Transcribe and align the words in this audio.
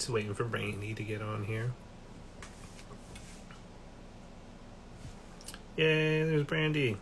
Just 0.00 0.08
waiting 0.08 0.32
for 0.32 0.44
Brandy 0.44 0.94
to 0.94 1.02
get 1.02 1.20
on 1.20 1.44
here. 1.44 1.72
Yay, 5.76 6.24
there's 6.24 6.44
Brandy. 6.44 6.96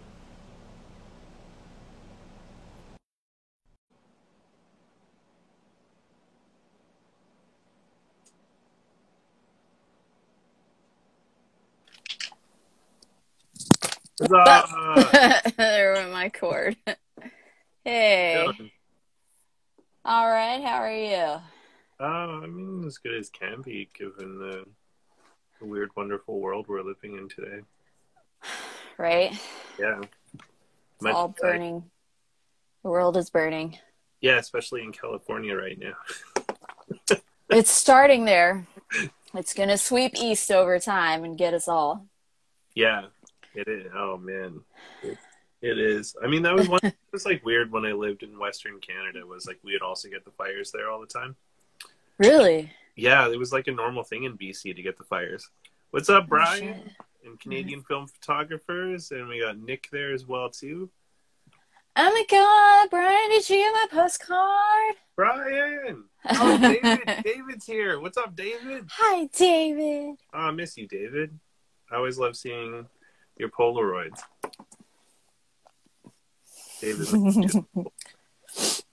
Huzzah! 14.21 15.53
there 15.57 15.93
went 15.93 16.11
my 16.11 16.31
cord. 16.31 16.77
hey. 17.85 18.45
Yeah. 18.45 18.67
All 20.05 20.29
right, 20.29 20.61
how 20.65 20.79
are 20.79 20.93
you? 20.93 21.41
Uh, 22.01 22.05
I 22.05 22.47
mean, 22.47 22.78
as 22.89 22.99
good 22.99 23.15
as 23.15 23.31
can 23.31 23.63
be 23.63 23.89
given 23.97 24.39
the, 24.39 24.65
the 25.61 25.65
weird, 25.65 25.91
wonderful 25.97 26.41
world 26.41 26.67
we're 26.69 26.83
living 26.83 27.17
in 27.17 27.29
today. 27.29 27.61
Right? 29.01 29.33
Yeah. 29.79 30.01
It's 30.01 31.03
Much 31.03 31.15
all 31.15 31.29
like- 31.29 31.37
burning. 31.37 31.85
The 32.83 32.91
world 32.91 33.17
is 33.17 33.31
burning. 33.31 33.79
Yeah, 34.21 34.39
especially 34.39 34.83
in 34.83 34.91
California 34.91 35.55
right 35.55 35.79
now. 35.79 35.95
It's 37.51 37.71
starting 37.71 38.25
there. 38.25 38.67
It's 39.35 39.55
going 39.55 39.71
to 39.71 39.79
sweep 39.79 40.15
east 40.17 40.51
over 40.51 40.79
time 40.79 41.25
and 41.25 41.39
get 41.39 41.55
us 41.55 41.67
all. 41.67 42.07
Yeah, 42.75 43.07
it 43.55 43.69
is. 43.69 43.91
Oh 43.95 44.19
man, 44.19 44.61
it, 45.03 45.17
it 45.63 45.79
is. 45.79 46.15
I 46.23 46.27
mean, 46.27 46.43
that 46.43 46.55
was 46.55 46.69
one. 46.69 46.81
it 46.83 46.95
was 47.11 47.25
like 47.25 47.45
weird 47.47 47.73
when 47.73 47.87
I 47.87 47.93
lived 47.93 48.23
in 48.23 48.39
Western 48.39 48.81
Canada. 48.81 49.25
Was 49.27 49.47
like 49.47 49.61
we 49.63 49.73
would 49.73 49.83
also 49.83 50.09
get 50.09 50.25
the 50.27 50.31
fires 50.33 50.73
there 50.73 50.91
all 50.91 51.01
the 51.01 51.07
time. 51.07 51.37
Really? 52.19 52.71
Yeah, 52.99 53.31
it 53.31 53.39
was 53.39 53.53
like 53.53 53.69
a 53.69 53.73
normal 53.73 54.03
thing 54.03 54.25
in 54.25 54.37
BC 54.37 54.75
to 54.75 54.83
get 54.83 54.99
the 54.99 55.05
fires. 55.05 55.49
What's 55.93 56.11
up, 56.11 56.25
oh, 56.25 56.27
Brian? 56.27 56.83
Oh, 56.85 57.05
and 57.25 57.39
Canadian 57.39 57.85
film 57.85 58.09
photographers, 58.09 59.13
and 59.13 59.29
we 59.29 59.41
got 59.41 59.57
Nick 59.57 59.89
there 59.93 60.13
as 60.13 60.27
well 60.27 60.51
too. 60.51 60.91
Oh 61.95 62.11
my 62.11 62.25
god, 62.29 62.91
Brian, 62.91 63.31
did 63.31 63.49
you 63.49 63.57
get 63.57 63.73
my 63.73 63.87
postcard? 64.03 64.97
Brian, 65.15 66.07
oh 66.29 66.59
David, 66.59 67.23
David's 67.25 67.67
here. 67.67 68.01
What's 68.01 68.19
up, 68.19 68.35
David? 68.35 68.87
Hi, 68.91 69.27
David. 69.27 70.17
Oh, 70.35 70.39
I 70.39 70.51
miss 70.51 70.77
you, 70.77 70.89
David. 70.89 71.39
I 71.93 71.97
always 71.97 72.19
love 72.19 72.37
seeing 72.37 72.85
your 73.37 73.51
Polaroids. 73.51 74.21
David, 76.81 77.65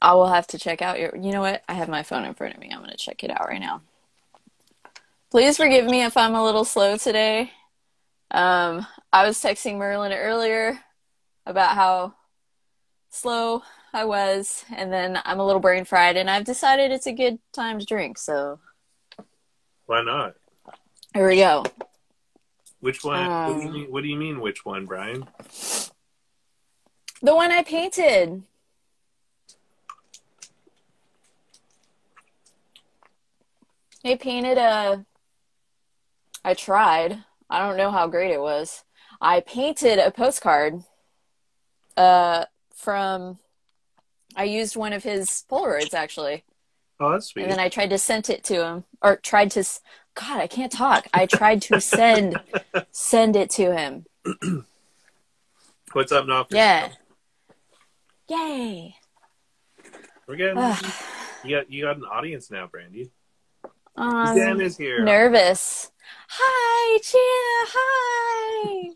I 0.00 0.14
will 0.14 0.28
have 0.28 0.46
to 0.48 0.58
check 0.58 0.82
out 0.82 0.98
your. 0.98 1.16
You 1.16 1.32
know 1.32 1.40
what? 1.40 1.62
I 1.68 1.74
have 1.74 1.88
my 1.88 2.02
phone 2.02 2.24
in 2.24 2.34
front 2.34 2.54
of 2.54 2.60
me. 2.60 2.70
I'm 2.72 2.78
going 2.80 2.90
to 2.90 2.96
check 2.96 3.24
it 3.24 3.30
out 3.30 3.48
right 3.48 3.60
now. 3.60 3.82
Please 5.30 5.56
forgive 5.56 5.86
me 5.86 6.02
if 6.04 6.16
I'm 6.16 6.34
a 6.34 6.44
little 6.44 6.64
slow 6.64 6.96
today. 6.96 7.50
Um, 8.30 8.86
I 9.12 9.26
was 9.26 9.38
texting 9.38 9.76
Merlin 9.78 10.12
earlier 10.12 10.78
about 11.46 11.74
how 11.74 12.14
slow 13.10 13.62
I 13.92 14.04
was, 14.04 14.64
and 14.74 14.92
then 14.92 15.18
I'm 15.24 15.40
a 15.40 15.46
little 15.46 15.60
brain 15.60 15.84
fried, 15.84 16.16
and 16.16 16.28
I've 16.30 16.44
decided 16.44 16.92
it's 16.92 17.06
a 17.06 17.12
good 17.12 17.38
time 17.52 17.78
to 17.78 17.86
drink. 17.86 18.18
So 18.18 18.58
why 19.86 20.02
not? 20.02 20.34
here 21.14 21.28
we 21.28 21.36
go. 21.36 21.64
Which 22.80 23.02
one? 23.02 23.26
what, 23.26 23.60
do 23.60 23.66
Um, 23.66 23.72
mean, 23.72 23.90
what 23.90 24.02
do 24.02 24.08
you 24.08 24.16
mean? 24.16 24.40
Which 24.40 24.64
one, 24.64 24.84
Brian? 24.84 25.26
The 27.22 27.34
one 27.34 27.50
I 27.50 27.62
painted. 27.62 28.42
I 34.04 34.14
painted 34.16 34.58
a. 34.58 35.04
I 36.44 36.54
tried. 36.54 37.24
I 37.50 37.58
don't 37.66 37.76
know 37.76 37.90
how 37.90 38.06
great 38.06 38.30
it 38.32 38.40
was. 38.40 38.84
I 39.20 39.40
painted 39.40 39.98
a 39.98 40.10
postcard 40.10 40.82
uh, 41.96 42.44
from. 42.74 43.38
I 44.36 44.44
used 44.44 44.76
one 44.76 44.92
of 44.92 45.02
his 45.02 45.44
Polaroids 45.50 45.94
actually, 45.94 46.44
Oh, 47.00 47.10
that's 47.12 47.28
sweet. 47.28 47.44
and 47.44 47.52
then 47.52 47.58
I 47.58 47.68
tried 47.70 47.88
to 47.90 47.98
send 47.98 48.28
it 48.28 48.44
to 48.44 48.64
him, 48.64 48.84
or 49.02 49.16
tried 49.16 49.50
to. 49.52 49.64
God, 50.14 50.40
I 50.40 50.46
can't 50.46 50.72
talk. 50.72 51.06
I 51.12 51.26
tried 51.26 51.62
to 51.62 51.80
send 51.80 52.38
send 52.90 53.36
it 53.36 53.50
to 53.50 53.74
him. 53.76 54.06
What's 55.92 56.12
up, 56.12 56.26
Knopf? 56.26 56.48
Yeah. 56.50 56.90
Yay. 58.28 58.96
We're 60.26 60.36
getting. 60.36 60.58
You 61.44 61.56
got 61.56 61.70
you 61.70 61.82
got 61.84 61.96
an 61.96 62.04
audience 62.04 62.50
now, 62.50 62.66
Brandy. 62.66 63.10
Um, 63.96 64.36
Dan 64.36 64.60
is 64.60 64.76
here. 64.76 65.02
nervous. 65.02 65.90
Hi, 66.28 66.98
Chia. 66.98 67.20
Hi. 67.72 68.90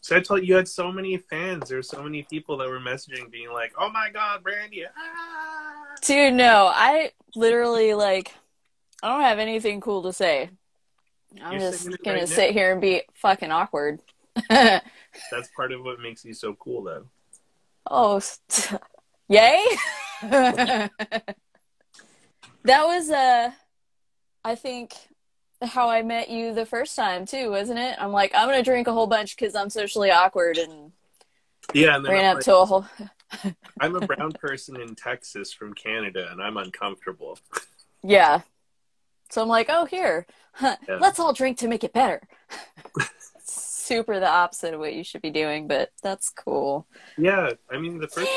So 0.00 0.16
I 0.16 0.20
told 0.20 0.40
you, 0.40 0.46
you 0.46 0.54
had 0.54 0.66
so 0.66 0.90
many 0.90 1.18
fans. 1.18 1.68
There 1.68 1.76
were 1.76 1.82
so 1.82 2.02
many 2.02 2.22
people 2.22 2.56
that 2.56 2.68
were 2.68 2.80
messaging, 2.80 3.30
being 3.30 3.52
like, 3.52 3.72
"Oh 3.78 3.90
my 3.90 4.08
God, 4.10 4.42
Brandy!" 4.42 4.86
Ah! 4.86 5.84
Dude, 6.00 6.32
no, 6.32 6.70
I 6.74 7.12
literally 7.36 7.92
like 7.92 8.34
I 9.02 9.08
don't 9.08 9.20
have 9.20 9.38
anything 9.38 9.80
cool 9.82 10.02
to 10.04 10.12
say. 10.12 10.50
I'm 11.42 11.52
You're 11.52 11.60
just 11.60 11.86
gonna 12.02 12.20
right 12.20 12.28
now. 12.28 12.34
sit 12.34 12.52
here 12.52 12.72
and 12.72 12.80
be 12.80 13.02
fucking 13.14 13.50
awkward. 13.50 14.00
That's 14.48 15.50
part 15.54 15.72
of 15.72 15.84
what 15.84 16.00
makes 16.00 16.24
you 16.24 16.32
so 16.32 16.54
cool, 16.54 16.82
though. 16.84 17.04
oh, 17.90 18.22
yay! 19.28 19.62
that 22.64 22.84
was 22.84 23.10
uh, 23.10 23.50
I 24.44 24.54
think 24.54 24.94
how 25.62 25.88
I 25.88 26.02
met 26.02 26.30
you 26.30 26.54
the 26.54 26.66
first 26.66 26.94
time 26.94 27.26
too, 27.26 27.50
wasn't 27.50 27.78
it? 27.78 27.96
I'm 27.98 28.12
like, 28.12 28.32
I'm 28.34 28.48
gonna 28.48 28.62
drink 28.62 28.86
a 28.86 28.92
whole 28.92 29.06
bunch 29.06 29.36
because 29.36 29.54
I'm 29.54 29.70
socially 29.70 30.10
awkward 30.10 30.58
and 30.58 30.92
Yeah, 31.74 31.96
and 31.96 32.04
then 32.04 32.12
ran 32.12 32.24
I'm, 32.24 32.30
up 32.30 32.34
like, 32.36 32.44
to 32.44 32.56
a 32.56 32.64
whole. 32.64 32.86
I'm 33.80 33.96
a 33.96 34.06
brown 34.06 34.32
person 34.32 34.80
in 34.80 34.94
Texas 34.94 35.52
from 35.52 35.74
Canada, 35.74 36.28
and 36.30 36.40
I'm 36.42 36.56
uncomfortable. 36.56 37.38
Yeah. 38.02 38.42
So 39.30 39.42
I'm 39.42 39.48
like, 39.48 39.66
oh, 39.68 39.84
here, 39.84 40.26
huh, 40.52 40.76
Yeah. 40.88 40.96
let's 41.00 41.20
all 41.20 41.32
drink 41.32 41.58
to 41.58 41.68
make 41.68 41.84
it 41.84 41.92
better. 41.92 42.22
Super 43.88 44.20
the 44.20 44.28
opposite 44.28 44.74
of 44.74 44.80
what 44.80 44.92
you 44.92 45.02
should 45.02 45.22
be 45.22 45.30
doing, 45.30 45.66
but 45.66 45.90
that's 46.02 46.28
cool. 46.28 46.86
Yeah, 47.16 47.52
I 47.70 47.78
mean, 47.78 47.98
the 47.98 48.06
first 48.08 48.30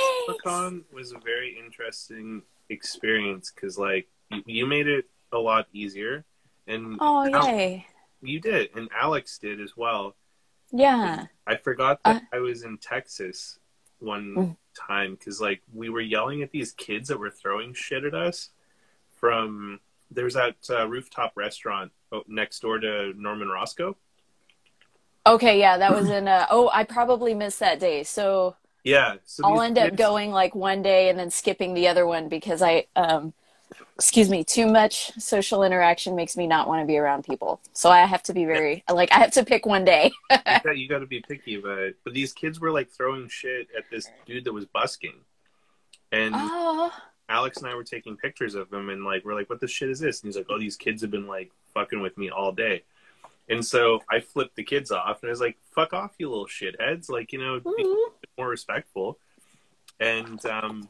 con 0.45 0.85
was 0.93 1.11
a 1.11 1.17
very 1.19 1.59
interesting 1.61 2.41
experience 2.69 3.51
because, 3.53 3.77
like, 3.77 4.07
you, 4.29 4.41
you 4.45 4.65
made 4.65 4.87
it 4.87 5.09
a 5.33 5.37
lot 5.37 5.67
easier, 5.73 6.23
and 6.67 6.97
Oh, 7.01 7.29
Al- 7.33 7.47
yay. 7.47 7.85
you 8.21 8.39
did, 8.39 8.69
and 8.77 8.87
Alex 8.97 9.37
did 9.39 9.59
as 9.59 9.75
well. 9.75 10.15
Yeah. 10.71 11.25
I 11.45 11.57
forgot 11.57 11.99
that 12.05 12.21
Uh- 12.31 12.35
I 12.37 12.39
was 12.39 12.63
in 12.63 12.77
Texas 12.77 13.59
one 13.99 14.35
Mm. 14.35 14.57
time 14.73 15.15
because 15.15 15.41
like 15.41 15.61
we 15.73 15.89
were 15.89 15.99
yelling 16.01 16.41
at 16.43 16.51
these 16.51 16.71
kids 16.71 17.09
that 17.09 17.19
were 17.19 17.29
throwing 17.29 17.73
shit 17.73 18.05
at 18.05 18.13
us 18.15 18.51
from 19.19 19.79
there's 20.09 20.33
that 20.35 20.55
uh, 20.69 20.87
rooftop 20.87 21.33
restaurant 21.35 21.91
next 22.27 22.61
door 22.61 22.79
to 22.79 23.13
Norman 23.17 23.49
Roscoe. 23.49 23.97
Okay, 25.25 25.59
yeah, 25.59 25.77
that 25.77 25.93
was 25.93 26.09
in, 26.09 26.27
uh, 26.27 26.47
oh, 26.49 26.69
I 26.73 26.83
probably 26.83 27.33
missed 27.33 27.59
that 27.59 27.79
day. 27.79 28.03
So 28.03 28.55
Yeah, 28.83 29.15
so 29.23 29.43
I'll 29.45 29.61
end 29.61 29.77
up 29.77 29.95
going 29.95 30.31
like 30.31 30.55
one 30.55 30.81
day 30.81 31.09
and 31.09 31.19
then 31.19 31.29
skipping 31.29 31.73
the 31.73 31.87
other 31.87 32.07
one 32.07 32.27
because 32.27 32.61
I, 32.61 32.87
um, 32.95 33.33
excuse 33.95 34.29
me, 34.29 34.43
too 34.43 34.65
much 34.65 35.11
social 35.19 35.63
interaction 35.63 36.15
makes 36.15 36.35
me 36.35 36.47
not 36.47 36.67
want 36.67 36.81
to 36.81 36.87
be 36.87 36.97
around 36.97 37.23
people. 37.23 37.61
So 37.73 37.91
I 37.91 37.99
have 38.05 38.23
to 38.23 38.33
be 38.33 38.45
very, 38.45 38.83
like, 38.91 39.11
I 39.11 39.19
have 39.19 39.31
to 39.33 39.45
pick 39.45 39.65
one 39.65 39.85
day. 39.85 40.11
Yeah, 40.31 40.71
you 40.73 40.87
got 40.87 40.99
to 40.99 41.05
be 41.05 41.21
picky 41.21 41.55
it. 41.55 41.97
But 42.03 42.13
these 42.13 42.33
kids 42.33 42.59
were 42.59 42.71
like 42.71 42.89
throwing 42.89 43.27
shit 43.27 43.67
at 43.77 43.83
this 43.91 44.09
dude 44.25 44.45
that 44.45 44.53
was 44.53 44.65
busking, 44.65 45.15
and 46.11 46.33
oh, 46.35 46.91
Alex 47.29 47.57
and 47.57 47.67
I 47.67 47.75
were 47.75 47.83
taking 47.83 48.15
pictures 48.17 48.55
of 48.55 48.71
him, 48.71 48.89
and 48.89 49.03
like 49.03 49.25
we're 49.25 49.33
like, 49.33 49.49
"What 49.49 49.59
the 49.59 49.67
shit 49.67 49.89
is 49.89 49.99
this?" 49.99 50.21
And 50.21 50.27
he's 50.27 50.37
like, 50.37 50.47
"Oh, 50.49 50.59
these 50.59 50.75
kids 50.75 51.01
have 51.01 51.11
been 51.11 51.27
like 51.27 51.51
fucking 51.73 51.99
with 52.01 52.17
me 52.17 52.29
all 52.29 52.51
day." 52.51 52.83
And 53.51 53.65
so 53.65 54.01
I 54.09 54.21
flipped 54.21 54.55
the 54.55 54.63
kids 54.63 54.91
off, 54.91 55.21
and 55.21 55.29
I 55.29 55.31
was 55.31 55.41
like, 55.41 55.57
"Fuck 55.75 55.93
off, 55.93 56.13
you 56.17 56.29
little 56.29 56.47
shitheads!" 56.47 57.09
Like 57.09 57.33
you 57.33 57.39
know, 57.39 57.59
be 57.59 57.83
Mhm. 57.83 58.13
more 58.37 58.47
respectful. 58.49 59.19
And 59.99 60.43
um, 60.45 60.89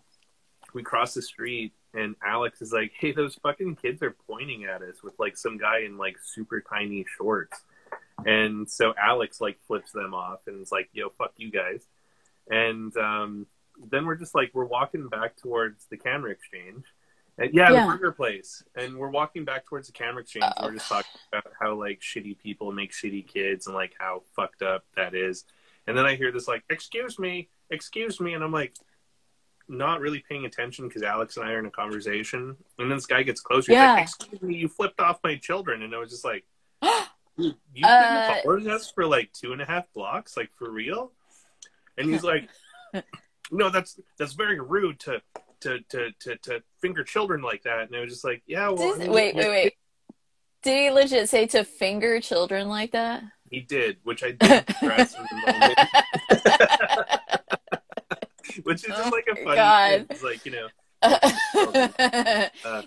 we 0.74 0.84
crossed 0.84 1.16
the 1.16 1.22
street, 1.24 1.74
and 1.94 2.16
Alex 2.24 2.62
is 2.62 2.72
like, 2.72 2.94
"Hey, 2.98 3.12
those 3.12 3.36
fucking 3.36 3.78
kids 3.78 4.02
are 4.04 4.16
pointing 4.28 4.66
at 4.66 4.82
us 4.84 5.02
with 5.04 5.18
like 5.20 5.38
some 5.38 5.58
guy 5.58 5.80
in 5.80 5.98
like 5.98 6.18
super 6.20 6.62
tiny 6.62 7.04
shorts." 7.18 7.60
And 8.26 8.70
so 8.70 8.94
Alex 8.96 9.42
like 9.42 9.60
flips 9.66 9.92
them 9.92 10.14
off 10.14 10.46
and 10.48 10.62
is 10.62 10.72
like, 10.72 10.90
"Yo, 10.94 11.10
fuck 11.10 11.34
you 11.38 11.50
guys." 11.52 11.88
And 12.50 12.96
um, 12.98 13.48
then 13.90 14.06
we're 14.06 14.16
just 14.16 14.36
like 14.36 14.52
we're 14.54 14.66
walking 14.66 15.08
back 15.10 15.36
towards 15.38 15.88
the 15.88 15.98
camera 15.98 16.30
exchange. 16.32 16.86
And, 17.42 17.54
yeah, 17.56 17.72
Yeah. 17.72 17.86
the 17.86 17.92
burger 17.94 18.12
place. 18.12 18.64
And 18.76 18.96
we're 18.98 19.10
walking 19.10 19.44
back 19.46 19.66
towards 19.66 19.88
the 19.88 19.94
camera 19.94 20.22
exchange. 20.22 20.46
and 20.58 20.66
we're 20.66 20.74
just 20.74 20.88
talking 20.88 21.12
about 21.34 21.52
how 21.60 21.74
like 21.74 22.00
shitty 22.02 22.38
people 22.38 22.72
make 22.72 22.92
shitty 22.92 23.28
kids 23.28 23.66
and 23.66 23.76
like 23.76 23.94
how 24.00 24.24
fucked 24.36 24.62
up 24.62 24.86
that 24.96 25.16
is. 25.16 25.46
And 25.88 25.98
then 25.98 26.06
I 26.06 26.16
hear 26.16 26.32
this 26.32 26.48
like, 26.48 26.64
"Excuse 26.70 27.18
me, 27.18 27.50
excuse 27.72 28.20
me," 28.20 28.34
and 28.36 28.44
I'm 28.44 28.52
like, 28.52 28.76
not 29.68 30.00
really 30.02 30.20
paying 30.30 30.46
attention 30.46 30.88
because 30.88 31.02
Alex 31.02 31.38
and 31.38 31.48
I 31.48 31.54
are 31.54 31.60
in 31.60 31.66
a 31.66 31.72
conversation, 31.72 32.56
and 32.78 32.90
then 32.90 32.90
this 32.90 33.08
guy 33.08 33.24
gets 33.24 33.42
closer. 33.42 33.72
He's 33.72 33.78
Yeah. 33.80 33.94
like, 33.94 34.04
"Excuse 34.04 34.42
me, 34.44 34.56
you 34.56 34.68
flipped 34.68 35.00
off 35.00 35.20
my 35.24 35.36
children," 35.38 35.82
and 35.82 35.96
I 35.96 35.98
was 35.98 36.12
just 36.12 36.24
like, 36.26 36.46
"Dude, 37.38 37.56
"You've 37.74 37.86
Uh, 37.86 38.28
been 38.36 38.44
following 38.44 38.68
us 38.70 38.92
for 38.92 39.08
like 39.08 39.34
two 39.34 39.54
and 39.54 39.62
a 39.62 39.66
half 39.66 39.92
blocks, 39.94 40.38
like 40.38 40.52
for 40.56 40.70
real?" 40.70 41.12
And 41.98 42.08
he's 42.08 42.24
like, 42.24 42.48
"No, 43.52 43.70
that's 43.70 44.00
that's 44.20 44.34
very 44.34 44.60
rude 44.60 45.00
to 45.02 45.22
to 45.62 45.80
to 45.90 46.12
to, 46.20 46.36
to 46.38 46.64
finger 46.82 47.04
children 47.04 47.42
like 47.42 47.64
that." 47.64 47.88
And 47.88 47.96
I 47.96 48.02
was 48.02 48.12
just 48.12 48.24
like, 48.24 48.44
"Yeah, 48.46 48.70
well, 48.70 48.98
wait, 48.98 49.36
wait, 49.36 49.36
wait. 49.36 49.74
Did 50.64 50.78
he 50.78 50.92
legit 50.92 51.28
say 51.30 51.48
to 51.48 51.64
finger 51.64 52.20
children 52.22 52.68
like 52.68 52.92
that? 52.92 53.24
He 53.50 53.62
did, 53.62 53.98
which 54.04 54.24
I 54.24 54.32
did 54.32 54.52
in 54.52 54.66
the 54.82 55.44
moment, 55.48 55.80
which 58.64 58.84
is 58.88 58.96
just 58.96 59.12
like 59.12 59.28
a 59.32 59.36
funny 59.36 59.56
God. 59.56 59.92
thing. 59.92 60.06
It's 60.12 60.24
like 60.24 60.46
you 60.46 60.52
know, 60.52 60.68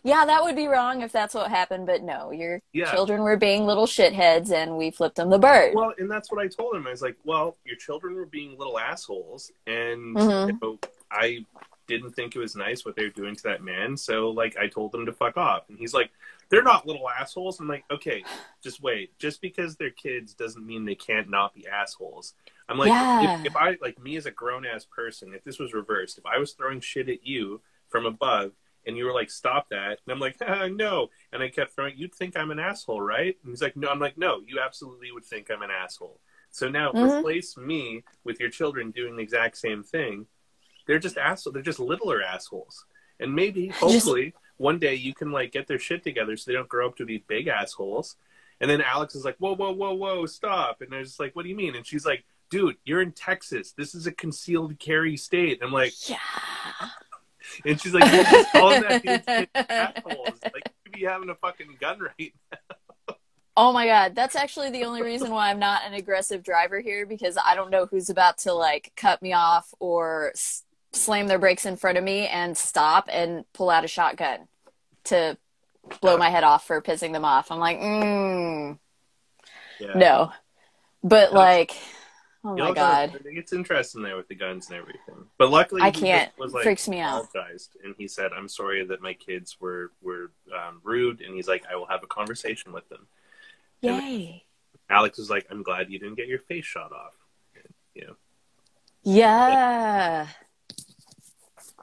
yeah, 0.04 0.24
that 0.24 0.40
would 0.42 0.54
be 0.54 0.68
wrong 0.68 1.02
if 1.02 1.10
that's 1.10 1.34
what 1.34 1.50
happened, 1.50 1.86
but 1.86 2.02
no, 2.02 2.30
your 2.30 2.60
yeah. 2.72 2.90
children 2.92 3.22
were 3.22 3.36
being 3.36 3.66
little 3.66 3.86
shitheads 3.86 4.52
and 4.52 4.76
we 4.76 4.90
flipped 4.92 5.16
them 5.16 5.30
the 5.30 5.38
bird. 5.38 5.74
Well, 5.74 5.92
and 5.98 6.08
that's 6.10 6.30
what 6.30 6.40
I 6.40 6.46
told 6.46 6.76
him. 6.76 6.86
I 6.86 6.90
was 6.90 7.02
like, 7.02 7.16
"Well, 7.24 7.56
your 7.64 7.76
children 7.76 8.14
were 8.14 8.26
being 8.26 8.56
little 8.56 8.78
assholes, 8.78 9.50
and 9.66 10.16
Mhm. 10.16 10.46
you 10.48 10.58
know, 10.62 10.78
I 11.10 11.44
didn't 11.86 12.12
think 12.12 12.34
it 12.34 12.38
was 12.38 12.56
nice 12.56 12.84
what 12.84 12.96
they 12.96 13.04
were 13.04 13.10
doing 13.10 13.36
to 13.36 13.42
that 13.44 13.62
man. 13.62 13.96
So, 13.96 14.31
like, 14.31 14.56
I 14.56 14.69
told 14.69 14.92
them 14.92 15.06
to 15.06 15.12
fuck 15.12 15.36
off." 15.36 15.69
And 15.69 15.78
he's 15.78 15.94
like, 15.94 16.10
"They're 16.48 16.62
not 16.62 16.86
little 16.86 17.08
assholes." 17.08 17.60
I'm 17.60 17.69
like, 17.69 17.84
"Okay, 17.90 18.26
just 18.62 18.82
wait. 18.82 19.19
Just 19.19 19.40
because 19.40 19.76
they're 19.76 19.90
kids 19.90 20.34
doesn't 20.34 20.66
mean 20.66 20.84
they 20.84 20.94
can't 20.94 21.28
not 21.31 21.54
be 21.54 21.66
assholes." 21.69 22.34
I'm 22.69 22.78
like, 22.78 22.94
Yeah. 22.94 23.06
if, 23.19 23.32
if 23.44 23.56
I 23.56 23.76
like 23.82 23.98
me 24.02 24.16
as 24.16 24.26
a 24.26 24.31
grown 24.31 24.64
ass 24.66 24.84
person, 24.86 25.34
if 25.34 25.44
this 25.44 25.58
was 25.58 25.75
reversed, 25.75 26.19
if 26.19 26.26
I 26.26 26.38
was 26.38 26.52
throwing 26.52 26.81
shit 26.81 27.08
at 27.08 27.26
you 27.26 27.60
from 27.88 28.06
above. 28.06 28.52
And 28.86 28.98
you 28.98 29.06
were 29.06 29.14
like, 29.14 29.31
"Stop 29.31 29.70
that!" 29.70 30.00
And 30.04 30.12
I'm 30.12 30.20
like, 30.20 30.36
ah, 30.46 30.69
"No!" 30.69 31.08
And 31.32 31.42
I 31.42 31.48
kept 31.48 31.75
throwing. 31.75 31.96
You'd 31.96 32.14
think 32.14 32.36
I'm 32.36 32.50
an 32.50 32.58
asshole, 32.58 33.00
right? 33.00 33.36
And 33.42 33.50
he's 33.50 33.62
like, 33.62 33.76
"No." 33.76 33.88
I'm 33.88 33.98
like, 33.98 34.19
"No, 34.19 34.40
you 34.46 34.60
absolutely 34.60 35.10
would 35.10 35.25
think 35.25 35.50
I'm 35.50 35.62
an 35.62 35.70
asshole." 35.70 36.20
So 36.50 36.69
now 36.69 36.92
Mhm. 36.92 37.19
replace 37.19 37.56
me 37.56 38.04
with 38.25 38.38
your 38.40 38.50
children 38.50 38.90
doing 38.90 39.16
the 39.16 39.22
exact 39.22 39.56
same 39.56 39.82
thing. 39.82 40.26
They're 40.86 40.98
just 40.98 41.16
assholes. 41.16 41.54
They're 41.54 41.62
just 41.62 41.81
littler 41.81 42.22
assholes. 42.22 42.84
And 43.20 43.34
maybe, 43.34 43.69
hopefully, 43.75 44.34
one 44.56 44.78
day 44.78 44.94
you 44.94 45.14
can 45.14 45.32
like 45.32 45.52
get 45.52 45.66
their 45.66 45.78
shit 45.78 46.02
together 46.02 46.36
so 46.36 46.50
they 46.50 46.56
don't 46.56 46.69
grow 46.69 46.86
up 46.86 46.96
to 46.96 47.04
be 47.04 47.25
big 47.26 47.48
assholes. 47.48 48.16
And 48.60 48.70
then 48.70 48.81
Alex 48.81 49.14
is 49.14 49.25
like, 49.25 49.36
"Whoa, 49.38 49.54
whoa, 49.54 49.72
whoa, 49.72 49.94
whoa, 49.94 50.26
stop!" 50.26 50.81
And 50.81 50.94
I 50.94 50.98
was 50.98 51.08
just 51.08 51.20
like, 51.20 51.34
"What 51.34 51.42
do 51.42 51.48
you 51.48 51.56
mean?" 51.56 51.75
And 51.75 51.86
she's 51.86 52.06
like, 52.06 52.25
"Dude, 52.50 52.76
you're 52.84 53.02
in 53.02 53.12
Texas. 53.12 53.72
This 53.72 53.94
is 53.94 54.06
a 54.06 54.12
concealed 54.12 54.78
carry 54.78 55.16
state." 55.16 55.60
And 55.60 55.69
I'm 55.69 55.72
like, 55.72 55.92
yeah. 56.08 56.19
and 57.64 57.81
she's 57.81 57.92
like, 57.92 58.10
"You're 58.12 58.25
just 58.25 58.52
calling 58.52 58.82
that 58.88 59.02
dude's 59.02 59.48
assholes. 59.54 60.38
Like, 60.44 60.54
you 60.54 60.72
could 60.84 60.92
be 60.92 61.04
having 61.04 61.31
a 61.31 61.34
fucking 61.34 61.76
gun 61.81 61.98
right 62.00 62.34
now. 62.52 62.58
Oh 63.56 63.72
my 63.72 63.86
god, 63.86 64.16
that's 64.16 64.34
actually 64.34 64.70
the 64.70 64.84
only 64.84 65.02
reason 65.02 65.31
why 65.31 65.48
I'm 65.48 65.60
not 65.60 65.82
an 65.86 65.94
aggressive 65.94 66.42
driver 66.42 66.81
here 66.81 67.06
because 67.06 67.38
I 67.42 67.54
don't 67.54 67.70
know 67.70 67.86
who's 67.86 68.10
about 68.10 68.38
to 68.38 68.52
like 68.52 68.92
cut 68.96 69.22
me 69.22 69.32
off 69.32 69.72
or 69.78 70.32
slam 70.94 71.26
their 71.26 71.38
brakes 71.38 71.67
in 71.67 71.76
front 71.76 71.99
of 71.99 72.05
me 72.05 72.26
and 72.26 72.56
stop 72.56 73.08
and 73.12 73.44
pull 73.52 73.70
out 73.70 73.85
a 73.85 73.88
shotgun 73.88 74.49
to 75.05 75.37
blow 76.00 76.17
my 76.17 76.31
head 76.31 76.44
off 76.44 76.67
for 76.67 76.81
pissing 76.81 77.12
them 77.12 77.25
off. 77.25 77.50
I'm 77.50 77.58
like, 77.58 77.79
mm, 77.81 78.79
Yeah. 79.81 79.94
no. 79.94 80.32
But 81.02 81.35
like, 81.35 81.73
oh 82.44 82.50
my 82.50 82.56
know, 82.56 82.75
god. 82.75 83.20
it's 83.26 83.52
interesting 83.52 84.02
there 84.02 84.17
with 84.17 84.29
the 84.29 84.35
guns 84.35 84.70
and 84.70 84.79
everything. 84.79 85.26
But 85.37 85.50
luckily, 85.50 85.82
I 85.82 85.91
can't. 85.91 86.32
was 86.38 86.55
like 86.55 86.62
Freaks 86.62 86.88
me 86.88 87.00
out. 87.00 87.26
and 87.85 87.94
he 87.99 88.08
said, 88.08 88.32
"I'm 88.32 88.49
sorry 88.49 88.87
that 88.87 89.02
my 89.02 89.12
kids 89.12 89.61
were 89.61 89.93
were 90.00 90.31
um, 90.55 90.81
rude," 90.82 91.20
and 91.20 91.35
he's 91.35 91.46
like, 91.46 91.64
"I 91.70 91.76
will 91.76 91.87
have 91.87 92.02
a 92.02 92.06
conversation 92.06 92.73
with 92.73 92.88
them." 92.88 93.06
Yay. 93.82 94.44
Alex 94.88 95.19
was 95.19 95.29
like, 95.29 95.46
"I'm 95.50 95.62
glad 95.62 95.91
you 95.91 95.99
didn't 95.99 96.14
get 96.14 96.29
your 96.29 96.38
face 96.38 96.64
shot 96.64 96.91
off." 96.93 97.12
You 97.94 98.06
know, 98.06 98.17
Yeah. 99.02 100.26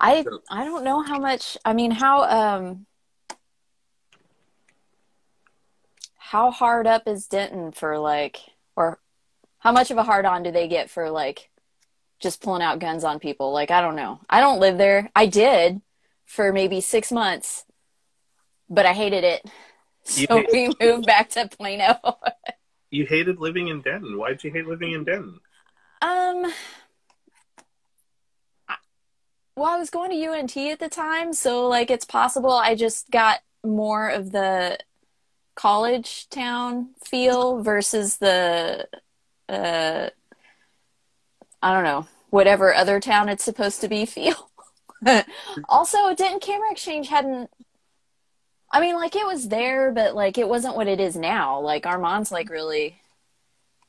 I 0.02 0.24
So- 0.24 0.42
I 0.50 0.66
don't 0.66 0.84
know 0.84 1.02
how 1.02 1.20
much 1.20 1.58
I 1.64 1.74
mean 1.74 1.92
how 1.92 2.24
um 2.24 2.86
how 6.18 6.50
hard 6.52 6.88
up 6.88 7.08
is 7.08 7.28
Denton 7.28 7.72
for 7.72 7.98
like 8.00 8.38
or 8.76 9.00
how 9.60 9.72
much 9.72 9.92
of 9.92 9.98
a 9.98 10.04
hard 10.04 10.26
on 10.26 10.44
do 10.44 10.52
they 10.52 10.68
get 10.68 10.90
for 10.90 11.10
like 11.12 11.50
just 12.20 12.42
pulling 12.42 12.62
out 12.62 12.80
guns 12.80 13.04
on 13.04 13.20
people? 13.20 13.52
Like 13.54 13.70
I 13.72 13.82
don't 13.82 13.96
know. 13.96 14.20
I 14.30 14.40
don't 14.42 14.60
live 14.60 14.78
there. 14.78 15.12
I 15.16 15.28
did 15.28 15.82
for 16.26 16.52
maybe 16.52 16.82
6 16.82 17.12
months. 17.12 17.66
But 18.70 18.86
I 18.86 18.94
hated 18.94 19.24
it. 19.24 19.46
You 20.16 20.26
So 20.26 20.44
we 20.52 20.74
moved 20.82 21.06
back 21.06 21.30
to 21.32 21.48
Plano. 21.48 21.94
you 22.90 23.06
hated 23.06 23.38
living 23.38 23.68
in 23.68 23.82
Denton. 23.82 24.18
Why'd 24.18 24.44
you 24.44 24.50
hate 24.50 24.66
living 24.66 24.94
in 24.94 25.04
Denton? 25.04 25.40
Um, 26.02 26.52
well, 29.62 29.76
I 29.76 29.78
was 29.78 29.92
going 29.92 30.10
to 30.10 30.26
UNT 30.26 30.58
at 30.58 30.80
the 30.80 30.90
time, 30.90 31.34
so 31.34 31.68
like 31.68 31.92
it's 31.92 32.06
possible 32.06 32.52
I 32.52 32.74
just 32.74 33.12
got 33.12 33.42
more 33.64 34.10
of 34.10 34.32
the 34.32 34.80
college 35.54 36.28
town 36.30 36.90
feel 37.04 37.62
versus 37.62 38.18
the 38.18 38.88
uh 39.48 40.10
I 41.62 41.74
don't 41.74 41.84
know, 41.84 42.08
whatever 42.32 42.74
other 42.74 43.00
town 43.00 43.30
it's 43.30 43.44
supposed 43.44 43.82
to 43.82 43.88
be 43.88 44.06
feel. 44.08 44.50
also, 45.70 46.16
didn't 46.16 46.42
Camera 46.42 46.72
Exchange 46.72 47.10
hadn't 47.10 47.52
I 48.72 48.82
mean, 48.82 48.96
like 48.96 49.16
it 49.16 49.28
was 49.28 49.50
there, 49.50 49.92
but 49.92 50.16
like 50.16 50.40
it 50.40 50.50
wasn't 50.50 50.76
what 50.76 50.88
it 50.88 51.00
is 51.00 51.16
now. 51.16 51.60
Like 51.60 51.86
Armand's 51.86 52.32
like 52.32 52.50
really 52.50 53.00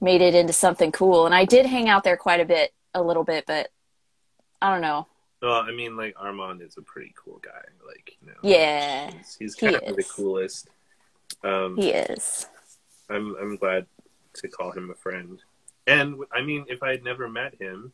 made 0.03 0.21
it 0.21 0.35
into 0.35 0.53
something 0.53 0.93
cool. 0.93 1.25
And 1.25 1.35
I 1.35 1.47
did 1.47 1.65
hang 1.65 1.89
out 1.89 2.05
there 2.05 2.19
quite 2.19 2.41
a 2.41 2.45
bit, 2.45 2.75
a 2.93 3.03
little 3.03 3.25
bit, 3.25 3.47
but 3.47 3.71
I 4.61 4.71
don't 4.71 4.83
know. 4.83 5.07
Well, 5.43 5.61
I 5.61 5.73
mean, 5.73 5.97
like 5.97 6.15
Armand 6.17 6.63
is 6.63 6.77
a 6.77 6.83
pretty 6.83 7.13
cool 7.17 7.41
guy. 7.43 7.51
Like, 7.87 8.17
you 8.21 8.29
know, 8.29 8.35
Yeah, 8.43 9.11
he's, 9.11 9.37
he's 9.39 9.55
he 9.59 9.67
kind 9.73 9.77
of 9.83 9.97
the 9.97 10.05
coolest. 10.05 10.69
Um, 11.43 11.77
he 11.77 11.91
is. 11.91 12.47
I'm 13.11 13.35
I'm 13.41 13.57
glad 13.57 13.87
to 14.35 14.49
call 14.49 14.71
him 14.71 14.91
a 14.91 14.95
friend. 14.95 15.39
And 15.87 16.17
I 16.33 16.43
mean, 16.43 16.65
if 16.69 16.83
I 16.83 16.91
had 16.91 17.03
never 17.03 17.29
met 17.29 17.55
him, 17.61 17.93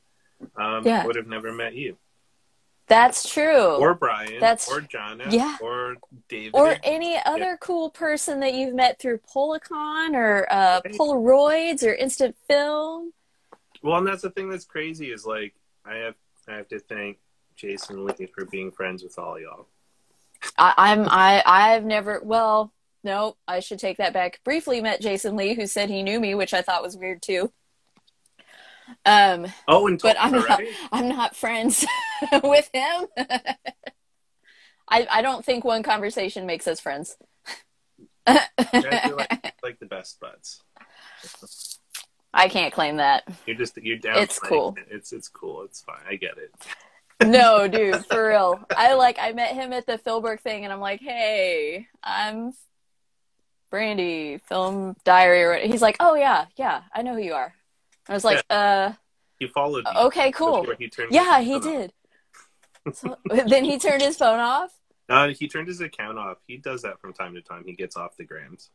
um, 0.57 0.87
Yeah. 0.87 1.03
I 1.03 1.07
would 1.07 1.17
have 1.17 1.27
never 1.27 1.53
met 1.53 1.75
you. 1.75 1.97
That's 2.87 3.29
true. 3.29 3.77
or 3.77 3.95
Brian, 3.95 4.41
That's- 4.41 4.71
or 4.71 4.81
Jonna, 4.81 5.31
yeah. 5.31 5.57
or 5.61 5.97
David. 6.29 6.55
or 6.55 6.77
any 6.83 7.19
other 7.27 7.59
cool 7.61 7.91
person 7.91 8.41
that 8.41 8.55
you've 8.55 8.75
met 8.75 8.99
through 8.99 9.19
PolaCon 9.35 10.15
or 10.15 10.47
uh, 10.51 10.81
Polaroids 10.83 11.83
or 11.87 11.93
Instant 11.95 12.35
Film. 12.47 13.13
well, 13.83 13.99
and 13.99 14.07
that's 14.07 14.23
the 14.23 14.31
thing 14.31 14.49
that's 14.51 14.65
crazy 14.65 15.11
is 15.13 15.25
like 15.27 15.55
I 15.85 15.97
have 15.97 16.15
I 16.47 16.55
have 16.57 16.69
to 16.69 16.79
thank 16.79 17.19
Jason 17.59 18.05
Lee 18.05 18.27
for 18.35 18.45
being 18.47 18.71
friends 18.71 19.03
with 19.03 19.19
all 19.19 19.39
y'all. 19.39 19.67
I, 20.57 20.75
I'm 20.77 21.09
I 21.09 21.43
I've 21.45 21.85
never 21.85 22.21
well 22.25 22.73
no 23.05 23.37
I 23.47 23.61
should 23.61 23.79
take 23.81 23.99
that 23.99 24.13
back. 24.13 24.41
Briefly 24.45 24.81
met 24.81 25.01
Jason 25.01 25.37
Lee 25.37 25.55
who 25.55 25.67
said 25.67 25.91
he 25.91 26.03
knew 26.03 26.21
me, 26.21 26.35
which 26.35 26.55
I 26.55 26.63
thought 26.63 26.83
was 26.83 26.97
weird 26.97 27.21
too. 27.21 27.53
Um, 29.05 29.47
Oh, 29.67 29.87
and 29.87 30.01
but 30.01 30.17
I'm 30.19 30.33
not 30.33 30.49
right? 30.49 30.69
I'm 30.93 31.09
not 31.09 31.37
friends 31.37 31.85
with 32.43 32.71
him. 32.73 33.07
I 34.89 35.07
I 35.11 35.23
don't 35.23 35.45
think 35.45 35.65
one 35.65 35.83
conversation 35.83 36.47
makes 36.47 36.67
us 36.67 36.81
friends. 36.81 37.17
You 38.27 38.35
guys 38.73 39.11
are 39.11 39.17
like, 39.17 39.55
like 39.63 39.79
the 39.79 39.87
best 39.87 40.21
buds. 40.21 40.63
I 42.33 42.49
can't 42.49 42.73
claim 42.73 42.97
that. 42.97 43.25
You're 43.47 43.57
just 43.57 43.77
you're 43.79 43.99
down. 43.99 44.19
It's 44.19 44.39
cool. 44.39 44.77
It's 44.91 45.13
it's 45.13 45.29
cool. 45.29 45.63
It's 45.65 45.83
fine. 45.83 46.01
I 46.09 46.17
get 46.17 46.39
it. 46.39 46.55
No, 47.25 47.67
dude, 47.67 48.07
for 48.07 48.29
real. 48.29 48.61
I 48.77 48.95
like 48.95 49.19
I 49.21 49.33
met 49.33 49.55
him 49.55 49.73
at 49.73 49.87
the 49.87 49.99
Philbrook 49.99 50.41
thing 50.41 50.65
and 50.65 50.73
I'm 50.73 50.81
like, 50.81 51.01
"Hey, 51.01 51.89
I'm 52.03 52.53
Brandy, 53.71 54.39
Film 54.49 54.97
Diary." 55.05 55.43
or 55.43 55.67
He's 55.67 55.83
like, 55.83 55.97
"Oh 56.01 56.15
yeah, 56.15 56.47
yeah, 56.57 56.83
I 56.95 57.03
know 57.03 57.15
who 57.15 57.23
you 57.23 57.35
are." 57.35 57.55
I 58.09 58.15
was 58.15 58.25
like, 58.25 58.45
"Uh, 58.49 58.93
He 59.39 59.49
followed. 59.49 59.85
me 59.85 59.91
okay, 60.03 60.31
cool." 60.31 60.67
He 60.79 60.91
Yeah, 61.11 61.41
he 61.41 61.59
did. 61.59 61.93
So, 62.95 63.19
then 63.29 63.65
he 63.65 63.79
turned 63.79 64.01
his 64.01 64.17
phone 64.17 64.41
off. 64.41 64.73
Uh, 65.11 65.29
he 65.29 65.49
turned 65.49 65.69
his 65.69 65.81
account 65.81 66.19
off. 66.19 66.39
He 66.47 66.57
does 66.57 66.83
that 66.83 67.01
from 67.01 67.13
time 67.13 67.35
to 67.35 67.43
time. 67.43 67.65
He 67.67 67.75
gets 67.75 67.97
off 67.97 68.17
the 68.17 68.25
grams. 68.25 68.71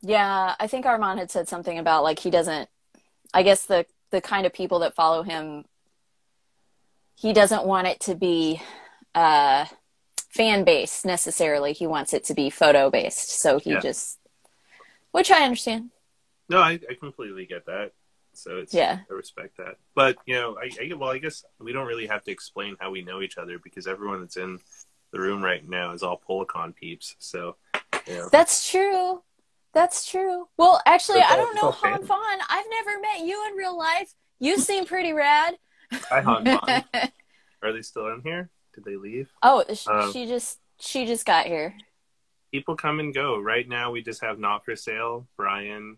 Yeah, 0.00 0.54
I 0.60 0.66
think 0.66 0.86
Armand 0.86 1.18
had 1.18 1.30
said 1.30 1.48
something 1.48 1.78
about 1.78 2.04
like 2.04 2.18
he 2.18 2.30
doesn't 2.30 2.68
I 3.34 3.42
guess 3.42 3.66
the 3.66 3.84
the 4.10 4.20
kind 4.20 4.46
of 4.46 4.52
people 4.52 4.78
that 4.78 4.94
follow 4.94 5.22
him 5.22 5.64
he 7.14 7.32
doesn't 7.32 7.64
want 7.64 7.86
it 7.86 8.00
to 8.00 8.14
be 8.14 8.60
uh 9.14 9.66
fan 10.30 10.64
based 10.64 11.04
necessarily. 11.06 11.72
He 11.72 11.86
wants 11.86 12.12
it 12.12 12.24
to 12.24 12.34
be 12.34 12.50
photo 12.50 12.90
based. 12.90 13.30
So 13.30 13.58
he 13.58 13.72
Yeah. 13.72 13.80
just 13.80 14.18
which 15.12 15.30
I 15.30 15.44
understand. 15.44 15.90
No, 16.48 16.58
I, 16.58 16.72
I 16.90 16.94
completely 16.98 17.46
get 17.46 17.66
that. 17.66 17.92
So 18.32 18.58
it's 18.58 18.74
Yeah. 18.74 18.98
I 19.08 19.14
respect 19.14 19.56
that. 19.58 19.76
But 19.94 20.16
you 20.26 20.34
know, 20.34 20.58
I, 20.58 20.70
I 20.82 20.92
well, 20.94 21.10
I 21.10 21.18
guess 21.18 21.44
we 21.60 21.72
don't 21.72 21.86
really 21.86 22.06
have 22.06 22.24
to 22.24 22.32
explain 22.32 22.76
how 22.80 22.90
we 22.90 23.02
know 23.02 23.22
each 23.22 23.38
other 23.38 23.58
because 23.58 23.86
everyone 23.86 24.20
that's 24.20 24.36
in 24.36 24.58
the 25.12 25.20
room 25.20 25.42
right 25.42 25.66
now 25.68 25.92
is 25.92 26.02
all 26.02 26.20
PolaCon 26.28 26.74
peeps. 26.74 27.14
So 27.20 27.56
you 28.06 28.14
know, 28.14 28.28
That's 28.32 28.68
true. 28.68 29.22
That's 29.72 30.08
true. 30.08 30.48
Well, 30.56 30.80
actually, 30.86 31.20
I 31.20 31.36
don't 31.36 31.54
know 31.54 31.70
Han. 31.70 32.04
Fan. 32.04 32.38
I've 32.48 32.66
never 32.70 33.00
met 33.00 33.20
you 33.26 33.44
in 33.48 33.54
real 33.54 33.76
life. 33.76 34.12
You 34.38 34.58
seem 34.58 34.84
pretty 34.84 35.12
rad. 35.12 35.56
Hi 35.92 36.20
Han 36.20 36.44
Fan. 36.44 36.84
Are 37.62 37.72
they 37.72 37.82
still 37.82 38.08
in 38.08 38.20
here? 38.22 38.50
Did 38.74 38.84
they 38.84 38.96
leave? 38.96 39.30
oh, 39.42 39.64
sh- 39.72 39.86
Um, 39.88 40.12
she 40.12 40.26
just 40.26 40.58
she 40.78 41.06
just 41.06 41.24
got 41.26 41.46
here. 41.46 41.74
People 42.52 42.76
come 42.76 43.00
and 43.00 43.12
go. 43.14 43.38
Right 43.38 43.68
now, 43.68 43.90
we 43.90 44.02
just 44.02 44.22
have 44.22 44.38
not 44.38 44.64
for 44.64 44.76
sale. 44.76 45.26
Brian, 45.36 45.96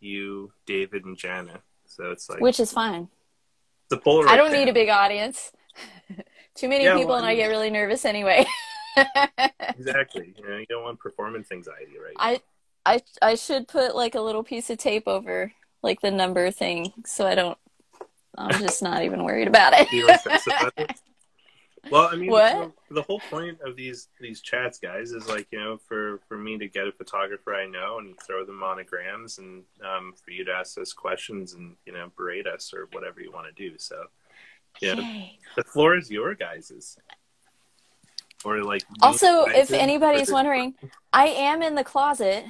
you, 0.00 0.52
David, 0.66 1.04
and 1.04 1.16
Jana. 1.16 1.60
So 1.86 2.10
it's 2.10 2.28
like 2.30 2.40
which 2.40 2.60
is 2.60 2.72
fine. 2.72 3.08
the 3.88 3.98
Polaroid. 3.98 4.28
I 4.28 4.36
don't 4.36 4.52
need 4.52 4.68
a 4.68 4.72
big 4.72 4.88
audience. 4.88 5.52
Too 6.54 6.68
many 6.68 6.84
Yeah, 6.84 6.94
people, 6.94 7.08
well, 7.10 7.18
and 7.18 7.26
I 7.26 7.30
I 7.30 7.34
get 7.36 7.48
really 7.48 7.70
nervous 7.70 8.04
anyway. 8.04 8.46
Exactly. 9.78 10.34
You 10.36 10.46
know, 10.48 10.56
you 10.58 10.66
don't 10.68 10.82
want 10.82 10.98
performance 10.98 11.50
anxiety, 11.52 11.92
right? 12.02 12.14
I, 12.16 12.40
I, 12.84 13.02
I 13.22 13.34
should 13.34 13.66
put 13.68 13.94
like 13.94 14.14
a 14.14 14.20
little 14.20 14.42
piece 14.42 14.68
of 14.68 14.78
tape 14.78 15.06
over 15.08 15.52
like 15.82 16.00
the 16.00 16.10
number 16.10 16.50
thing, 16.50 16.92
so 17.06 17.26
I 17.26 17.34
don't. 17.34 17.56
I'm 18.36 18.58
just 18.60 18.82
not 18.82 19.02
even 19.02 19.24
worried 19.24 19.48
about 19.48 19.72
it. 19.74 19.88
Feel 19.88 20.08
obsessed 20.08 20.46
about 20.46 20.72
it? 20.76 20.92
Well, 21.90 22.08
I 22.12 22.16
mean? 22.16 22.30
The, 22.30 22.72
the 22.90 23.02
whole 23.02 23.20
point 23.30 23.58
of 23.64 23.76
these 23.76 24.08
these 24.20 24.40
chats, 24.40 24.78
guys, 24.78 25.12
is 25.12 25.28
like 25.28 25.46
you 25.50 25.58
know, 25.58 25.78
for 25.78 26.20
for 26.28 26.36
me 26.36 26.58
to 26.58 26.68
get 26.68 26.86
a 26.86 26.92
photographer 26.92 27.54
I 27.54 27.66
know 27.66 27.98
and 27.98 28.18
throw 28.20 28.44
them 28.44 28.56
monograms, 28.56 29.38
and 29.38 29.64
um, 29.82 30.12
for 30.22 30.30
you 30.30 30.44
to 30.44 30.52
ask 30.52 30.78
us 30.78 30.92
questions 30.92 31.54
and 31.54 31.76
you 31.86 31.92
know 31.92 32.10
berate 32.16 32.46
us 32.46 32.72
or 32.74 32.88
whatever 32.92 33.20
you 33.20 33.32
want 33.32 33.46
to 33.46 33.70
do. 33.70 33.78
So, 33.78 34.04
yeah, 34.80 34.96
the 35.56 35.64
floor 35.64 35.96
is 35.96 36.10
your 36.10 36.34
guys's. 36.34 36.98
Or 38.44 38.62
like 38.62 38.82
Also, 39.02 39.44
if 39.44 39.70
anybody's 39.70 40.32
wondering, 40.32 40.74
I 41.12 41.26
am 41.26 41.62
in 41.62 41.74
the 41.74 41.84
closet. 41.84 42.44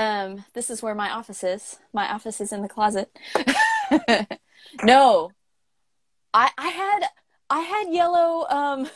Um, 0.00 0.46
this 0.54 0.70
is 0.70 0.82
where 0.82 0.94
my 0.94 1.10
office 1.10 1.44
is. 1.44 1.78
My 1.92 2.10
office 2.10 2.40
is 2.40 2.52
in 2.54 2.62
the 2.62 2.70
closet. 2.70 3.14
no, 4.82 5.32
I 6.32 6.50
I 6.56 6.68
had 6.68 7.00
I 7.50 7.60
had 7.60 7.92
yellow. 7.92 8.46
Um, 8.48 8.88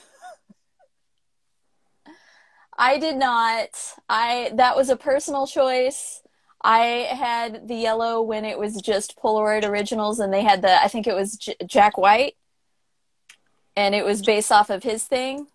I 2.79 2.97
did 2.99 3.17
not. 3.17 3.69
I 4.09 4.53
that 4.55 4.79
was 4.79 4.89
a 4.89 4.97
personal 4.97 5.47
choice. 5.47 6.23
I 6.63 7.07
had 7.11 7.69
the 7.69 7.75
yellow 7.75 8.23
when 8.23 8.47
it 8.47 8.59
was 8.59 8.81
just 8.81 9.19
Polaroid 9.19 9.69
originals, 9.69 10.21
and 10.21 10.33
they 10.33 10.43
had 10.43 10.63
the 10.63 10.83
I 10.83 10.89
think 10.89 11.07
it 11.07 11.15
was 11.15 11.37
J- 11.37 11.57
Jack 11.67 11.99
White, 11.99 12.37
and 13.77 13.95
it 13.95 14.07
was 14.07 14.23
based 14.23 14.51
off 14.51 14.71
of 14.71 14.83
his 14.83 15.05
thing. 15.05 15.49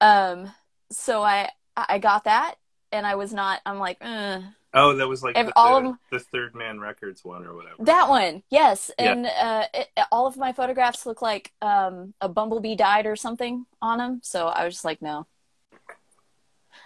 Um, 0.00 0.52
so 0.92 1.24
I 1.24 1.50
I 1.76 1.98
got 1.98 2.22
that, 2.22 2.54
and 2.92 3.06
I 3.06 3.14
was 3.14 3.32
not. 3.32 3.60
I'm 3.66 3.78
like, 3.78 3.98
uh, 4.00 4.40
Oh, 4.74 4.94
that 4.96 5.08
was 5.08 5.22
like 5.22 5.36
the, 5.36 5.50
all 5.56 5.80
the, 5.80 5.88
them- 5.88 5.98
the 6.10 6.18
Third 6.18 6.54
Man 6.54 6.78
Records 6.80 7.24
one 7.24 7.46
or 7.46 7.54
whatever. 7.54 7.76
that 7.80 8.08
one, 8.10 8.42
yes. 8.50 8.90
Yeah. 8.98 9.12
And 9.12 9.26
uh, 9.26 9.64
it, 9.72 9.88
all 10.12 10.26
of 10.26 10.36
my 10.36 10.52
photographs 10.52 11.06
look 11.06 11.22
like 11.22 11.52
um 11.62 12.12
a 12.20 12.28
bumblebee 12.28 12.74
died 12.76 13.06
or 13.06 13.16
something 13.16 13.64
on 13.80 13.98
them. 13.98 14.20
So 14.22 14.48
I 14.48 14.64
was 14.64 14.74
just 14.74 14.84
like, 14.84 15.00
no. 15.00 15.26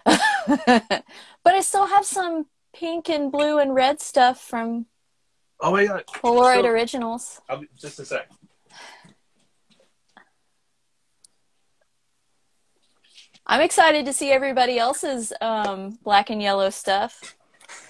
but 0.07 1.05
I 1.45 1.61
still 1.61 1.87
have 1.87 2.05
some 2.07 2.47
pink 2.73 3.09
and 3.09 3.31
blue 3.33 3.59
and 3.59 3.75
red 3.75 4.01
stuff 4.01 4.41
from 4.41 4.87
oh 5.61 5.73
my 5.73 5.87
god! 5.87 6.05
Polaroid 6.07 6.63
So- 6.63 6.67
originals. 6.69 7.41
I'll 7.49 7.59
be, 7.59 7.69
just 7.77 7.99
a 7.99 8.05
sec. 8.05 8.31
I'm 13.51 13.61
excited 13.61 14.07
to 14.07 14.13
see 14.13 14.31
everybody 14.31 14.79
else's 14.79 15.33
um, 15.41 15.99
black 16.05 16.31
and 16.31 16.41
yellow 16.41 16.71
stuff. 16.71 17.37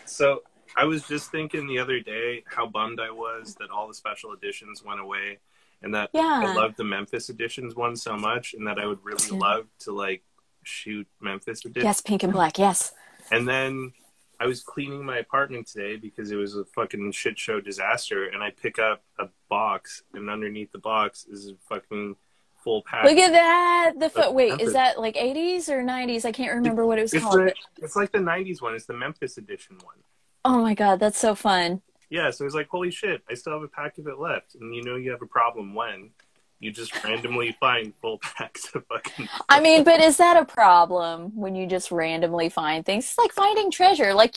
So 0.07 0.43
I 0.75 0.85
was 0.85 1.03
just 1.07 1.31
thinking 1.31 1.67
the 1.67 1.79
other 1.79 2.01
day 2.01 2.45
how 2.47 2.67
bummed 2.67 2.99
I 2.99 3.11
was 3.11 3.57
that 3.57 3.69
all 3.69 3.87
the 3.87 3.93
special 3.93 4.33
editions 4.33 4.83
went 4.83 5.01
away, 5.01 5.39
and 5.83 5.95
that 5.95 6.09
I 6.15 6.19
Yeah. 6.19 6.55
loved 6.55 6.79
the 6.79 6.85
Memphis 6.85 7.29
editions 7.29 7.75
one 7.77 7.95
so 7.95 8.17
much, 8.17 8.55
and 8.55 8.67
that 8.67 8.79
I 8.79 8.87
would 8.87 9.05
really 9.05 9.29
Yeah. 9.31 9.37
love 9.37 9.67
to 9.81 9.93
like 9.93 10.23
shoot 10.63 11.07
Memphis 11.21 11.63
edition. 11.67 11.87
Yes, 11.87 12.01
pink 12.01 12.23
and 12.23 12.33
black. 12.33 12.59
Yes. 12.59 12.95
And 13.31 13.47
then 13.47 13.93
I 14.41 14.47
was 14.47 14.63
cleaning 14.63 15.05
my 15.05 15.19
apartment 15.19 15.67
today 15.67 15.97
because 15.97 16.31
it 16.31 16.37
was 16.37 16.57
a 16.57 16.65
fucking 16.65 17.13
shit 17.13 17.39
show 17.39 17.61
disaster, 17.61 18.29
and 18.29 18.43
I 18.43 18.51
pick 18.51 18.79
up 18.79 19.05
a 19.19 19.29
box, 19.51 20.05
and 20.15 20.31
underneath 20.31 20.73
the 20.73 20.79
box 20.79 21.27
is 21.27 21.51
a 21.51 21.57
fucking 21.69 22.17
full 22.63 22.83
pack. 22.83 23.05
Look 23.05 23.19
at 23.19 23.33
that. 23.33 23.93
The 23.99 24.11
foot. 24.11 24.35
Wait, 24.35 24.51
Memphis- 24.51 24.69
is 24.69 24.73
that 24.75 25.01
like 25.01 25.17
80s 25.17 25.69
or 25.69 25.83
90s? 25.83 26.25
I 26.25 26.33
can't 26.33 26.55
remember 26.55 26.87
what 26.87 26.99
it 26.99 27.03
was 27.03 27.15
it's, 27.15 27.23
called. 27.23 27.41
the, 27.41 27.55
it's 27.79 27.97
like 27.97 28.13
the 28.13 28.19
'90s 28.19 28.61
one. 28.61 28.75
It's 28.75 28.87
the 28.87 28.95
Memphis 28.95 29.39
edition 29.39 29.77
one. 29.83 29.97
Oh 30.45 30.63
my 30.63 30.75
god, 30.75 31.01
that's 31.01 31.19
so 31.19 31.35
fun. 31.35 31.83
Yeah, 32.09 32.31
so 32.31 32.45
it's 32.45 32.55
like, 32.55 32.69
holy 32.69 32.91
shit, 32.91 33.23
I 33.31 33.35
still 33.35 33.53
have 33.53 33.63
a 33.63 33.69
pack 33.69 33.99
of 33.99 34.07
it 34.09 34.19
left. 34.19 34.57
And 34.57 34.75
you 34.75 34.83
know 34.83 34.97
you 34.97 35.11
have 35.13 35.23
a 35.23 35.27
problem 35.27 35.75
when 35.75 36.11
you 36.59 36.73
just 36.73 37.05
randomly 37.05 37.53
find 37.61 37.93
full 38.01 38.19
packs 38.19 38.69
of 38.75 38.85
fucking. 38.87 39.29
I 39.49 39.61
mean, 39.61 39.85
but 39.85 40.01
is 40.01 40.17
that 40.19 40.37
a 40.37 40.45
problem 40.45 41.37
when 41.37 41.55
you 41.55 41.67
just 41.67 41.91
randomly 41.91 42.49
find 42.49 42.85
things? 42.85 43.05
It's 43.05 43.19
like 43.19 43.33
finding 43.33 43.71
treasure. 43.71 44.13
Like 44.13 44.37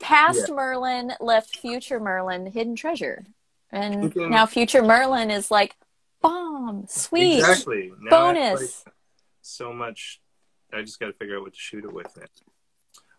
past 0.00 0.50
Merlin 0.50 1.12
left 1.20 1.56
future 1.56 2.00
Merlin 2.00 2.46
hidden 2.46 2.76
treasure. 2.76 3.24
And 3.70 4.14
now 4.14 4.46
future 4.46 4.82
Merlin 4.82 5.30
is 5.30 5.50
like 5.50 5.74
bomb, 6.28 6.86
sweet, 6.88 7.38
Exactly. 7.38 7.92
Now 8.00 8.10
bonus. 8.10 8.84
so 9.42 9.72
much. 9.72 10.20
I 10.72 10.80
just 10.82 10.98
got 10.98 11.06
to 11.06 11.12
figure 11.12 11.36
out 11.36 11.42
what 11.42 11.52
to 11.54 11.58
shoot 11.60 11.84
it 11.84 11.92
with 11.92 12.08
next. 12.16 12.42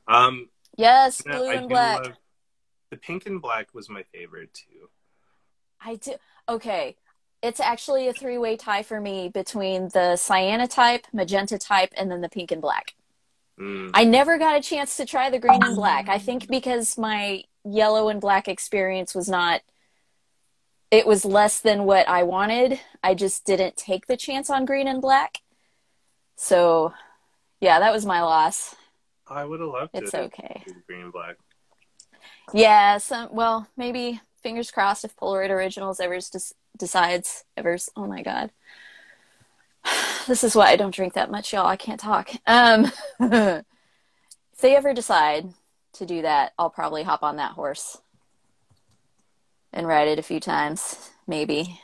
Um, 0.07 0.49
yes, 0.77 1.21
blue 1.21 1.47
I 1.49 1.53
and 1.53 1.69
black. 1.69 2.03
love- 2.05 2.13
the 2.91 2.97
pink 2.97 3.25
and 3.25 3.41
black 3.41 3.73
was 3.73 3.89
my 3.89 4.03
favorite 4.13 4.53
too. 4.53 4.89
I 5.81 5.95
do. 5.95 6.13
Okay. 6.47 6.95
It's 7.41 7.59
actually 7.59 8.07
a 8.07 8.13
three 8.13 8.37
way 8.37 8.57
tie 8.57 8.83
for 8.83 8.99
me 9.01 9.29
between 9.29 9.83
the 9.89 10.15
cyanotype, 10.17 11.03
magenta 11.13 11.57
type, 11.57 11.93
and 11.97 12.09
then 12.11 12.21
the 12.21 12.29
pink 12.29 12.51
and 12.51 12.61
black. 12.61 12.93
Mm. 13.59 13.91
I 13.93 14.03
never 14.03 14.37
got 14.37 14.57
a 14.57 14.61
chance 14.61 14.97
to 14.97 15.05
try 15.05 15.29
the 15.29 15.39
green 15.39 15.63
and 15.63 15.75
black. 15.75 16.09
I 16.09 16.17
think 16.17 16.47
because 16.47 16.97
my 16.97 17.43
yellow 17.63 18.09
and 18.09 18.19
black 18.21 18.47
experience 18.47 19.13
was 19.15 19.27
not, 19.29 19.61
it 20.95 21.05
was 21.05 21.25
less 21.25 21.59
than 21.59 21.83
what 21.83 22.07
I 22.07 22.23
wanted. 22.23 22.79
I 23.03 23.15
just 23.15 23.45
didn't 23.45 23.75
take 23.75 24.07
the 24.07 24.15
chance 24.15 24.49
on 24.49 24.63
green 24.63 24.87
and 24.87 25.01
black. 25.01 25.41
So, 26.37 26.93
yeah, 27.59 27.79
that 27.79 27.91
was 27.91 28.05
my 28.05 28.21
loss. 28.21 28.75
I 29.27 29.43
would 29.43 29.59
have 29.59 29.69
loved 29.69 29.91
It's 29.93 30.11
to 30.11 30.21
okay. 30.21 30.63
green 30.87 31.01
and 31.01 31.11
black. 31.11 31.35
Yeah, 32.53 32.97
some, 32.99 33.27
well, 33.33 33.67
maybe 33.75 34.21
fingers 34.41 34.71
crossed 34.71 35.03
if 35.03 35.17
Polaroid 35.17 35.49
Originals 35.49 35.99
ever 35.99 36.17
des- 36.17 36.55
decides, 36.77 37.43
ever, 37.57 37.77
oh 37.97 38.07
my 38.07 38.21
God. 38.21 38.51
This 40.27 40.43
is 40.43 40.55
why 40.55 40.69
I 40.69 40.75
don't 40.75 40.95
drink 40.95 41.13
that 41.13 41.29
much, 41.29 41.53
y'all. 41.53 41.67
I 41.67 41.75
can't 41.75 41.99
talk. 41.99 42.31
Um, 42.47 42.91
if 43.19 43.63
they 44.59 44.75
ever 44.75 44.91
decide 44.93 45.49
to 45.93 46.05
do 46.05 46.23
that, 46.23 46.53
I'll 46.57 46.71
probably 46.71 47.03
hop 47.03 47.21
on 47.21 47.35
that 47.35 47.51
horse 47.51 47.97
and 49.75 49.85
ride 49.85 50.07
it 50.07 50.17
a 50.17 50.23
few 50.23 50.39
times, 50.39 51.11
maybe. 51.27 51.79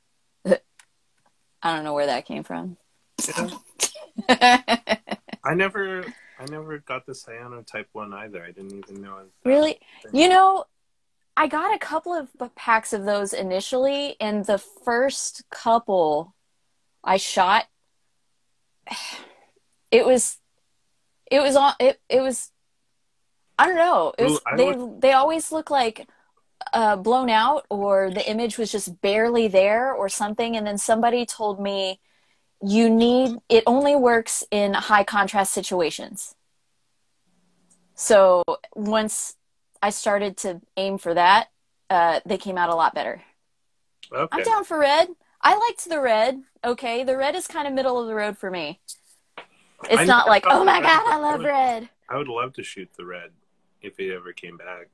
I 0.46 1.74
don't 1.74 1.84
know 1.84 1.94
where 1.94 2.06
that 2.06 2.26
came 2.26 2.44
from. 2.44 2.76
I 4.28 5.54
never, 5.54 6.04
I 6.38 6.44
never 6.50 6.78
got 6.78 7.06
the 7.06 7.12
cyanotype 7.12 7.86
one 7.92 8.12
either. 8.12 8.44
I 8.44 8.52
didn't 8.52 8.74
even 8.74 9.02
know. 9.02 9.22
Really? 9.44 9.80
You 10.12 10.28
know, 10.28 10.64
I 11.36 11.48
got 11.48 11.74
a 11.74 11.78
couple 11.78 12.12
of 12.12 12.28
packs 12.54 12.92
of 12.92 13.04
those 13.04 13.32
initially, 13.32 14.16
and 14.20 14.44
the 14.44 14.58
first 14.58 15.42
couple 15.50 16.34
I 17.02 17.16
shot, 17.16 17.64
it 19.90 20.04
was, 20.04 20.36
it 21.30 21.40
was 21.40 21.56
on, 21.56 21.72
it, 21.80 22.00
it 22.10 22.20
was, 22.20 22.52
I 23.58 23.66
don't 23.66 23.76
know. 23.76 24.12
It 24.18 24.24
was, 24.24 24.32
Ooh, 24.34 24.56
they, 24.56 25.08
they 25.08 25.12
always 25.12 25.52
look 25.52 25.70
like 25.70 26.06
uh, 26.72 26.96
blown 26.96 27.30
out, 27.30 27.66
or 27.70 28.10
the 28.10 28.28
image 28.28 28.58
was 28.58 28.70
just 28.72 29.00
barely 29.00 29.48
there, 29.48 29.92
or 29.92 30.08
something. 30.08 30.56
And 30.56 30.66
then 30.66 30.78
somebody 30.78 31.26
told 31.26 31.60
me, 31.60 32.00
you 32.62 32.90
need, 32.90 33.38
it 33.48 33.64
only 33.66 33.96
works 33.96 34.44
in 34.50 34.74
high 34.74 35.04
contrast 35.04 35.52
situations. 35.52 36.34
So 37.94 38.44
once 38.74 39.36
I 39.82 39.90
started 39.90 40.36
to 40.38 40.60
aim 40.76 40.98
for 40.98 41.14
that, 41.14 41.48
uh, 41.88 42.20
they 42.24 42.38
came 42.38 42.58
out 42.58 42.70
a 42.70 42.74
lot 42.74 42.94
better. 42.94 43.22
Okay. 44.12 44.28
I'm 44.38 44.44
down 44.44 44.64
for 44.64 44.78
red. 44.78 45.08
I 45.40 45.56
liked 45.56 45.88
the 45.88 46.00
red. 46.00 46.42
Okay, 46.64 47.04
the 47.04 47.16
red 47.16 47.34
is 47.34 47.46
kind 47.46 47.66
of 47.66 47.72
middle 47.72 48.00
of 48.00 48.06
the 48.06 48.14
road 48.14 48.36
for 48.36 48.50
me. 48.50 48.80
It's 49.84 50.02
I 50.02 50.04
not 50.04 50.28
like, 50.28 50.44
oh 50.46 50.64
my 50.64 50.80
god, 50.82 51.02
I 51.06 51.16
love 51.16 51.40
red. 51.40 51.88
I 52.08 52.16
would 52.16 52.28
love 52.28 52.52
to 52.54 52.62
shoot 52.62 52.90
the 52.96 53.06
red 53.06 53.30
if 53.80 53.98
it 53.98 54.14
ever 54.14 54.32
came 54.32 54.56
back. 54.56 54.88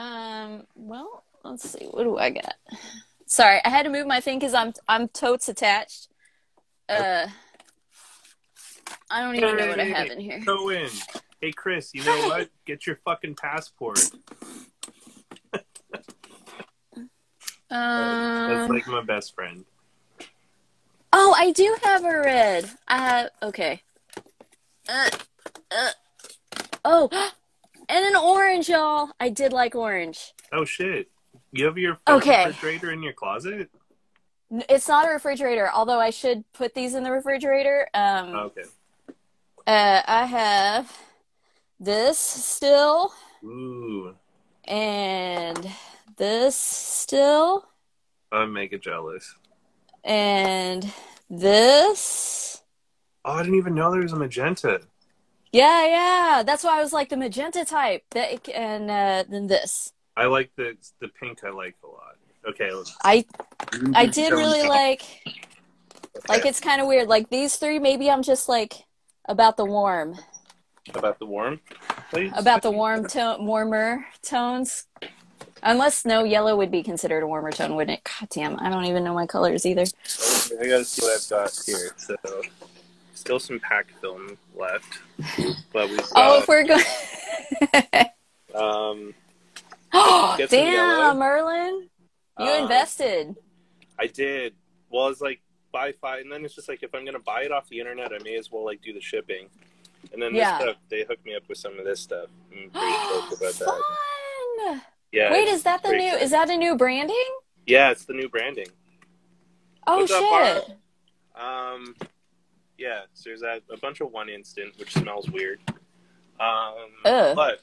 Um. 0.00 0.66
Well, 0.74 1.24
let's 1.44 1.68
see. 1.68 1.84
What 1.90 2.04
do 2.04 2.16
I 2.16 2.30
got? 2.30 2.54
Sorry, 3.26 3.60
I 3.64 3.68
had 3.68 3.82
to 3.82 3.90
move 3.90 4.06
my 4.06 4.20
thing 4.20 4.38
because 4.38 4.54
I'm 4.54 4.72
I'm 4.88 5.08
totes 5.08 5.48
attached. 5.48 6.08
Uh, 6.88 7.26
I 9.10 9.22
don't 9.22 9.36
even 9.36 9.56
know 9.56 9.68
what 9.68 9.78
I 9.78 9.84
have 9.84 10.08
in 10.08 10.20
here. 10.20 10.40
Go 10.44 10.70
in. 10.70 10.88
Hey, 11.40 11.52
Chris, 11.52 11.90
you 11.92 12.02
know 12.04 12.16
what? 12.28 12.48
Get 12.64 12.86
your 12.86 12.96
fucking 13.04 13.36
passport. 13.36 14.00
Um, 17.72 18.50
that's 18.50 18.68
like 18.68 18.88
my 18.88 19.00
best 19.00 19.32
friend. 19.32 19.64
Oh, 21.12 21.32
I 21.38 21.52
do 21.52 21.76
have 21.84 22.04
a 22.04 22.20
red. 22.20 22.68
I 22.88 22.98
have 22.98 23.30
okay. 23.44 23.82
Uh, 24.88 25.10
uh, 25.70 25.90
oh, 26.84 27.30
and 27.90 28.04
an 28.06 28.16
orange, 28.16 28.68
y'all. 28.68 29.10
I 29.18 29.28
did 29.30 29.52
like 29.52 29.74
orange. 29.74 30.32
Oh 30.52 30.64
shit! 30.64 31.10
You 31.52 31.64
have 31.66 31.76
your 31.78 31.98
Okay. 32.08 32.44
refrigerator 32.46 32.92
in 32.92 33.02
your 33.02 33.12
closet? 33.12 33.70
It's 34.68 34.88
not 34.88 35.06
a 35.08 35.10
refrigerator, 35.12 35.70
although 35.72 36.00
I 36.00 36.10
should 36.10 36.44
put 36.52 36.74
these 36.74 36.94
in 36.94 37.02
the 37.04 37.12
refrigerator. 37.12 37.88
Um, 37.94 38.34
Oh, 38.34 38.38
okay. 38.46 38.64
uh, 39.66 40.02
I 40.06 40.24
have 40.26 40.96
this 41.78 42.18
still, 42.18 43.12
Ooh, 43.44 44.14
and 44.64 45.70
this 46.16 46.56
still, 46.56 47.68
I'm 48.32 48.52
mega 48.52 48.78
jealous. 48.78 49.34
and 50.04 50.92
this. 51.28 52.62
Oh, 53.24 53.32
I 53.32 53.42
didn't 53.42 53.58
even 53.58 53.74
know 53.74 53.90
there 53.92 54.02
was 54.02 54.12
a 54.12 54.16
magenta. 54.16 54.80
Yeah, 55.52 55.86
yeah. 55.86 56.42
That's 56.44 56.62
why 56.62 56.78
I 56.78 56.82
was 56.82 56.92
like 56.92 57.08
the 57.08 57.16
magenta 57.16 57.64
type. 57.64 58.04
That 58.10 58.48
and 58.48 58.90
uh, 58.90 59.24
then 59.28 59.46
this. 59.46 59.92
I 60.16 60.26
like 60.26 60.50
the 60.56 60.76
the 61.00 61.08
pink. 61.08 61.44
I 61.44 61.50
like 61.50 61.76
a 61.84 61.86
lot. 61.86 62.16
Okay, 62.48 62.72
let's. 62.72 62.96
I 63.04 63.24
I 63.94 64.06
did 64.06 64.32
really 64.32 64.66
like 64.66 65.02
like 66.28 66.46
it's 66.46 66.60
kind 66.60 66.80
of 66.80 66.86
weird. 66.86 67.08
Like 67.08 67.30
these 67.30 67.56
three, 67.56 67.78
maybe 67.78 68.10
I'm 68.10 68.22
just 68.22 68.48
like 68.48 68.84
about 69.26 69.56
the 69.56 69.64
warm, 69.64 70.16
about 70.94 71.18
the 71.18 71.26
warm, 71.26 71.60
please. 72.10 72.32
about 72.36 72.62
the 72.62 72.70
warm 72.70 73.06
tone, 73.06 73.46
warmer 73.46 74.06
tones. 74.22 74.86
Unless 75.62 76.06
no 76.06 76.24
yellow 76.24 76.56
would 76.56 76.70
be 76.70 76.82
considered 76.82 77.22
a 77.22 77.26
warmer 77.26 77.50
tone, 77.50 77.76
wouldn't 77.76 77.98
it? 77.98 78.04
God 78.04 78.28
damn, 78.30 78.58
I 78.60 78.70
don't 78.70 78.86
even 78.86 79.04
know 79.04 79.12
my 79.12 79.26
colors 79.26 79.66
either. 79.66 79.82
I 79.82 80.66
gotta 80.66 80.84
see 80.84 81.02
what 81.02 81.20
I've 81.20 81.28
got 81.28 81.62
here. 81.66 81.94
So, 81.98 82.16
still 83.20 83.38
some 83.38 83.60
pack 83.60 83.92
film 84.00 84.36
left, 84.56 84.98
but 85.72 85.88
got. 85.96 86.10
Oh, 86.16 86.38
if 86.40 86.48
we're 86.48 86.64
going. 86.64 86.82
um, 88.54 89.14
oh, 89.92 90.34
Get 90.38 90.50
some 90.50 90.58
yellow. 90.60 90.98
damn, 90.98 91.18
Merlin, 91.18 91.88
you 92.38 92.46
um, 92.46 92.62
invested. 92.62 93.36
I 93.98 94.06
did. 94.06 94.54
Well, 94.90 95.08
it's 95.08 95.20
like 95.20 95.40
buy 95.72 95.92
five, 96.00 96.22
and 96.22 96.32
then 96.32 96.44
it's 96.44 96.54
just 96.54 96.68
like 96.68 96.82
if 96.82 96.94
I'm 96.94 97.04
gonna 97.04 97.18
buy 97.20 97.42
it 97.42 97.52
off 97.52 97.68
the 97.68 97.78
internet, 97.78 98.12
I 98.12 98.18
may 98.24 98.36
as 98.36 98.50
well 98.50 98.64
like 98.64 98.80
do 98.82 98.92
the 98.92 99.00
shipping. 99.00 99.48
And 100.12 100.20
then 100.20 100.34
Yeah. 100.34 100.58
stuff, 100.58 100.76
they 100.88 101.04
hooked 101.04 101.24
me 101.26 101.34
up 101.34 101.42
with 101.48 101.58
some 101.58 101.78
of 101.78 101.84
this 101.84 102.00
stuff. 102.00 102.28
I'm 102.50 102.70
pretty 102.70 102.92
stoked 103.04 103.32
about 103.34 103.52
that. 103.54 103.82
Fun. 104.66 104.80
Yeah. 105.12 105.30
Wait, 105.30 105.46
is 105.48 105.62
that 105.64 105.82
the 105.82 105.90
new? 105.90 105.96
exciting. 105.98 106.24
Is 106.24 106.30
that 106.30 106.50
a 106.50 106.56
new 106.56 106.76
branding? 106.76 107.28
Yeah, 107.66 107.90
it's 107.90 108.06
the 108.06 108.14
new 108.14 108.28
branding. 108.28 108.66
Oh 109.86 109.98
What's 109.98 110.12
shit! 110.12 110.74
Mara? 111.36 111.74
Um, 111.74 111.94
yeah. 112.80 113.02
So 113.14 113.30
there's 113.30 113.40
that 113.42 113.62
a 113.72 113.76
bunch 113.76 114.00
of 114.00 114.10
one 114.10 114.28
instant, 114.28 114.76
which 114.78 114.92
smells 114.94 115.30
weird. 115.30 115.60
Um, 116.40 116.74
Ugh. 117.04 117.36
but 117.36 117.60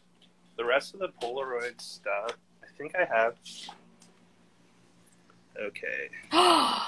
the 0.57 0.63
rest 0.63 0.93
of 0.93 0.99
the 0.99 1.09
Polaroid 1.21 1.81
stuff, 1.81 2.37
I 2.63 2.67
think 2.77 2.93
I 2.95 3.03
have. 3.05 3.35
Okay, 5.59 6.09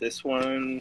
this 0.00 0.24
one 0.24 0.80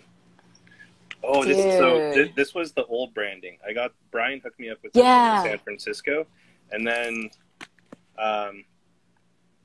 oh 1.24 1.46
this 1.46 1.78
so 1.78 2.12
Dude. 2.14 2.36
this, 2.36 2.56
was 2.56 2.72
the 2.72 2.86
old 2.86 3.14
branding. 3.14 3.60
I 3.68 3.74
got 3.74 3.92
Brian 4.12 4.40
hooked 4.44 4.60
me 4.60 4.72
up 4.72 4.80
with 4.82 4.94
Yeah. 4.96 5.42
in 5.44 5.50
San 5.50 5.60
Francisco, 5.60 6.26
and 6.72 6.88
then 6.88 7.30
um, 8.18 8.64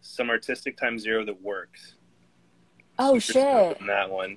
some 0.02 0.28
artistic 0.28 0.76
time 0.76 0.98
zero 0.98 1.24
that 1.24 1.40
works. 1.40 1.94
oh 2.98 3.18
Super 3.18 3.76
shit! 3.78 3.86
that 3.86 4.10
one. 4.10 4.36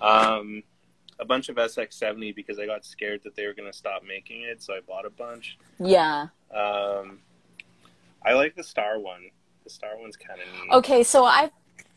Um, 0.00 0.62
a 1.18 1.24
bunch 1.24 1.48
of 1.48 1.56
SX70 1.56 2.34
because 2.34 2.58
I 2.58 2.66
got 2.66 2.84
scared 2.84 3.22
that 3.24 3.34
they 3.36 3.46
were 3.46 3.54
going 3.54 3.70
to 3.70 3.76
stop 3.76 4.02
making 4.06 4.42
it, 4.42 4.62
so 4.62 4.74
I 4.74 4.80
bought 4.80 5.06
a 5.06 5.10
bunch. 5.10 5.58
Yeah. 5.78 6.28
Um, 6.54 7.20
I 8.24 8.34
like 8.34 8.54
the 8.54 8.64
Star 8.64 8.98
one. 8.98 9.30
The 9.64 9.70
Star 9.70 9.98
one's 9.98 10.16
kind 10.16 10.40
of 10.40 10.46
neat. 10.46 10.72
Okay, 10.74 11.02
so 11.02 11.24
I 11.24 11.50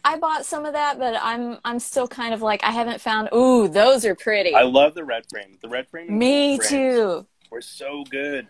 I 0.03 0.17
bought 0.17 0.45
some 0.45 0.65
of 0.65 0.73
that, 0.73 0.97
but 0.97 1.15
I'm 1.21 1.57
I'm 1.65 1.79
still 1.79 2.07
kind 2.07 2.33
of 2.33 2.41
like 2.41 2.63
I 2.63 2.71
haven't 2.71 3.01
found. 3.01 3.29
Ooh, 3.33 3.67
those 3.67 4.05
are 4.05 4.15
pretty. 4.15 4.55
I 4.55 4.63
love 4.63 4.95
the 4.95 5.03
red 5.03 5.25
frame. 5.29 5.57
The 5.61 5.69
red 5.69 5.87
frame. 5.89 6.17
Me 6.17 6.57
too. 6.57 7.25
Were 7.51 7.61
so 7.61 8.03
good. 8.09 8.47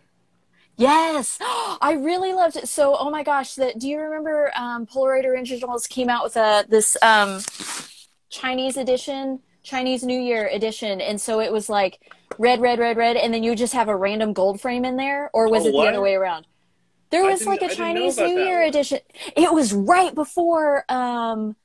Yes, 0.78 1.38
I 1.42 1.98
really 2.00 2.34
loved 2.34 2.56
it. 2.56 2.70
So, 2.70 2.96
oh 2.98 3.10
my 3.10 3.24
gosh, 3.24 3.56
that 3.56 3.80
do 3.80 3.90
you 3.90 4.00
remember 4.00 4.52
um, 4.56 4.86
Polaroid 4.86 5.26
Originals 5.26 5.88
came 5.88 6.10
out 6.10 6.24
with 6.24 6.38
a 6.38 6.66
this 6.70 6.96
um, 7.02 7.42
Chinese 8.30 8.78
edition, 8.78 9.42
Chinese 9.70 10.04
New 10.04 10.20
Year 10.20 10.48
edition, 10.48 11.00
and 11.00 11.22
so 11.22 11.40
it 11.40 11.52
was 11.52 11.70
like 11.70 12.00
red, 12.40 12.60
red, 12.60 12.80
red, 12.80 12.98
red, 12.98 13.16
and 13.18 13.32
then 13.34 13.44
you 13.44 13.56
just 13.56 13.74
have 13.74 13.88
a 13.88 13.96
random 13.96 14.34
gold 14.34 14.60
frame 14.60 14.84
in 14.84 14.96
there, 14.98 15.30
or 15.34 15.50
was 15.50 15.66
Oh, 15.66 15.70
it 15.70 15.72
the 15.74 15.78
other 15.90 16.02
way 16.02 16.16
around? 16.16 16.48
There 17.12 17.24
was 17.24 17.46
like 17.46 17.62
a 17.62 17.70
Chinese 17.70 18.18
New 18.18 18.40
Year 18.40 18.60
one. 18.62 18.70
edition. 18.70 19.00
It 19.36 19.54
was 19.54 19.74
right 19.74 20.14
before 20.14 20.86
um, 20.92 21.56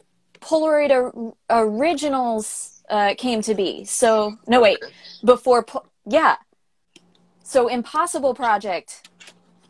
Polaroid 0.40 0.90
or- 0.90 1.34
Originals 1.50 2.82
uh, 2.90 3.14
came 3.16 3.40
to 3.42 3.54
be. 3.54 3.84
So 3.84 4.36
no, 4.46 4.60
wait, 4.60 4.78
before 5.24 5.62
po- 5.64 5.86
yeah. 6.06 6.36
So 7.42 7.68
Impossible 7.68 8.34
Project 8.34 9.08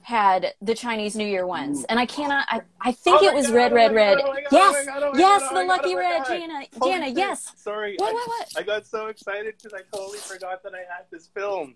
had 0.05 0.53
the 0.61 0.75
Chinese 0.75 1.17
New 1.17 1.27
Year 1.27 1.47
ones, 1.47 1.85
and 1.89 1.99
I 1.99 2.05
cannot. 2.05 2.47
I, 2.51 2.61
I 2.79 2.93
think 2.93 3.23
Oh 3.23 3.27
it 3.27 3.35
was 3.35 3.47
God, 3.47 3.55
red, 3.55 3.73
oh 3.73 3.75
red, 3.75 3.95
red. 3.95 4.19
Oh 4.21 4.27
God, 4.27 4.43
yes, 4.53 4.53
oh 4.53 4.73
my 4.73 5.01
God, 5.01 5.13
my 5.15 5.19
yes, 5.19 5.43
oh 5.45 5.55
the 5.59 5.65
lucky 5.65 5.95
red, 5.97 6.27
Jana, 6.27 6.67
Jana, 6.85 7.09
yes. 7.09 7.53
Sorry. 7.57 7.97
What, 7.97 8.11
I, 8.11 8.13
what, 8.13 8.29
what? 8.29 8.53
I 8.59 8.63
got 8.63 8.87
so 8.87 9.07
excited 9.07 9.55
because 9.57 9.73
I 9.73 9.81
totally 9.97 10.19
forgot 10.19 10.63
that 10.63 10.75
I 10.75 10.81
had 10.81 11.07
this 11.11 11.29
film. 11.29 11.75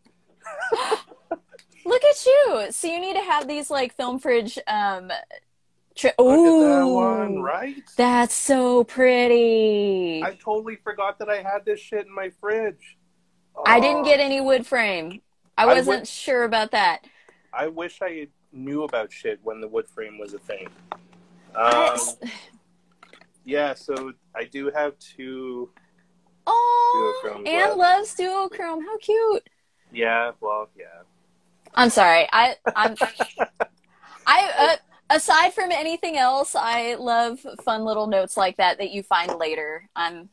Look 1.86 2.04
at 2.04 2.26
you. 2.26 2.66
So 2.70 2.86
you 2.86 3.00
need 3.00 3.14
to 3.14 3.22
have 3.22 3.48
these 3.48 3.70
like 3.70 3.94
film 3.96 4.18
fridge. 4.18 4.58
Um, 4.66 5.10
tri- 5.96 6.12
Look 6.18 6.38
Ooh, 6.38 6.62
at 6.64 6.78
that 6.80 6.84
one, 6.84 7.40
right? 7.40 7.82
That's 7.96 8.34
so 8.34 8.84
pretty. 8.84 10.22
I 10.22 10.34
totally 10.34 10.76
forgot 10.76 11.18
that 11.20 11.30
I 11.30 11.36
had 11.42 11.64
this 11.64 11.80
shit 11.80 12.06
in 12.06 12.14
my 12.14 12.30
fridge. 12.42 12.98
I 13.64 13.80
didn't 13.80 14.04
get 14.04 14.20
any 14.20 14.40
wood 14.42 14.66
frame. 14.66 15.22
I 15.56 15.62
I 15.62 15.66
wasn't 15.66 16.00
would- 16.00 16.08
sure 16.08 16.44
about 16.44 16.72
that. 16.72 17.04
I 17.52 17.66
wish 17.68 18.00
I 18.02 18.28
knew 18.52 18.84
about 18.84 19.12
shit 19.12 19.40
when 19.42 19.60
the 19.60 19.68
wood 19.68 19.88
frame 19.88 20.18
was 20.18 20.34
a 20.34 20.38
thing. 20.38 20.68
Um, 21.54 21.98
yeah, 23.44 23.74
so 23.74 24.12
I 24.34 24.44
do 24.44 24.70
have 24.74 24.98
two. 24.98 25.70
oh, 26.46 27.42
Anne 27.46 27.76
left. 27.76 27.76
loves 27.76 28.14
duochrome. 28.16 28.82
How 28.84 28.98
cute. 28.98 29.48
Yeah, 29.92 30.32
well, 30.40 30.68
yeah. 30.78 30.84
I'm 31.74 31.90
sorry. 31.90 32.26
I 32.32 32.56
I'm 32.76 32.94
I 34.26 34.50
uh, 34.58 35.14
aside 35.14 35.54
from 35.54 35.72
anything 35.72 36.16
else, 36.16 36.54
I 36.54 36.94
love 36.94 37.40
fun 37.64 37.84
little 37.84 38.06
notes 38.06 38.36
like 38.36 38.56
that 38.58 38.78
that 38.78 38.90
you 38.90 39.02
find 39.02 39.34
later. 39.38 39.88
I'm 39.96 40.28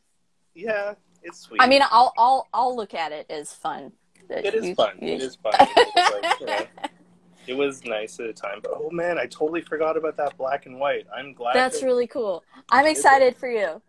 Yeah, 0.54 0.96
it's 1.24 1.40
sweet. 1.40 1.62
I 1.62 1.68
mean, 1.68 1.82
I'll 1.90 2.14
I'll 2.18 2.48
I'll 2.54 2.76
look 2.76 2.94
at 2.94 3.12
it 3.12 3.26
as 3.30 3.54
fun. 3.54 3.92
It 4.30 4.54
is 4.56 4.66
you- 4.66 4.76
fun. 4.76 4.98
you- 5.02 5.14
It 5.14 5.22
is 5.22 5.36
fun. 5.38 5.54
It 5.60 6.40
you 6.42 6.46
know, 6.48 6.66
it 7.48 7.56
was 7.56 7.84
nice 7.86 8.20
at 8.20 8.28
the 8.28 8.34
time, 8.34 8.60
but 8.62 8.72
oh 8.76 8.90
man, 8.92 9.18
I 9.18 9.26
totally 9.26 9.62
forgot 9.62 9.98
about 9.98 10.18
that 10.18 10.38
black 10.38 10.66
and 10.66 10.80
white. 10.80 11.06
I'm 11.16 11.34
glad. 11.34 11.56
That's 11.56 11.80
that- 11.80 11.86
really 11.86 12.08
cool. 12.08 12.44
I'm 12.70 12.86
excited 12.86 13.36
for 13.36 13.50
you. 13.50 13.82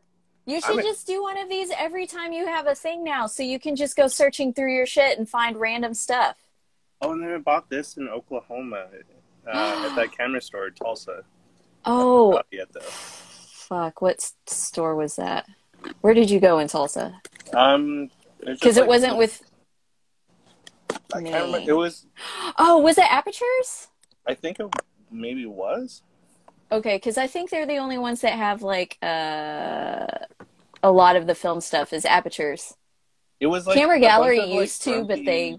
You 0.49 0.61
should 0.61 0.79
I'm 0.79 0.83
just 0.85 1.09
do 1.09 1.23
one 1.23 1.37
of 1.38 1.49
these 1.49 1.71
every 1.77 2.07
time 2.07 2.33
you 2.33 2.47
have 2.47 2.69
a 2.69 2.75
thing 2.75 3.03
now, 3.03 3.27
so 3.27 3.42
you 3.42 3.59
can 3.59 3.75
just 3.75 3.97
go 3.97 4.07
searching 4.07 4.53
through 4.53 4.75
your 4.75 4.87
shit 4.87 5.19
and 5.19 5.29
find 5.29 5.57
random 5.57 5.92
stuff. 5.92 6.37
Oh, 7.03 7.12
and 7.12 7.23
then 7.23 7.33
I 7.33 7.38
bought 7.38 7.69
this 7.69 7.97
in 7.97 8.09
Oklahoma 8.09 8.87
uh, 9.53 9.87
at 9.90 9.97
that 9.97 10.12
camera 10.16 10.40
store 10.40 10.69
in 10.69 10.75
Tulsa. 10.75 11.25
Oh, 11.85 12.40
yet 12.53 12.73
though. 12.73 12.81
fuck! 12.81 14.01
What 14.01 14.33
store 14.47 14.95
was 14.95 15.16
that? 15.16 15.47
Where 16.01 16.14
did 16.14 16.31
you 16.31 16.38
go 16.40 16.59
in 16.61 16.69
Tulsa? 16.69 17.21
Um, 17.53 18.11
Because 18.45 18.77
it 18.77 18.87
wasn't 18.87 19.16
with. 19.16 19.42
I 21.14 21.22
can't 21.22 21.46
remember. 21.46 21.70
It 21.70 21.75
was. 21.75 22.07
Oh, 22.59 22.79
was 22.79 22.99
it 22.99 23.11
Apertures? 23.11 23.88
I 24.27 24.35
think 24.35 24.61
it 24.61 24.66
maybe 25.11 25.46
was. 25.46 26.03
Okay, 26.72 26.96
because 26.96 27.16
I 27.16 27.27
think 27.27 27.51
they're 27.51 27.66
the 27.66 27.77
only 27.79 27.99
ones 27.99 28.20
that 28.22 28.33
have 28.33 28.62
like 28.62 28.99
uh, 29.03 30.07
a 30.83 30.90
lot 30.90 31.16
of 31.16 31.27
the 31.27 31.35
film 31.35 31.61
stuff 31.61 31.92
is 31.92 32.05
Apertures. 32.05 32.75
It 33.38 33.46
was 33.46 33.66
like 33.66 33.77
Camera 33.77 34.01
Gallery 34.01 34.38
of, 34.38 34.49
like, 34.49 34.61
used 34.61 34.83
to, 34.83 35.05
but 35.05 35.25
they- 35.25 35.59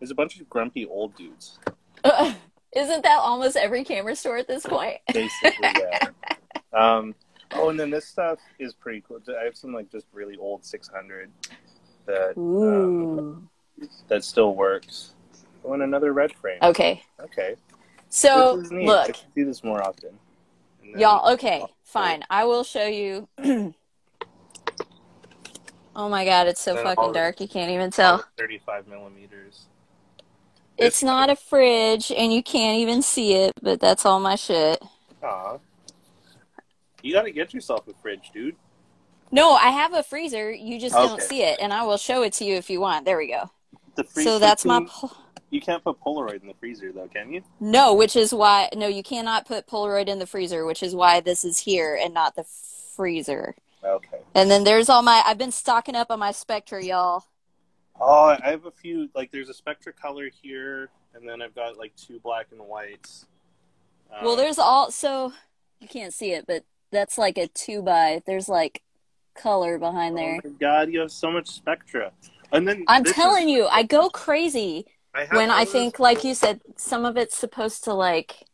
There's 0.00 0.10
a 0.10 0.14
bunch 0.14 0.40
of 0.40 0.48
grumpy 0.48 0.86
old 0.86 1.14
dudes. 1.14 1.58
Isn't 2.76 3.02
that 3.02 3.18
almost 3.20 3.56
every 3.56 3.84
camera 3.84 4.14
store 4.14 4.36
at 4.36 4.46
this 4.46 4.64
point? 4.64 4.98
basically. 5.12 5.52
Yeah. 5.62 6.08
um, 6.72 7.14
oh, 7.52 7.70
and 7.70 7.78
then 7.80 7.90
this 7.90 8.06
stuff 8.06 8.38
is 8.58 8.74
pretty 8.74 9.02
cool. 9.06 9.20
I 9.40 9.44
have 9.44 9.56
some 9.56 9.72
like 9.72 9.90
just 9.90 10.06
really 10.12 10.36
old 10.36 10.64
600 10.64 11.30
that 12.06 12.36
um, 12.36 12.42
Ooh. 12.42 13.48
That 14.08 14.24
still 14.24 14.54
works. 14.54 15.12
Oh, 15.64 15.72
and 15.72 15.82
another 15.82 16.12
red 16.12 16.32
frame. 16.32 16.58
Okay. 16.62 17.02
Okay. 17.20 17.56
So 18.08 18.56
this 18.56 18.66
is 18.66 18.72
neat. 18.72 18.88
I 18.88 19.06
look, 19.06 19.16
do 19.34 19.44
this 19.44 19.62
more 19.62 19.82
often. 19.82 20.10
Y'all. 20.82 21.32
Okay, 21.34 21.62
fine. 21.84 22.24
I 22.30 22.44
will 22.44 22.64
show 22.64 22.86
you. 22.86 23.28
oh 25.94 26.08
my 26.08 26.24
god, 26.24 26.46
it's 26.46 26.60
so 26.60 26.76
fucking 26.76 27.12
dark. 27.12 27.40
You 27.40 27.48
can't 27.48 27.70
even 27.70 27.90
tell. 27.90 28.24
35 28.38 28.88
millimeters. 28.88 29.66
It's 30.78 31.02
not 31.02 31.28
a 31.28 31.36
fridge, 31.36 32.12
and 32.16 32.32
you 32.32 32.42
can't 32.42 32.78
even 32.78 33.02
see 33.02 33.34
it. 33.34 33.52
But 33.60 33.80
that's 33.80 34.06
all 34.06 34.20
my 34.20 34.36
shit. 34.36 34.82
Aw. 35.22 35.58
You 37.02 37.12
gotta 37.12 37.30
get 37.30 37.52
yourself 37.52 37.86
a 37.88 37.92
fridge, 38.00 38.30
dude. 38.32 38.56
No, 39.30 39.52
I 39.52 39.68
have 39.68 39.92
a 39.92 40.02
freezer. 40.02 40.50
You 40.50 40.80
just 40.80 40.94
don't 40.94 41.20
see 41.20 41.42
it, 41.42 41.58
and 41.60 41.72
I 41.72 41.82
will 41.82 41.98
show 41.98 42.22
it 42.22 42.32
to 42.34 42.44
you 42.44 42.54
if 42.54 42.70
you 42.70 42.80
want. 42.80 43.04
There 43.04 43.18
we 43.18 43.28
go. 43.28 43.50
The 43.98 44.04
freeze- 44.04 44.24
So 44.26 44.38
that's 44.38 44.64
my. 44.64 44.78
you- 44.78 45.10
You 45.50 45.60
can't 45.60 45.82
put 45.82 45.98
Polaroid 46.00 46.42
in 46.42 46.46
the 46.46 46.54
freezer, 46.54 46.92
though, 46.92 47.08
can 47.08 47.32
you? 47.32 47.42
No, 47.58 47.94
which 47.94 48.14
is 48.14 48.32
why 48.34 48.68
no, 48.76 48.86
you 48.86 49.02
cannot 49.02 49.44
put 49.46 49.66
Polaroid 49.66 50.06
in 50.06 50.18
the 50.18 50.26
freezer, 50.26 50.64
which 50.66 50.82
is 50.82 50.94
why 50.94 51.20
this 51.20 51.42
is 51.44 51.58
here 51.60 51.98
and 52.00 52.12
not 52.14 52.36
the 52.36 52.44
freezer. 52.44 53.56
Okay. 53.82 54.20
And 54.34 54.50
then 54.50 54.64
there's 54.64 54.88
all 54.88 55.02
my 55.02 55.22
I've 55.26 55.38
been 55.38 55.50
stocking 55.50 55.96
up 55.96 56.10
on 56.10 56.18
my 56.18 56.32
Spectra, 56.32 56.84
y'all. 56.84 57.24
Oh, 58.00 58.36
I 58.40 58.50
have 58.50 58.66
a 58.66 58.70
few. 58.70 59.08
Like, 59.14 59.32
there's 59.32 59.48
a 59.48 59.54
Spectra 59.54 59.92
color 59.92 60.28
here, 60.42 60.90
and 61.14 61.28
then 61.28 61.40
I've 61.42 61.54
got 61.54 61.76
like 61.78 61.96
two 61.96 62.20
black 62.20 62.46
and 62.52 62.60
whites. 62.60 63.26
Um, 64.12 64.24
Well, 64.26 64.36
there's 64.36 64.58
also 64.58 65.32
you 65.80 65.88
can't 65.88 66.12
see 66.14 66.32
it, 66.32 66.46
but 66.46 66.64
that's 66.92 67.16
like 67.18 67.38
a 67.38 67.48
two 67.48 67.80
by. 67.82 68.22
There's 68.26 68.48
like 68.50 68.82
color 69.34 69.78
behind 69.78 70.16
there. 70.18 70.40
Oh 70.44 70.48
my 70.50 70.54
god, 70.60 70.92
you 70.92 71.00
have 71.00 71.10
so 71.10 71.30
much 71.30 71.48
Spectra. 71.48 72.12
And 72.52 72.66
then 72.66 72.84
I'm 72.88 73.04
telling 73.04 73.48
is- 73.48 73.54
you, 73.54 73.66
I 73.66 73.82
go 73.82 74.08
crazy 74.10 74.86
I 75.14 75.26
when 75.26 75.50
I 75.50 75.64
those- 75.64 75.72
think, 75.72 75.98
like 75.98 76.24
you 76.24 76.34
said, 76.34 76.60
some 76.76 77.04
of 77.04 77.16
it's 77.16 77.36
supposed 77.36 77.84
to 77.84 77.94
like 77.94 78.44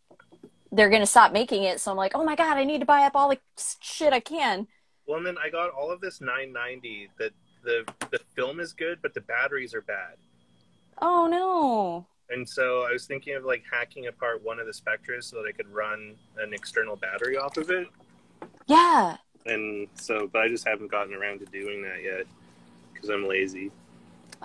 they're 0.73 0.91
gonna 0.91 1.07
stop 1.07 1.33
making 1.33 1.63
it. 1.63 1.81
So 1.81 1.91
I'm 1.91 1.97
like, 1.97 2.13
oh 2.15 2.25
my 2.25 2.35
god, 2.35 2.57
I 2.57 2.65
need 2.65 2.81
to 2.81 2.87
buy 2.87 3.03
up 3.03 3.15
all 3.15 3.29
the 3.29 3.39
shit 3.81 4.13
I 4.13 4.21
can. 4.21 4.67
Well, 5.07 5.19
and 5.19 5.27
then 5.27 5.37
I 5.39 5.51
got 5.51 5.71
all 5.71 5.91
of 5.93 6.01
this 6.01 6.21
990. 6.21 7.11
That 7.19 7.33
the 7.63 7.85
the 8.11 8.19
film 8.35 8.59
is 8.61 8.73
good, 8.73 9.01
but 9.03 9.15
the 9.15 9.21
batteries 9.21 9.75
are 9.75 9.83
bad. 9.83 10.17
Oh 11.01 11.27
no. 11.27 12.07
And 12.31 12.49
so 12.49 12.83
I 12.83 12.93
was 12.93 13.07
thinking 13.07 13.35
of 13.37 13.45
like 13.45 13.63
hacking 13.71 14.07
apart 14.07 14.43
one 14.43 14.59
of 14.59 14.67
the 14.67 14.73
Spectras 14.73 15.27
so 15.27 15.37
that 15.37 15.49
I 15.49 15.53
could 15.53 15.69
run 15.69 16.17
an 16.39 16.53
external 16.55 16.97
battery 16.97 17.37
off 17.37 17.57
of 17.59 17.71
it. 17.71 17.87
Yeah. 18.67 19.19
And 19.47 19.89
so, 19.95 20.27
but 20.33 20.41
I 20.41 20.49
just 20.49 20.67
haven't 20.67 20.91
gotten 20.91 21.13
around 21.13 21.41
to 21.41 21.45
doing 21.47 21.83
that 21.83 22.03
yet 22.03 22.25
because 22.93 23.11
I'm 23.11 23.29
lazy. 23.29 23.71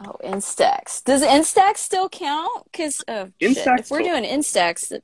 Oh, 0.06 0.16
Instax. 0.24 1.04
Does 1.04 1.22
Instax 1.24 1.78
still 1.78 2.08
count? 2.10 2.64
Because 2.72 3.04
oh, 3.08 3.30
if 3.40 3.92
we're 3.92 4.02
doing 4.02 4.24
Instax, 4.24 4.98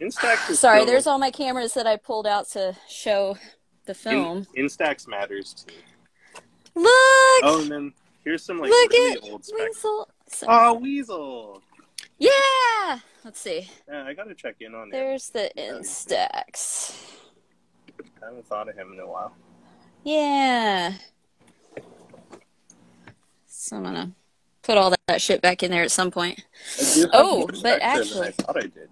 Instax 0.00 0.50
is 0.50 0.58
sorry, 0.58 0.78
still- 0.80 0.86
there's 0.86 1.06
all 1.06 1.18
my 1.18 1.30
cameras 1.30 1.74
that 1.74 1.86
I 1.86 1.96
pulled 1.96 2.26
out 2.26 2.48
to 2.50 2.76
show 2.88 3.36
the 3.86 3.94
film. 3.94 4.46
In, 4.54 4.66
Instax 4.66 5.06
matters 5.06 5.54
too. 5.66 5.74
Look, 6.74 6.86
Oh, 7.42 7.60
and 7.62 7.70
then 7.70 7.92
here's 8.24 8.44
some 8.44 8.58
like 8.58 8.70
look 8.70 8.90
really 8.92 9.12
at 9.16 9.22
old 9.30 9.44
Spectra. 9.44 9.66
Weasel. 9.66 10.08
So- 10.28 10.46
Oh, 10.48 10.74
Weasel. 10.74 11.62
yeah. 12.18 12.98
Let's 13.24 13.40
see. 13.40 13.68
Yeah, 13.90 14.04
I 14.04 14.14
gotta 14.14 14.34
check 14.34 14.56
in 14.60 14.74
on 14.74 14.88
it. 14.88 14.92
There's 14.92 15.30
the 15.30 15.50
Instax. 15.56 16.94
I 18.22 18.26
haven't 18.26 18.46
thought 18.46 18.68
of 18.68 18.76
him 18.76 18.92
in 18.92 19.00
a 19.00 19.06
while. 19.06 19.32
Yeah. 20.04 20.92
So 23.66 23.76
I'm 23.76 23.82
gonna 23.82 24.12
put 24.62 24.78
all 24.78 24.90
that, 24.90 25.00
that 25.08 25.20
shit 25.20 25.42
back 25.42 25.64
in 25.64 25.72
there 25.72 25.82
at 25.82 25.90
some 25.90 26.12
point. 26.12 26.44
I 26.78 26.94
do 26.94 27.00
have 27.00 27.10
Oh, 27.14 27.50
but 27.64 27.82
actually- 27.82 28.28
I 28.28 28.30
thought 28.30 28.56
I 28.56 28.60
did. 28.68 28.88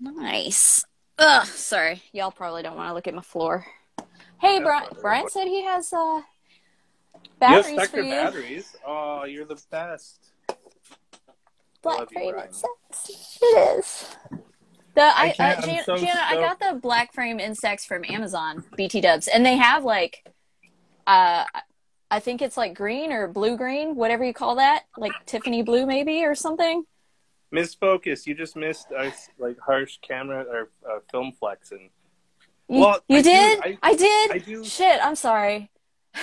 Nice. 0.00 0.82
Ugh, 1.18 1.46
sorry. 1.46 2.02
Y'all 2.12 2.30
probably 2.30 2.62
don't 2.62 2.74
want 2.74 2.88
to 2.88 2.94
look 2.94 3.06
at 3.06 3.12
my 3.12 3.20
floor. 3.20 3.66
Hey, 4.40 4.60
Brian. 4.60 4.88
Brian 5.02 5.28
said 5.28 5.46
he 5.46 5.62
has 5.64 5.92
uh 5.92 6.22
batteries 7.38 7.86
for 7.88 8.00
you. 8.00 8.10
batteries. 8.10 8.76
Oh, 8.84 9.24
you're 9.24 9.44
the 9.44 9.60
best. 9.70 10.30
Black 11.82 11.98
love 11.98 12.08
frame 12.12 12.32
Brian. 12.32 12.48
Instax. 12.48 13.10
It 13.42 13.78
is. 13.78 14.16
The 14.94 15.02
I, 15.02 15.34
I 15.38 15.52
uh, 15.54 15.60
Jan- 15.66 15.84
so 15.84 15.96
Jana, 15.98 16.20
I 16.24 16.34
got 16.36 16.58
the 16.60 16.78
black 16.80 17.12
frame 17.12 17.38
Instax 17.38 17.84
from 17.86 18.04
Amazon, 18.08 18.64
BT 18.74 19.02
Dubs, 19.02 19.28
and 19.28 19.44
they 19.44 19.56
have 19.56 19.84
like, 19.84 20.24
uh, 21.06 21.44
I 22.12 22.20
think 22.20 22.42
it's 22.42 22.58
like 22.58 22.74
green 22.74 23.10
or 23.10 23.26
blue 23.26 23.56
green, 23.56 23.96
whatever 23.96 24.22
you 24.22 24.34
call 24.34 24.56
that, 24.56 24.84
like 24.98 25.12
Tiffany 25.24 25.62
blue 25.62 25.86
maybe 25.86 26.24
or 26.26 26.34
something. 26.34 26.84
Misfocus. 27.54 28.26
You 28.26 28.34
just 28.34 28.54
missed 28.54 28.92
us 28.92 29.30
like 29.38 29.58
harsh 29.58 29.96
camera 30.02 30.44
or 30.44 30.70
uh, 30.88 30.98
film 31.10 31.32
flexing. 31.32 31.88
You, 32.68 32.80
Well, 32.80 33.00
you 33.08 33.16
I 33.16 33.22
do- 33.22 33.30
did? 33.30 33.60
I- 33.62 33.78
I 33.82 33.94
did. 33.96 34.30
I 34.32 34.38
do. 34.38 34.62
Shit, 34.62 35.00
I'm 35.02 35.14
sorry. 35.14 35.70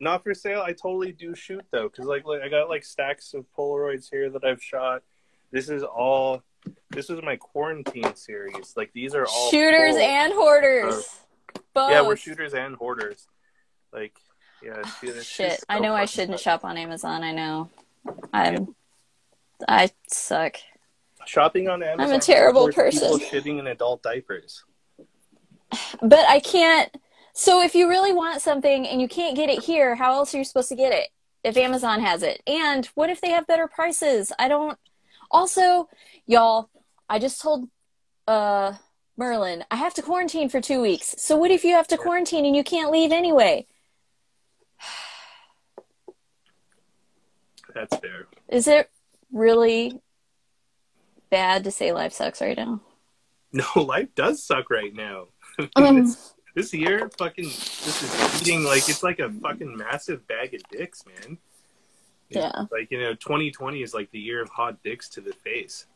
Not 0.00 0.22
for 0.22 0.34
sale. 0.34 0.60
I 0.60 0.72
totally 0.74 1.12
do 1.12 1.34
shoot 1.34 1.64
though, 1.72 1.88
because 1.88 2.04
like, 2.04 2.26
like 2.26 2.42
I 2.42 2.48
got 2.50 2.68
like 2.68 2.84
stacks 2.84 3.32
of 3.32 3.46
Polaroids 3.56 4.08
here 4.10 4.28
that 4.30 4.44
I've 4.44 4.62
shot. 4.62 5.02
This 5.50 5.70
is 5.70 5.82
all. 5.82 6.42
This 6.90 7.08
is 7.08 7.20
my 7.22 7.36
quarantine 7.36 8.14
series. 8.14 8.74
Like 8.76 8.92
these 8.92 9.14
are 9.14 9.24
all 9.26 9.50
Shooters 9.50 9.96
and 9.96 10.34
hoarders. 10.34 11.08
Both. 11.72 11.90
yeah, 11.92 12.02
we're 12.02 12.16
shooters 12.16 12.52
and 12.54 12.76
hoarders. 12.76 13.26
Like 13.92 14.14
yeah, 14.62 14.82
it's 15.02 15.24
Shit, 15.24 15.64
I 15.68 15.78
know 15.78 15.94
I 15.94 16.04
shouldn't 16.04 16.40
shop 16.40 16.64
on 16.64 16.76
Amazon. 16.76 17.22
I 17.22 17.32
know. 17.32 17.70
I'm. 18.32 18.74
I 19.66 19.90
suck. 20.08 20.56
Shopping 21.26 21.68
on 21.68 21.82
Amazon. 21.82 22.10
I'm 22.10 22.18
a 22.18 22.22
terrible 22.22 22.72
person. 22.72 23.18
shitting 23.18 23.58
in 23.58 23.66
adult 23.66 24.02
diapers. 24.02 24.64
But 26.00 26.26
I 26.26 26.40
can't. 26.40 26.90
So 27.34 27.62
if 27.62 27.74
you 27.74 27.88
really 27.88 28.12
want 28.12 28.40
something 28.40 28.86
and 28.86 29.00
you 29.00 29.06
can't 29.06 29.36
get 29.36 29.50
it 29.50 29.62
here, 29.62 29.94
how 29.94 30.14
else 30.14 30.34
are 30.34 30.38
you 30.38 30.44
supposed 30.44 30.70
to 30.70 30.76
get 30.76 30.92
it? 30.92 31.08
If 31.44 31.56
Amazon 31.56 32.00
has 32.00 32.22
it, 32.22 32.42
and 32.46 32.86
what 32.94 33.10
if 33.10 33.20
they 33.20 33.30
have 33.30 33.46
better 33.46 33.68
prices? 33.68 34.32
I 34.38 34.48
don't. 34.48 34.78
Also, 35.30 35.88
y'all, 36.26 36.70
I 37.08 37.18
just 37.18 37.40
told 37.40 37.68
uh 38.26 38.74
Merlin 39.16 39.64
I 39.70 39.76
have 39.76 39.94
to 39.94 40.02
quarantine 40.02 40.48
for 40.48 40.60
two 40.60 40.80
weeks. 40.80 41.14
So 41.18 41.36
what 41.36 41.50
if 41.50 41.64
you 41.64 41.74
have 41.74 41.88
to 41.88 41.98
quarantine 41.98 42.46
and 42.46 42.56
you 42.56 42.64
can't 42.64 42.90
leave 42.90 43.12
anyway? 43.12 43.66
That's 47.78 47.96
fair. 47.98 48.26
Is 48.48 48.66
it 48.66 48.90
really 49.32 50.00
bad 51.30 51.62
to 51.64 51.70
say 51.70 51.92
life 51.92 52.12
sucks 52.12 52.40
right 52.40 52.56
now? 52.56 52.80
No, 53.52 53.64
life 53.76 54.08
does 54.14 54.42
suck 54.42 54.70
right 54.70 54.94
now. 54.94 55.26
Um, 55.74 56.04
this, 56.04 56.34
this 56.54 56.72
year, 56.72 57.10
fucking, 57.18 57.46
this 57.46 58.02
is 58.02 58.42
eating 58.42 58.62
like 58.62 58.88
it's 58.88 59.02
like 59.02 59.18
a 59.18 59.28
fucking 59.28 59.76
massive 59.76 60.24
bag 60.28 60.54
of 60.54 60.62
dicks, 60.70 61.04
man. 61.04 61.36
It's 62.30 62.36
Yeah. 62.36 62.66
Like 62.70 62.92
you 62.92 63.00
know, 63.00 63.14
2020 63.14 63.82
is 63.82 63.92
like 63.92 64.08
the 64.12 64.20
year 64.20 64.40
of 64.40 64.48
hot 64.50 64.80
dicks 64.84 65.08
to 65.10 65.20
the 65.20 65.32
face. 65.32 65.86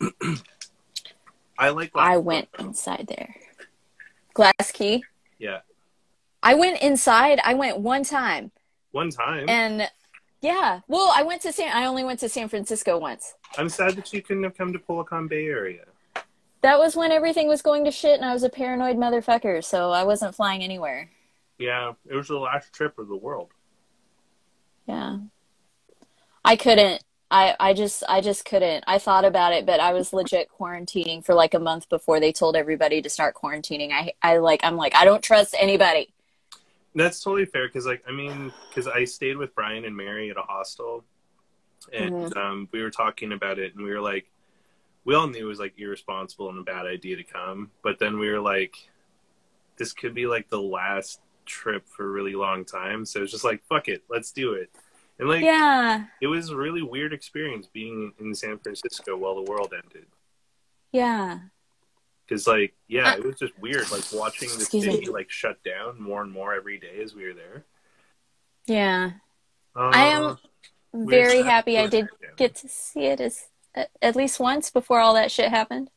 I 1.58 1.68
like. 1.68 1.92
I 1.94 2.16
went 2.16 2.48
inside 2.58 3.06
there. 3.08 3.36
Glass 4.34 4.72
key. 4.72 5.04
Yeah, 5.38 5.60
I 6.42 6.54
went 6.54 6.82
inside. 6.82 7.38
I 7.44 7.54
went 7.54 7.78
one 7.78 8.02
time. 8.02 8.50
one 8.90 9.10
time. 9.10 9.48
And 9.48 9.88
yeah, 10.42 10.80
well, 10.88 11.12
I 11.14 11.22
went 11.22 11.40
to 11.42 11.52
San. 11.52 11.74
I 11.74 11.86
only 11.86 12.02
went 12.02 12.18
to 12.20 12.28
San 12.28 12.48
Francisco 12.48 12.98
once. 12.98 13.34
I'm 13.56 13.68
sad 13.68 13.94
that 13.94 14.12
you 14.12 14.20
couldn't 14.20 14.42
have 14.42 14.56
come 14.56 14.72
to 14.72 14.78
PolaCon 14.78 15.28
Bay 15.28 15.46
Area. 15.46 15.84
That 16.62 16.78
was 16.78 16.96
when 16.96 17.12
everything 17.12 17.46
was 17.48 17.62
going 17.62 17.84
to 17.84 17.92
shit, 17.92 18.16
and 18.16 18.24
I 18.24 18.32
was 18.32 18.42
a 18.42 18.48
paranoid 18.48 18.96
motherfucker, 18.96 19.64
so 19.64 19.90
I 19.92 20.02
wasn't 20.02 20.34
flying 20.34 20.62
anywhere. 20.62 21.10
Yeah, 21.58 21.92
it 22.08 22.14
was 22.14 22.28
the 22.28 22.38
last 22.38 22.72
trip 22.72 22.98
of 22.98 23.06
the 23.06 23.16
world. 23.16 23.50
Yeah, 24.86 25.18
I 26.44 26.56
couldn't. 26.56 27.04
I 27.30 27.54
I 27.60 27.72
just 27.72 28.02
I 28.08 28.20
just 28.20 28.44
couldn't. 28.44 28.82
I 28.88 28.98
thought 28.98 29.24
about 29.24 29.52
it, 29.52 29.64
but 29.64 29.78
I 29.78 29.92
was 29.92 30.12
legit 30.12 30.48
quarantining 30.50 31.24
for 31.24 31.34
like 31.34 31.54
a 31.54 31.60
month 31.60 31.88
before 31.88 32.18
they 32.18 32.32
told 32.32 32.56
everybody 32.56 33.00
to 33.00 33.08
start 33.08 33.36
quarantining. 33.36 33.92
I 33.92 34.12
I 34.22 34.38
like 34.38 34.64
I'm 34.64 34.76
like 34.76 34.94
I 34.96 35.04
don't 35.04 35.22
trust 35.22 35.54
anybody. 35.58 36.12
That's 36.94 37.22
totally 37.22 37.46
fair 37.46 37.68
because, 37.68 37.86
like, 37.86 38.02
I 38.06 38.12
mean, 38.12 38.52
because 38.68 38.86
I 38.86 39.04
stayed 39.04 39.36
with 39.36 39.54
Brian 39.54 39.84
and 39.84 39.96
Mary 39.96 40.30
at 40.30 40.36
a 40.36 40.42
hostel, 40.42 41.04
and 41.92 42.36
um, 42.36 42.68
we 42.72 42.82
were 42.82 42.90
talking 42.90 43.32
about 43.32 43.58
it, 43.58 43.74
and 43.74 43.84
we 43.84 43.90
were 43.90 44.00
like, 44.00 44.30
we 45.04 45.14
all 45.14 45.26
knew 45.26 45.46
it 45.46 45.48
was 45.48 45.58
like 45.58 45.74
irresponsible 45.78 46.48
and 46.48 46.58
a 46.58 46.62
bad 46.62 46.86
idea 46.86 47.16
to 47.16 47.24
come, 47.24 47.70
but 47.82 47.98
then 47.98 48.18
we 48.18 48.28
were 48.30 48.40
like, 48.40 48.74
this 49.76 49.92
could 49.92 50.14
be 50.14 50.26
like 50.26 50.48
the 50.48 50.60
last 50.60 51.20
trip 51.44 51.88
for 51.88 52.04
a 52.06 52.10
really 52.10 52.34
long 52.34 52.64
time, 52.64 53.04
so 53.04 53.22
it's 53.22 53.32
just 53.32 53.44
like, 53.44 53.64
fuck 53.64 53.88
it, 53.88 54.02
let's 54.08 54.30
do 54.30 54.52
it. 54.52 54.70
And 55.18 55.28
like, 55.28 55.42
Yeah. 55.42 56.04
it 56.20 56.26
was 56.28 56.50
a 56.50 56.56
really 56.56 56.82
weird 56.82 57.12
experience 57.12 57.66
being 57.66 58.12
in 58.20 58.34
San 58.34 58.58
Francisco 58.58 59.16
while 59.16 59.34
the 59.34 59.50
world 59.50 59.72
ended. 59.74 60.06
Yeah. 60.92 61.38
Because 62.26 62.46
like, 62.46 62.74
yeah, 62.88 63.14
it 63.14 63.24
was 63.24 63.38
just 63.38 63.58
weird, 63.58 63.90
like 63.90 64.04
watching 64.12 64.48
the 64.48 64.56
Excuse 64.56 64.84
city 64.84 65.06
me. 65.06 65.08
like 65.08 65.30
shut 65.30 65.62
down 65.62 66.00
more 66.00 66.22
and 66.22 66.30
more 66.32 66.54
every 66.54 66.78
day 66.78 67.00
as 67.02 67.14
we 67.14 67.24
were 67.24 67.34
there. 67.34 67.64
Yeah. 68.66 69.10
Uh, 69.74 69.90
I 69.92 70.06
am 70.06 70.38
very 70.94 71.42
happy 71.42 71.78
I 71.78 71.86
did 71.86 72.08
down. 72.20 72.30
get 72.36 72.54
to 72.56 72.68
see 72.68 73.06
it 73.06 73.20
as 73.20 73.48
at, 73.74 73.90
at 74.00 74.16
least 74.16 74.38
once 74.38 74.70
before 74.70 75.00
all 75.00 75.14
that 75.14 75.30
shit 75.30 75.48
happened. 75.48 75.90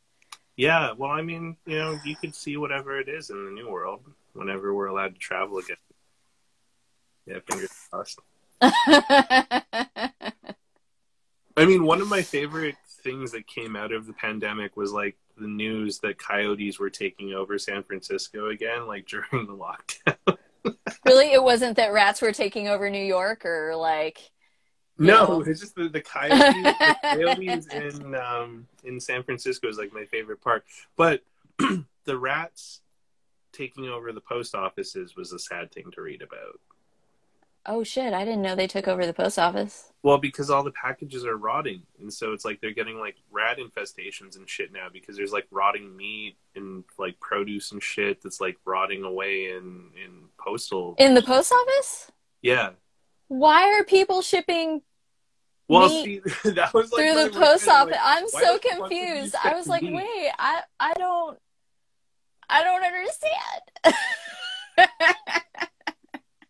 Yeah, 0.56 0.92
well, 0.96 1.10
I 1.10 1.20
mean, 1.20 1.56
you 1.66 1.78
know, 1.78 1.98
you 2.04 2.16
could 2.16 2.34
see 2.34 2.56
whatever 2.56 2.98
it 2.98 3.08
is 3.08 3.28
in 3.30 3.44
the 3.44 3.50
new 3.50 3.70
world 3.70 4.00
whenever 4.32 4.74
we're 4.74 4.86
allowed 4.86 5.14
to 5.14 5.20
travel 5.20 5.58
again. 5.58 5.76
Yeah, 7.26 7.40
fingers 7.48 7.70
crossed. 7.90 8.20
I 11.58 11.64
mean, 11.64 11.84
one 11.84 12.00
of 12.00 12.08
my 12.08 12.22
favorite 12.22 12.76
things 13.02 13.32
that 13.32 13.46
came 13.46 13.76
out 13.76 13.92
of 13.92 14.06
the 14.06 14.12
pandemic 14.14 14.76
was 14.76 14.92
like 14.92 15.16
the 15.36 15.46
news 15.48 15.98
that 16.00 16.18
coyotes 16.18 16.78
were 16.78 16.90
taking 16.90 17.32
over 17.34 17.58
San 17.58 17.82
Francisco 17.82 18.48
again, 18.50 18.86
like 18.86 19.06
during 19.08 19.46
the 19.46 19.56
lockdown. 19.56 20.38
really, 21.04 21.32
it 21.32 21.42
wasn't 21.42 21.76
that 21.76 21.92
rats 21.92 22.20
were 22.22 22.32
taking 22.32 22.68
over 22.68 22.90
New 22.90 23.04
York 23.04 23.44
or 23.44 23.74
like. 23.76 24.30
No, 24.98 25.42
Yeah. 25.44 25.50
it's 25.50 25.60
just 25.60 25.74
the, 25.74 25.88
the 25.90 26.00
coyotes. 26.00 26.38
the 26.38 26.96
coyotes 27.02 27.66
in 27.66 28.14
um, 28.14 28.66
in 28.84 28.98
San 28.98 29.22
Francisco 29.22 29.68
is 29.68 29.76
like 29.78 29.92
my 29.92 30.06
favorite 30.06 30.40
part. 30.40 30.64
But 30.96 31.22
the 32.04 32.18
rats 32.18 32.80
taking 33.52 33.88
over 33.88 34.12
the 34.12 34.20
post 34.22 34.54
offices 34.54 35.14
was 35.16 35.32
a 35.32 35.38
sad 35.38 35.70
thing 35.72 35.90
to 35.92 36.00
read 36.02 36.22
about. 36.22 36.60
Oh 37.68 37.82
shit! 37.82 38.12
I 38.14 38.24
didn't 38.24 38.42
know 38.42 38.54
they 38.54 38.66
took 38.68 38.86
over 38.88 39.04
the 39.06 39.12
post 39.12 39.38
office. 39.38 39.92
Well, 40.02 40.18
because 40.18 40.50
all 40.50 40.62
the 40.62 40.70
packages 40.70 41.24
are 41.24 41.36
rotting, 41.36 41.82
and 42.00 42.12
so 42.12 42.32
it's 42.32 42.44
like 42.44 42.60
they're 42.60 42.72
getting 42.72 42.98
like 43.00 43.16
rat 43.30 43.58
infestations 43.58 44.36
and 44.36 44.48
shit 44.48 44.72
now 44.72 44.86
because 44.92 45.16
there's 45.16 45.32
like 45.32 45.46
rotting 45.50 45.96
meat 45.96 46.36
and 46.54 46.84
like 46.96 47.18
produce 47.18 47.72
and 47.72 47.82
shit 47.82 48.22
that's 48.22 48.40
like 48.40 48.56
rotting 48.64 49.02
away 49.02 49.46
in 49.50 49.90
in 50.04 50.28
postal. 50.38 50.94
In 50.98 51.14
the 51.14 51.22
post 51.22 51.52
office? 51.52 52.12
yeah. 52.42 52.70
Why 53.28 53.72
are 53.76 53.82
people 53.82 54.22
shipping 54.22 54.82
Well, 55.68 55.88
Meat 55.88 56.22
see, 56.42 56.50
that 56.50 56.72
was 56.72 56.92
like 56.92 57.00
through 57.02 57.24
the 57.24 57.30
post 57.30 57.66
office? 57.68 57.92
like, 57.92 58.00
I'm 58.00 58.28
so 58.28 58.38
the 58.38 58.44
fuck 58.44 58.80
would 58.82 58.92
you 58.92 59.04
confused. 59.04 59.34
I 59.42 59.54
was 59.54 59.66
like, 59.66 59.82
meat? 59.82 59.94
wait, 59.94 60.30
I 60.38 60.60
I 60.78 60.92
don't 60.94 61.36
I 62.48 62.62
don't 62.62 62.84
understand. 62.84 63.96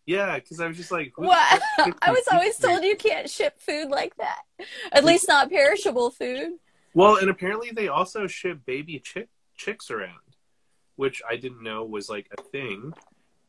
Yeah, 0.07 0.35
because 0.35 0.61
I 0.61 0.67
was 0.67 0.77
just 0.77 0.91
like, 0.91 1.11
what? 1.17 1.61
I 2.01 2.11
was 2.11 2.23
always 2.31 2.57
told 2.57 2.83
you 2.83 2.95
can't 2.95 3.29
ship 3.29 3.59
food 3.59 3.89
like 3.89 4.15
that. 4.15 4.39
At 4.93 5.03
least 5.03 5.27
not 5.27 5.49
perishable 5.49 6.11
food. 6.11 6.53
Well, 6.93 7.17
and 7.17 7.29
apparently 7.29 7.71
they 7.71 7.89
also 7.89 8.25
ship 8.25 8.61
baby 8.65 8.99
chick 8.99 9.27
chicks 9.57 9.91
around, 9.91 10.21
which 10.95 11.21
I 11.29 11.35
didn't 11.35 11.61
know 11.61 11.83
was 11.83 12.09
like 12.09 12.27
a 12.37 12.41
thing, 12.41 12.93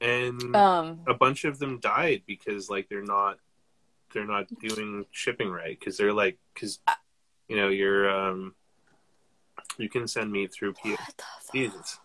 and 0.01 0.55
Um 0.57 1.01
a 1.07 1.15
bunch 1.15 1.45
of 1.45 1.61
them 1.61 1.79
died 1.79 2.23
because 2.27 2.69
like 2.69 2.89
they're 2.89 3.03
not 3.05 3.39
they're 4.13 4.27
not 4.27 4.47
doing 4.61 5.07
shipping 5.13 5.51
right 5.51 5.79
because 5.79 5.97
they're 5.97 6.13
like 6.13 6.39
because 6.53 6.81
you 7.49 7.57
know 7.57 7.69
you're 7.69 8.11
um 8.11 8.55
you 9.77 9.89
can 9.89 10.09
send 10.09 10.33
meat 10.33 10.53
through 10.53 10.73
P- 10.73 10.91
what 10.91 10.99
the 11.17 11.23
fuck? 11.23 11.53
Jesus. 11.55 11.99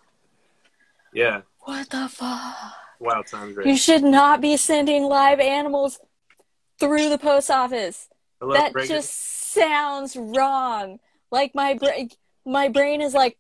Yeah, 1.12 1.42
What 1.62 1.90
the 1.90 2.08
fuck? 2.08 2.74
Wow, 3.04 3.20
it 3.20 3.30
sounds 3.30 3.54
great. 3.54 3.68
You 3.68 3.78
should 3.78 4.04
not 4.04 4.42
be 4.42 4.58
sending 4.58 5.04
live 5.04 5.40
animals 5.40 6.00
through 6.80 7.10
the 7.10 7.18
post 7.18 7.52
office. 7.52 8.10
Hello, 8.40 8.54
that 8.54 8.74
Reagan. 8.74 8.96
just 8.96 9.14
sounds 9.54 10.16
wrong. 10.16 11.00
Like 11.32 11.54
my 11.56 11.74
brain, 11.76 12.10
my 12.46 12.70
brain 12.70 13.02
is 13.02 13.14
like, 13.14 13.38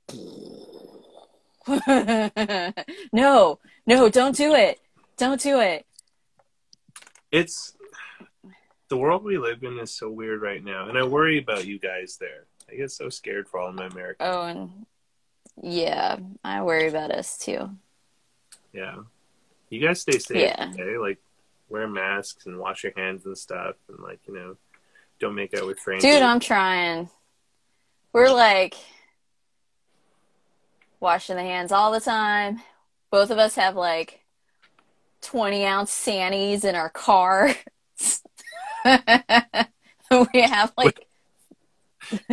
no, 1.87 3.59
no, 3.85 4.09
don't 4.09 4.35
do 4.35 4.53
it, 4.53 4.79
don't 5.17 5.41
do 5.41 5.59
it. 5.59 5.85
It's 7.31 7.73
the 8.89 8.97
world 8.97 9.23
we 9.23 9.37
live 9.37 9.63
in 9.63 9.79
is 9.79 9.91
so 9.91 10.09
weird 10.09 10.41
right 10.41 10.63
now, 10.63 10.87
and 10.87 10.97
I 10.97 11.03
worry 11.03 11.39
about 11.39 11.65
you 11.65 11.79
guys 11.79 12.17
there. 12.19 12.45
I 12.69 12.75
get 12.75 12.91
so 12.91 13.09
scared 13.09 13.47
for 13.47 13.59
all 13.59 13.69
of 13.69 13.75
my 13.75 13.87
Americans. 13.87 14.17
Oh, 14.19 14.43
and 14.43 14.85
yeah, 15.61 16.17
I 16.43 16.61
worry 16.61 16.87
about 16.87 17.11
us 17.11 17.37
too. 17.37 17.69
Yeah. 18.71 18.97
You 19.73 19.79
guys 19.79 20.01
stay 20.01 20.19
safe, 20.19 20.37
Yeah. 20.37 20.69
okay? 20.71 20.97
Like, 20.99 21.17
wear 21.67 21.87
masks 21.87 22.45
and 22.45 22.59
wash 22.59 22.83
your 22.83 22.93
hands 22.95 23.25
and 23.25 23.35
stuff, 23.35 23.75
and 23.89 23.99
like, 23.99 24.19
you 24.27 24.35
know, 24.35 24.55
don't 25.19 25.33
make 25.33 25.53
out 25.55 25.65
with 25.65 25.79
strangers. 25.79 26.03
Dude, 26.11 26.21
I'm 26.21 26.39
trying. 26.39 27.09
We're 28.11 28.29
like 28.31 28.75
washing 30.99 31.37
the 31.37 31.41
hands 31.41 31.71
all 31.71 31.91
the 31.91 31.99
time. 31.99 32.61
Both 33.09 33.31
of 33.31 33.39
us 33.39 33.55
have 33.55 33.75
like 33.75 34.23
20 35.21 35.65
ounce 35.65 35.91
sannies 35.91 36.63
in 36.65 36.75
our 36.75 36.89
car. 36.89 37.55
we 38.85 40.41
have 40.41 40.71
like 40.77 41.07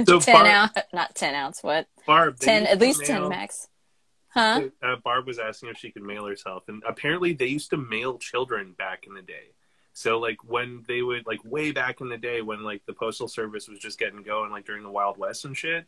so 0.05 0.21
10 0.21 0.47
ounce, 0.47 0.73
not 0.93 1.15
10 1.15 1.35
ounce, 1.35 1.63
what? 1.63 1.87
Barb, 2.07 2.39
10, 2.39 2.67
at 2.67 2.79
least 2.79 3.07
10 3.07 3.31
max. 3.31 3.69
Huh? 4.31 4.63
Uh, 4.81 4.97
Barb 4.97 5.27
was 5.27 5.39
asking 5.39 5.71
if 5.71 5.79
she 5.79 5.91
could 5.91 6.03
mail 6.03 6.25
herself, 6.25 6.65
and 6.69 6.83
apparently 6.87 7.33
they 7.33 7.47
used 7.47 7.71
to 7.71 7.77
mail 7.77 8.17
children 8.17 8.75
back 8.79 9.05
in 9.07 9.15
the 9.15 9.23
day. 9.23 9.51
So 9.93 10.19
like 10.19 10.39
when 10.45 10.85
they 10.87 11.03
would 11.03 11.27
like 11.27 11.41
way 11.45 11.73
back 11.73 12.01
in 12.01 12.09
the 12.09 12.17
day 12.17 12.41
when 12.41 12.63
like 12.63 12.87
the 12.87 12.93
postal 12.93 13.29
service 13.29 13.69
was 13.69 13.81
just 13.81 13.99
getting 13.99 14.23
going, 14.23 14.51
like 14.51 14.65
during 14.65 14.85
the 14.85 14.91
Wild 14.91 15.19
West 15.19 15.45
and 15.45 15.57
shit, 15.57 15.85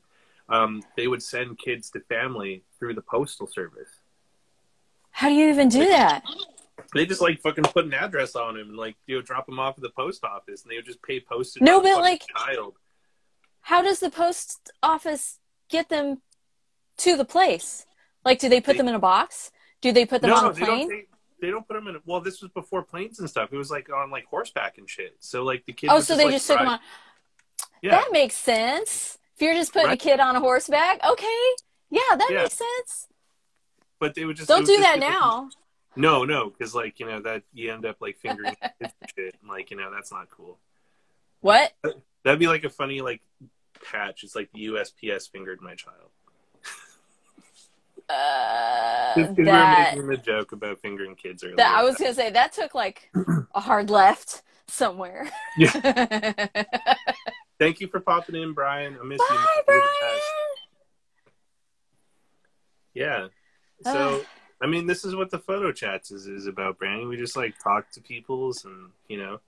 um, 0.48 0.83
they 0.96 1.07
would 1.07 1.22
send 1.22 1.59
kids 1.59 1.90
to 1.92 2.00
family 2.00 2.64
through 2.78 2.94
the 2.94 3.02
postal 3.02 3.46
service. 3.46 3.88
How 5.12 5.28
do 5.28 5.35
you 5.35 5.48
even 5.48 5.68
do 5.68 5.87
that? 5.87 6.24
They 6.94 7.07
just 7.07 7.20
like 7.20 7.40
fucking 7.40 7.64
put 7.64 7.85
an 7.85 7.94
address 7.94 8.35
on 8.35 8.57
him 8.57 8.70
and 8.70 8.76
like 8.76 8.96
you 9.07 9.16
know 9.16 9.22
drop 9.22 9.48
him 9.48 9.61
off 9.61 9.76
at 9.76 9.83
the 9.83 9.90
post 9.90 10.24
office, 10.24 10.62
and 10.62 10.70
they 10.70 10.76
would 10.76 10.87
just 10.87 11.02
pay 11.02 11.20
postage. 11.20 11.62
No, 11.62 11.81
but, 11.81 12.00
like- 12.00 12.24
child. 12.37 12.74
How 13.61 13.81
does 13.81 14.00
the 14.00 14.11
post 14.11 14.72
office 14.83 15.38
get 15.68 15.88
them 15.88 16.20
to 16.96 17.16
the 17.16 17.24
place? 17.24 17.87
Like, 18.24 18.38
do 18.38 18.48
they 18.48 18.61
put 18.61 18.72
They- 18.72 18.78
them 18.78 18.88
in 18.88 18.94
a 18.94 18.98
box? 18.98 19.50
Do 19.80 19.90
they 19.92 20.06
put 20.06 20.20
them 20.22 20.30
no, 20.30 20.37
on 20.37 20.44
a 20.50 20.52
they 20.52 20.64
plane? 20.64 20.78
don't. 20.80 20.88
They, 20.88 21.06
they 21.40 21.50
don't 21.50 21.66
put 21.66 21.74
them 21.74 21.88
in. 21.88 21.96
A, 21.96 21.98
well, 22.06 22.20
this 22.20 22.40
was 22.40 22.50
before 22.52 22.82
planes 22.85 23.18
and 23.18 23.28
stuff. 23.28 23.48
It 23.52 23.56
was 23.56 23.70
like 23.70 23.90
on 23.92 24.11
like 24.11 24.26
horseback 24.26 24.78
and 24.78 24.88
shit. 24.88 25.16
So 25.18 25.42
like 25.42 25.64
the 25.66 25.72
kids. 25.72 25.92
Oh, 25.92 26.00
so 26.00 26.16
they 26.16 26.24
like, 26.26 26.35
just 26.35 26.46
took 26.46 26.58
them 26.58 26.68
on. 26.68 26.78
Yeah, 27.82 27.90
That 27.92 28.08
makes 28.12 28.37
sense. 28.37 29.18
If 29.35 29.42
you're 29.42 29.54
just 29.54 29.72
putting 29.72 29.88
Right. 29.88 29.94
a 30.00 30.02
kid 30.02 30.20
on 30.20 30.37
a 30.37 30.40
horseback, 30.40 31.00
okay. 31.04 31.42
Yeah, 31.90 32.00
that 32.16 32.28
Yeah. 32.30 32.42
makes 32.42 32.54
sense. 32.58 33.08
but 33.98 34.14
they 34.14 34.24
would 34.24 34.37
just 34.37 34.48
Don't 34.48 34.64
do 34.66 34.76
just 34.76 34.82
that 34.82 34.98
now. 35.00 35.48
No, 35.96 36.24
no, 36.24 36.48
because 36.50 36.74
like 36.76 37.00
you 37.00 37.06
know 37.06 37.20
that 37.22 37.42
you 37.52 37.72
end 37.72 37.85
up 37.85 37.96
like 38.00 38.16
fingering 38.18 38.54
shit, 39.16 39.37
and 39.40 39.48
like 39.50 39.70
you 39.72 39.76
know 39.76 39.90
that's 39.92 40.12
not 40.12 40.30
cool. 40.30 40.58
What? 41.40 41.72
That'd 42.24 42.38
be 42.38 42.46
like 42.46 42.62
a 42.64 42.70
funny 42.70 43.00
like 43.00 43.20
patch. 43.90 44.22
It's 44.22 44.37
like 44.37 44.50
the 44.52 44.66
USPS 44.66 45.28
fingered 45.30 45.61
my 45.61 45.74
child. 45.74 46.12
Uh, 48.12 49.14
'cause 49.14 49.37
we 49.37 49.44
were 49.44 49.51
that, 49.51 49.94
making 49.94 50.09
the 50.09 50.16
joke 50.16 50.53
about 50.53 50.81
fingering 50.81 51.14
kids 51.14 51.42
earlier. 51.44 51.57
that 51.57 51.75
I 51.77 51.83
was 51.83 51.96
gonna 51.96 52.14
say 52.14 52.31
that 52.31 52.53
took 52.53 52.75
like 52.75 53.11
a 53.55 53.61
hard 53.61 53.90
left 53.90 54.42
somewhere. 54.66 55.29
Yeah. 55.57 55.70
Thank 57.59 57.81
you 57.81 57.88
for 57.88 58.01
popping 58.01 58.35
in, 58.35 58.53
Brian. 58.55 58.96
I 59.01 59.05
miss 59.05 59.20
you. 59.20 59.37
Bye, 59.37 59.46
You're 59.68 59.83
Brian. 60.01 60.20
Yeah. 62.94 63.29
So, 63.83 64.25
I 64.61 64.66
mean, 64.66 64.87
this 64.87 65.05
is 65.05 65.14
what 65.14 65.31
the 65.31 65.38
photo 65.38 65.72
chats 65.72 66.11
is, 66.11 66.27
is 66.27 66.46
about, 66.46 66.79
Brandon. 66.79 67.09
We 67.09 67.16
just 67.16 67.37
like 67.37 67.59
talk 67.62 67.90
to 67.92 68.01
peoples 68.01 68.64
and, 68.64 68.90
you 69.09 69.18
know, 69.18 69.40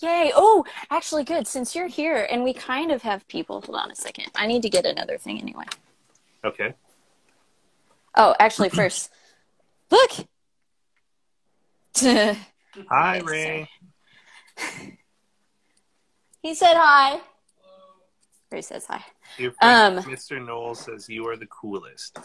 Yay! 0.00 0.30
Oh, 0.36 0.64
actually, 0.92 1.24
good. 1.24 1.48
Since 1.48 1.74
you're 1.74 1.88
here 1.88 2.28
and 2.30 2.44
we 2.44 2.52
kind 2.52 2.92
of 2.92 3.02
have 3.02 3.26
people. 3.26 3.60
Hold 3.62 3.76
on 3.76 3.90
a 3.90 3.96
second. 3.96 4.26
I 4.36 4.46
need 4.46 4.62
to 4.62 4.70
get 4.70 4.86
another 4.86 5.18
thing 5.18 5.40
anyway. 5.40 5.64
okay. 6.44 6.74
Oh, 8.18 8.34
actually, 8.40 8.68
first, 8.70 9.10
look. 9.90 10.10
Hi, 12.90 13.18
Ray. 13.20 13.68
he 16.42 16.54
said 16.54 16.74
hi. 16.74 17.20
Ray 18.50 18.62
says 18.62 18.86
hi. 18.86 19.04
Your 19.36 19.52
friend, 19.52 19.98
Um, 19.98 20.04
Mr. 20.04 20.44
Knoll 20.44 20.74
says 20.74 21.08
you 21.08 21.26
are 21.28 21.36
the 21.36 21.46
coolest. 21.46 22.18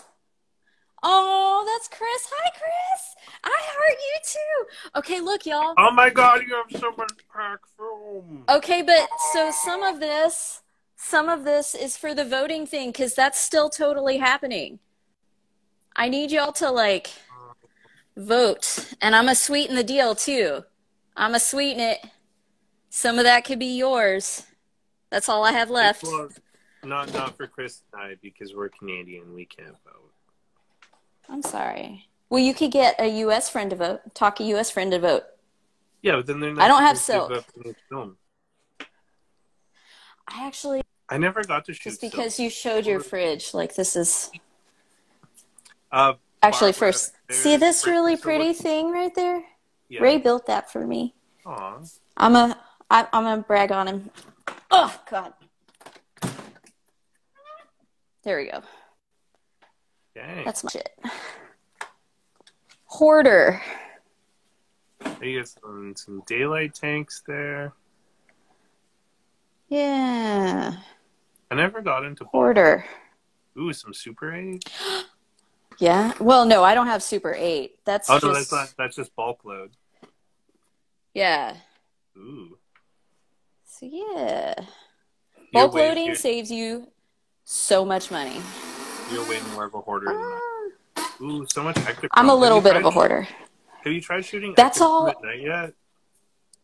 Oh, 1.02 1.64
that's 1.68 1.88
Chris. 1.90 2.30
Hi, 2.32 2.50
Chris. 2.52 3.16
I 3.44 3.58
heart 3.62 3.98
you 4.00 4.20
too. 4.24 5.00
Okay, 5.00 5.20
look, 5.20 5.46
y'all. 5.46 5.74
Oh 5.78 5.92
my 5.92 6.10
god, 6.10 6.42
you 6.48 6.56
have 6.56 6.80
so 6.82 6.92
much 6.98 7.12
pack 7.34 7.60
film. 7.78 8.46
Okay, 8.50 8.82
but 8.82 9.08
so 9.34 9.52
some 9.52 9.84
of 9.84 10.00
this, 10.00 10.62
some 10.96 11.30
of 11.30 11.44
this 11.44 11.76
is 11.76 11.98
for 11.98 12.16
the 12.16 12.26
voting 12.26 12.66
thing 12.66 12.90
because 12.92 13.16
that's 13.16 13.38
still 13.40 13.70
totally 13.70 14.18
happening. 14.18 14.80
I 15.96 16.10
need 16.10 16.32
y'all 16.32 16.52
to 16.54 16.72
like 16.72 17.10
vote, 18.18 18.94
and 19.02 19.16
I'm 19.16 19.26
gonna 19.26 19.36
sweeten 19.36 19.76
the 19.76 19.84
deal 19.84 20.16
too. 20.16 20.64
I'm 21.16 21.30
gonna 21.30 21.40
sweeten 21.40 21.82
it. 21.82 22.00
Some 22.90 23.18
of 23.18 23.26
that 23.26 23.46
could 23.46 23.60
be 23.60 23.78
yours. 23.78 24.46
That's 25.10 25.30
all 25.30 25.44
I 25.44 25.52
have 25.52 25.70
left. 25.70 26.04
Well, 26.04 26.30
not 26.84 27.14
not 27.14 27.38
for 27.38 27.48
Chris 27.48 27.82
and 27.94 28.02
I 28.02 28.16
because 28.22 28.54
we're 28.54 28.70
Canadian. 28.70 29.34
We 29.34 29.46
can't 29.46 29.76
vote. 29.86 30.12
I'm 31.30 31.42
sorry. 31.42 32.08
Well, 32.30 32.42
you 32.42 32.54
could 32.54 32.72
get 32.72 33.00
a 33.00 33.08
U.S. 33.20 33.50
friend 33.50 33.70
to 33.70 33.76
vote. 33.76 34.02
Talk 34.16 34.40
a 34.40 34.44
U.S. 34.46 34.72
friend 34.72 34.92
to 34.92 35.00
vote. 35.00 35.24
Yeah, 36.02 36.16
but 36.18 36.26
then 36.26 36.40
they're 36.40 36.54
not. 36.54 36.64
I 36.64 36.68
don't 36.68 36.82
have 36.82 36.98
silk. 36.98 37.30
vote 37.30 37.46
for 37.46 37.64
the 37.64 37.76
film. 37.90 38.18
I 40.28 40.48
actually 40.48 40.82
I 41.10 41.18
never 41.18 41.44
got 41.44 41.66
to 41.66 41.74
shoot. 41.74 41.92
just 41.92 42.02
because 42.02 42.36
silk. 42.36 42.46
you 42.46 42.50
showed 42.50 42.86
your 42.86 43.00
fridge, 43.00 43.54
like 43.54 43.76
this 43.76 43.96
is 43.96 44.32
Uh, 45.94 46.14
actually 46.42 46.72
Barbara, 46.72 46.92
first. 46.92 47.14
See 47.30 47.56
this 47.56 47.86
really 47.86 48.18
pretty 48.18 48.52
thing 48.54 48.92
right 48.92 49.14
there? 49.14 49.44
yeah. 49.90 50.02
Ray 50.02 50.18
built 50.18 50.48
that 50.48 50.72
for 50.72 50.86
me. 50.86 51.14
Aw. 51.46 51.80
I'm 52.18 52.36
a 52.36 52.60
I, 52.90 53.08
I'm 53.14 53.24
gonna 53.24 53.44
brag 53.44 53.72
on 53.72 53.88
him. 53.88 54.10
Oh 54.72 55.00
God. 55.10 55.34
There 58.24 58.38
we 58.38 58.50
go. 58.50 58.64
Dang. 60.16 60.46
That's 60.46 60.64
my 60.64 60.70
shit. 60.72 60.90
Hoarder. 62.86 63.62
You 65.22 65.40
got 65.40 65.48
some, 65.48 65.94
some 65.96 66.24
daylight 66.26 66.74
tanks 66.74 67.24
there. 67.28 67.74
Yeah. 69.68 70.74
I 71.52 71.56
never 71.56 71.82
got 71.82 72.06
into 72.06 72.26
Hoarder. 72.26 72.86
Ooh, 73.60 73.74
some 73.74 73.94
Super 73.94 74.34
8. 74.34 74.64
Yeah. 75.80 76.14
Well, 76.20 76.46
no, 76.46 76.64
I 76.64 76.76
don't 76.76 76.88
have 76.88 77.04
Super 77.04 77.34
8. 77.38 77.80
That's 77.86 78.10
Oh 78.10 78.14
just 78.14 78.26
no, 78.26 78.34
that's 78.34 78.52
not. 78.52 78.74
That's 78.78 78.96
just 78.96 79.16
bulk 79.16 79.44
load. 79.44 79.72
Yeah. 81.14 81.56
Ooh. 82.18 82.58
So 83.66 83.86
yeah. 83.86 84.54
You're 85.52 85.68
Bulk 85.68 85.74
loading 85.76 86.16
saves 86.16 86.52
you 86.52 86.88
so 87.44 87.86
much 87.86 88.10
money. 88.12 88.42
You're 89.12 89.28
way 89.30 89.40
more 89.54 89.66
of 89.66 89.74
a 89.74 89.82
hoarder 89.82 90.08
than 90.08 90.16
I. 90.16 90.40
Ooh, 91.22 91.46
so 91.50 91.64
much 91.64 91.76
Ektachrome. 91.76 92.08
I'm 92.14 92.30
a 92.30 92.36
little 92.36 92.62
bit 92.62 92.76
of 92.76 92.86
a 92.86 92.92
hoarder. 92.92 93.28
Have 93.84 93.94
you 93.94 94.02
tried 94.02 94.26
shooting? 94.26 94.54
That's 94.56 94.82
all- 94.82 95.08
At 95.10 95.40
yet? 95.40 95.74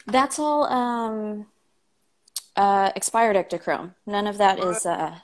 That's 0.07 0.39
all 0.39 0.63
um 0.65 1.45
uh 2.55 2.91
expired 2.95 3.35
ektachrome. 3.35 3.93
None 4.07 4.25
of 4.25 4.37
that 4.39 4.59
is 4.59 4.85
uh 4.85 5.15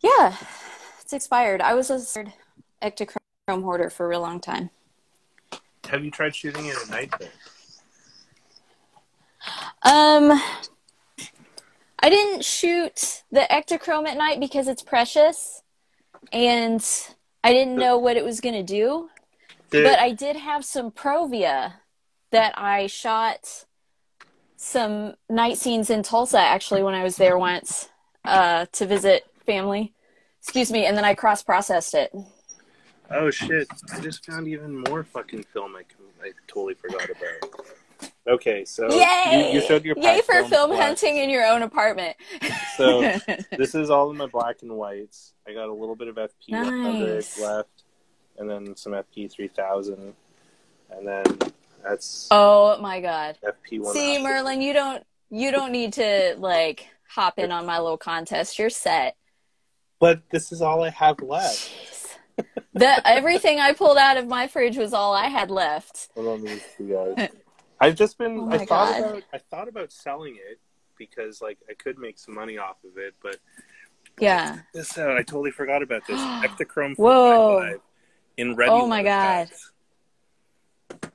Yeah. 0.00 0.36
It's 1.06 1.12
expired. 1.12 1.60
I 1.60 1.74
was 1.74 1.88
a 1.88 2.32
ektachrome 2.82 3.62
hoarder 3.62 3.90
for 3.90 4.06
a 4.06 4.08
real 4.08 4.22
long 4.22 4.40
time. 4.40 4.70
Have 5.88 6.04
you 6.04 6.10
tried 6.10 6.34
shooting 6.34 6.66
it 6.66 6.74
at 6.76 6.90
night? 6.90 7.14
Um 9.84 10.42
I 12.00 12.10
didn't 12.10 12.44
shoot 12.44 13.22
the 13.30 13.46
ektachrome 13.48 14.08
at 14.08 14.16
night 14.16 14.40
because 14.40 14.66
it's 14.66 14.82
precious 14.82 15.62
and 16.32 16.84
I 17.44 17.52
didn't 17.52 17.76
know 17.76 17.98
what 17.98 18.16
it 18.16 18.24
was 18.24 18.40
going 18.40 18.56
to 18.56 18.64
do. 18.64 19.08
But 19.70 20.00
I 20.00 20.10
did 20.10 20.34
have 20.34 20.64
some 20.64 20.90
Provia 20.90 21.74
that 22.32 22.52
I 22.58 22.88
shot 22.88 23.64
some 24.56 25.14
night 25.30 25.56
scenes 25.58 25.88
in 25.88 26.02
Tulsa 26.02 26.40
actually 26.40 26.82
when 26.82 26.94
I 26.94 27.04
was 27.04 27.14
there 27.14 27.38
once 27.38 27.90
uh, 28.24 28.66
to 28.72 28.86
visit 28.86 29.24
family. 29.46 29.92
Excuse 30.46 30.70
me, 30.70 30.86
and 30.86 30.96
then 30.96 31.04
I 31.04 31.12
cross 31.14 31.42
processed 31.42 31.92
it. 31.94 32.14
oh 33.10 33.30
shit! 33.30 33.66
I 33.92 33.98
just 33.98 34.24
found 34.24 34.46
even 34.46 34.78
more 34.88 35.02
fucking 35.02 35.42
film. 35.52 35.74
I 35.74 35.82
I 36.24 36.30
totally 36.46 36.74
forgot 36.74 37.08
about. 37.10 37.66
Okay, 38.28 38.64
so 38.64 38.88
Yay! 38.90 39.50
You, 39.52 39.60
you 39.60 39.66
showed 39.66 39.84
your 39.84 39.96
Yay 39.98 40.20
for 40.22 40.44
film 40.44 40.70
black. 40.70 40.82
hunting 40.82 41.16
in 41.16 41.30
your 41.30 41.44
own 41.44 41.62
apartment. 41.62 42.16
So 42.76 43.00
this 43.58 43.74
is 43.74 43.90
all 43.90 44.08
in 44.12 44.16
my 44.16 44.26
black 44.26 44.62
and 44.62 44.70
whites. 44.76 45.32
I 45.48 45.52
got 45.52 45.68
a 45.68 45.72
little 45.72 45.96
bit 45.96 46.06
of 46.06 46.14
FP 46.14 46.50
100 46.50 47.14
Nice. 47.16 47.40
left, 47.40 47.82
and 48.38 48.48
then 48.48 48.76
some 48.76 48.92
FP 48.92 49.30
3000, 49.30 50.14
and 50.92 51.08
then 51.08 51.24
that's 51.82 52.28
oh 52.30 52.78
my 52.80 53.00
god. 53.00 53.36
FP 53.44 53.80
100. 53.80 53.92
See, 53.92 54.22
Merlin, 54.22 54.62
you 54.62 54.72
don't 54.72 55.04
you 55.28 55.50
don't 55.50 55.72
need 55.72 55.94
to 55.94 56.36
like 56.38 56.88
hop 57.08 57.40
in 57.40 57.50
on 57.50 57.66
my 57.66 57.80
little 57.80 57.98
contest. 57.98 58.60
You're 58.60 58.70
set. 58.70 59.16
But 59.98 60.22
this 60.30 60.52
is 60.52 60.60
all 60.62 60.84
I 60.84 60.90
have 60.90 61.20
left. 61.22 61.58
Jeez. 61.58 62.46
The 62.74 63.08
everything 63.08 63.58
I 63.58 63.72
pulled 63.72 63.96
out 63.96 64.18
of 64.18 64.26
my 64.26 64.46
fridge 64.46 64.76
was 64.76 64.92
all 64.92 65.14
I 65.14 65.28
had 65.28 65.50
left. 65.50 66.10
Hold 66.14 66.26
on, 66.26 66.42
these 66.42 66.62
two 66.76 67.14
guys. 67.16 67.28
I've 67.80 67.94
just 67.94 68.18
been. 68.18 68.40
Oh 68.40 68.48
I 68.48 68.58
my 68.58 68.66
thought 68.66 68.68
God. 68.68 68.98
about. 68.98 69.22
I 69.32 69.38
thought 69.38 69.68
about 69.68 69.92
selling 69.92 70.36
it 70.36 70.58
because 70.98 71.40
like 71.40 71.58
I 71.70 71.74
could 71.74 71.98
make 71.98 72.18
some 72.18 72.34
money 72.34 72.58
off 72.58 72.76
of 72.84 72.98
it, 72.98 73.14
but 73.22 73.36
Yeah. 74.18 74.58
this 74.74 74.98
out. 74.98 75.16
I 75.16 75.22
totally 75.22 75.50
forgot 75.50 75.82
about 75.82 76.02
this. 76.06 76.20
Ektachrome 76.44 76.96
Whoa. 76.96 77.78
in 78.36 78.54
red. 78.56 78.68
Oh 78.70 78.86
my 78.86 79.02
God. 79.02 79.48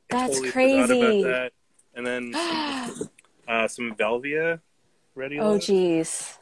That's 0.10 0.34
totally 0.34 0.52
crazy. 0.52 1.24
That. 1.24 1.52
And 1.94 2.06
then 2.06 2.34
some, 2.34 3.10
uh, 3.48 3.68
some 3.68 3.96
Velvia 3.96 4.60
ready. 5.16 5.40
Oh 5.40 5.58
jeez. 5.58 6.38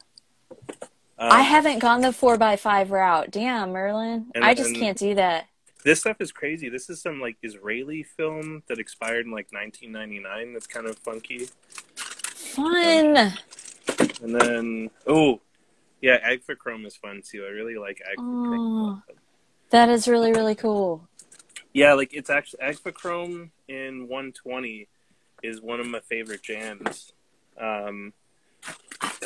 Um, 1.20 1.30
I 1.30 1.42
haven't 1.42 1.80
gone 1.80 2.00
the 2.00 2.14
four 2.14 2.42
x 2.42 2.62
five 2.62 2.90
route. 2.90 3.30
Damn, 3.30 3.72
Merlin. 3.72 4.30
And- 4.34 4.42
I 4.42 4.54
just 4.54 4.74
can't 4.74 4.96
do 4.96 5.14
that. 5.16 5.46
This 5.84 6.00
stuff 6.00 6.16
is 6.20 6.32
crazy. 6.32 6.68
This 6.68 6.90
is 6.90 7.00
some 7.00 7.20
like 7.20 7.36
Israeli 7.42 8.02
film 8.02 8.62
that 8.68 8.78
expired 8.78 9.26
in 9.26 9.32
like 9.32 9.48
1999. 9.50 10.52
That's 10.54 10.66
kind 10.66 10.86
of 10.86 10.98
funky. 10.98 11.48
Fun. 11.94 13.34
And 14.22 14.34
then 14.34 14.90
oh, 15.06 15.40
yeah, 16.00 16.18
Agfachrome 16.26 16.86
is 16.86 16.96
fun 16.96 17.22
too. 17.22 17.44
I 17.44 17.50
really 17.50 17.76
like 17.76 18.00
Agfachrome. 18.00 19.02
Oh, 19.08 19.14
that 19.70 19.88
is 19.90 20.08
really, 20.08 20.32
really 20.32 20.54
cool. 20.54 21.06
Yeah, 21.72 21.92
like 21.94 22.12
it's 22.14 22.30
actually 22.30 22.60
Agfachrome 22.62 23.50
in 23.68 24.08
120 24.08 24.88
is 25.42 25.60
one 25.60 25.80
of 25.80 25.86
my 25.86 26.00
favorite 26.00 26.42
jams. 26.42 27.12
Um, 27.58 28.12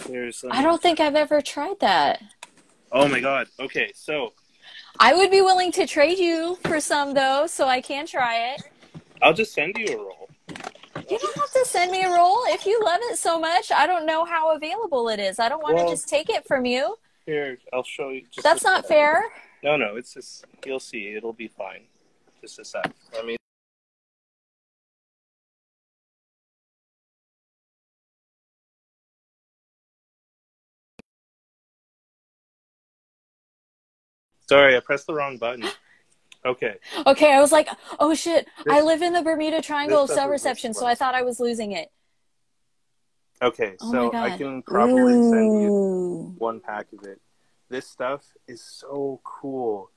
there's 0.09 0.45
I 0.51 0.63
don't 0.63 0.81
think 0.83 1.01
I've 1.01 1.15
ever 1.15 1.41
tried 1.41 1.81
that. 1.81 2.23
Oh 2.93 3.09
my 3.09 3.21
god. 3.21 3.49
Okay, 3.61 3.93
so 3.95 4.33
I 5.01 5.15
would 5.15 5.31
be 5.31 5.41
willing 5.41 5.73
to 5.73 5.87
trade 5.87 6.19
you 6.19 6.57
for 6.65 6.81
some 6.81 7.15
though, 7.15 7.47
so 7.47 7.67
I 7.67 7.81
can 7.81 8.07
try 8.07 8.53
it. 8.53 8.63
I'll 9.23 9.35
just 9.35 9.53
send 9.55 9.77
you 9.79 9.87
a 9.87 9.97
roll. 9.97 10.29
You 11.11 11.19
don't 11.19 11.37
have 11.37 11.53
to 11.53 11.65
send 11.65 11.91
me 11.91 12.03
a 12.03 12.11
roll 12.11 12.39
if 12.47 12.65
you 12.67 12.81
love 12.83 13.01
it 13.05 13.19
so 13.19 13.39
much. 13.39 13.71
I 13.73 13.87
don't 13.87 14.07
know 14.07 14.25
how 14.25 14.55
available 14.57 15.09
it 15.09 15.19
is. 15.21 15.39
I 15.39 15.49
don't 15.49 15.63
want 15.63 15.77
to 15.79 15.85
Well- 15.85 15.93
just 15.93 16.09
take 16.09 16.31
it 16.31 16.47
from 16.47 16.65
you. 16.65 16.97
Here, 17.27 17.59
I'll 17.73 17.83
show 17.83 18.11
you. 18.11 18.23
Just 18.31 18.45
That's 18.45 18.63
not 18.63 18.87
fair. 18.87 19.25
No, 19.63 19.77
no, 19.77 19.97
it's 19.97 20.13
just 20.13 20.45
you'll 20.65 20.79
see. 20.79 21.15
It'll 21.15 21.33
be 21.33 21.49
fine. 21.49 21.87
Just 22.43 22.59
a 22.59 22.65
sec. 22.65 22.91
Let 23.15 23.25
me. 23.25 23.37
Sorry, 34.49 34.77
I 34.77 34.81
pressed 34.81 35.07
the 35.07 35.15
wrong 35.15 35.39
button. 35.39 35.65
Okay. 36.45 36.77
Okay, 37.07 37.33
I 37.33 37.41
was 37.41 37.53
like, 37.53 37.69
oh 37.99 38.15
shit, 38.15 38.47
I 38.69 38.83
live 38.83 39.01
in 39.01 39.13
the 39.15 39.23
Bermuda 39.23 39.63
Triangle 39.63 40.03
of 40.03 40.11
cell 40.11 40.29
reception, 40.29 40.75
so 40.75 40.87
I 40.87 40.95
thought 40.95 41.15
I 41.15 41.23
was 41.23 41.41
losing 41.41 41.73
it. 41.73 41.91
Okay, 43.43 43.75
Oh 43.81 43.93
so 43.93 44.15
I 44.15 44.37
can 44.37 44.63
probably 44.63 45.15
send 45.15 45.63
you 45.63 46.35
one 46.39 46.61
pack 46.61 46.87
of 46.97 47.07
it. 47.07 47.21
This 47.69 47.87
stuff 47.89 48.25
is 48.47 48.63
so 48.63 49.21
cool. 49.25 49.91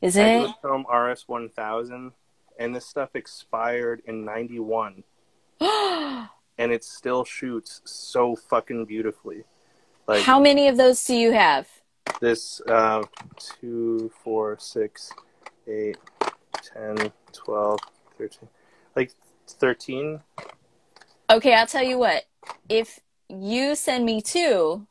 Is 0.00 0.16
it? 0.16 0.50
Film 0.62 0.84
RS 0.92 1.24
1000, 1.28 2.12
and 2.58 2.76
this 2.76 2.86
stuff 2.86 3.10
expired 3.14 4.02
in 4.06 4.24
91, 4.24 5.04
and 5.60 6.28
it 6.58 6.82
still 6.82 7.24
shoots 7.24 7.80
so 7.84 8.34
fucking 8.36 8.86
beautifully. 8.86 9.44
Like 10.06 10.22
How 10.22 10.40
many 10.40 10.68
of 10.68 10.76
those 10.76 11.04
do 11.04 11.14
you 11.14 11.32
have? 11.32 11.68
This 12.20 12.60
uh, 12.68 13.02
2, 13.60 14.10
4, 14.22 14.56
6, 14.58 15.10
8, 15.66 15.96
10, 16.74 17.12
12, 17.32 17.78
13. 18.18 18.48
Like 18.96 19.12
13? 19.48 20.20
Okay, 21.30 21.54
I'll 21.54 21.66
tell 21.66 21.82
you 21.82 21.98
what. 21.98 22.24
If 22.68 23.00
you 23.28 23.74
send 23.74 24.04
me 24.04 24.20
two, 24.20 24.86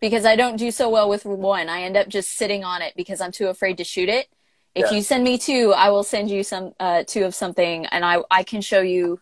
because 0.00 0.24
I 0.24 0.36
don't 0.36 0.56
do 0.56 0.70
so 0.70 0.88
well 0.88 1.08
with 1.08 1.24
one, 1.24 1.68
I 1.68 1.82
end 1.82 1.96
up 1.96 2.08
just 2.08 2.36
sitting 2.36 2.64
on 2.64 2.82
it 2.82 2.94
because 2.96 3.20
I'm 3.20 3.32
too 3.32 3.48
afraid 3.48 3.78
to 3.78 3.84
shoot 3.84 4.08
it. 4.08 4.28
If 4.74 4.90
Yeah. 4.90 4.96
you 4.98 5.02
send 5.02 5.24
me 5.24 5.38
two, 5.38 5.72
I 5.72 5.90
will 5.90 6.04
send 6.04 6.30
you 6.30 6.44
some 6.44 6.72
uh, 6.78 7.02
two 7.06 7.24
of 7.24 7.34
something, 7.34 7.86
and 7.86 8.04
I 8.04 8.18
I 8.30 8.44
can 8.44 8.60
show 8.60 8.80
you 8.80 9.20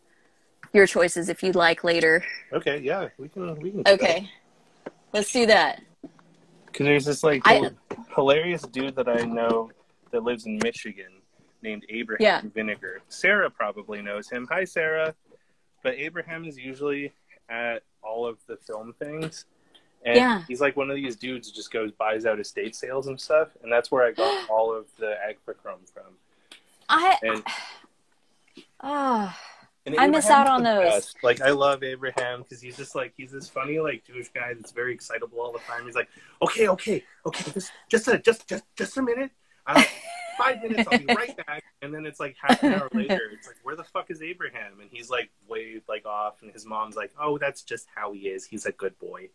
your 0.74 0.86
choices 0.86 1.28
if 1.30 1.42
you'd 1.42 1.54
like 1.54 1.82
later. 1.82 2.22
Okay, 2.52 2.78
yeah, 2.78 3.08
we 3.18 3.28
can. 3.28 3.58
We 3.60 3.70
can 3.70 3.82
Okay, 3.86 4.30
let's 5.14 5.32
do 5.32 5.46
that. 5.46 5.80
Because 6.76 6.84
there's 6.84 7.04
this 7.06 7.24
like 7.24 7.40
I- 7.46 7.70
hilarious 8.14 8.60
dude 8.60 8.96
that 8.96 9.08
I 9.08 9.22
know 9.24 9.70
that 10.10 10.24
lives 10.24 10.44
in 10.44 10.58
Michigan 10.62 11.22
named 11.62 11.86
Abraham 11.88 12.22
Yeah. 12.22 12.42
Vinegar. 12.54 13.00
Sarah 13.08 13.50
probably 13.50 14.02
knows 14.02 14.28
him. 14.28 14.46
Hi, 14.50 14.64
Sarah. 14.64 15.14
but 15.82 15.94
Abraham 15.94 16.44
is 16.44 16.58
usually 16.58 17.12
at 17.48 17.82
all 18.02 18.26
of 18.26 18.36
the 18.46 18.56
film 18.58 18.92
things. 18.98 19.46
And 20.04 20.16
Yeah. 20.16 20.42
he's 20.46 20.60
like 20.60 20.76
one 20.76 20.90
of 20.90 20.96
these 20.96 21.16
dudes 21.16 21.48
who 21.48 21.54
just 21.54 21.70
goes 21.72 21.92
buys 21.92 22.26
out 22.26 22.38
estate 22.40 22.74
sales 22.76 23.06
and 23.06 23.18
stuff, 23.18 23.48
and 23.62 23.72
that's 23.72 23.90
where 23.90 24.04
I 24.04 24.10
got 24.12 24.50
all 24.50 24.74
of 24.76 24.84
the 24.98 25.14
Agfachrome 25.26 25.88
from. 25.94 26.18
I 26.90 27.16
And, 27.22 27.42
ah 28.80 29.40
and 29.86 29.98
I 29.98 30.08
miss 30.08 30.28
out 30.28 30.48
on 30.48 30.62
those. 30.64 30.84
best. 30.84 31.16
Like 31.22 31.40
I 31.40 31.50
love 31.50 31.82
Abraham 31.82 32.42
because 32.42 32.60
he's 32.60 32.76
just 32.76 32.94
like 32.94 33.14
he's 33.16 33.30
this 33.30 33.48
funny 33.48 33.78
like 33.78 34.04
Jewish 34.04 34.28
guy 34.28 34.52
that's 34.54 34.72
very 34.72 34.92
excitable 34.92 35.40
all 35.40 35.52
the 35.52 35.60
time. 35.60 35.86
He's 35.86 35.94
like, 35.94 36.08
okay, 36.42 36.68
okay, 36.68 37.04
okay, 37.24 37.50
just 37.52 37.72
just 37.88 38.08
a 38.08 38.18
just 38.18 38.48
just 38.48 38.64
just 38.76 38.96
a 38.96 39.02
minute. 39.02 39.30
Uh, 39.66 39.82
five 40.38 40.62
minutes, 40.62 40.88
I'll 40.90 40.98
be 40.98 41.06
right 41.14 41.36
back. 41.46 41.64
And 41.82 41.94
then 41.94 42.04
it's 42.04 42.18
like 42.18 42.36
half 42.40 42.62
an 42.62 42.74
hour 42.74 42.88
later. 42.92 43.20
It's 43.32 43.46
like, 43.46 43.56
where 43.62 43.76
the 43.76 43.84
fuck 43.84 44.10
is 44.10 44.22
Abraham? 44.22 44.80
And 44.80 44.90
he's 44.90 45.08
like 45.08 45.30
way 45.48 45.80
like 45.88 46.04
off, 46.04 46.42
and 46.42 46.50
his 46.52 46.66
mom's 46.66 46.96
like, 46.96 47.12
oh, 47.20 47.38
that's 47.38 47.62
just 47.62 47.86
how 47.94 48.12
he 48.12 48.28
is. 48.28 48.44
He's 48.44 48.66
a 48.66 48.72
good 48.72 48.98
boy. 48.98 49.28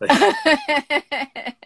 Like, 0.00 0.10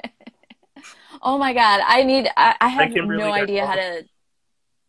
oh 1.22 1.38
my 1.38 1.54
god, 1.54 1.82
I 1.86 2.02
need. 2.02 2.28
I, 2.36 2.56
I 2.60 2.68
have 2.68 2.92
no 2.92 3.32
idea 3.32 3.64
how 3.64 3.76
to 3.76 4.04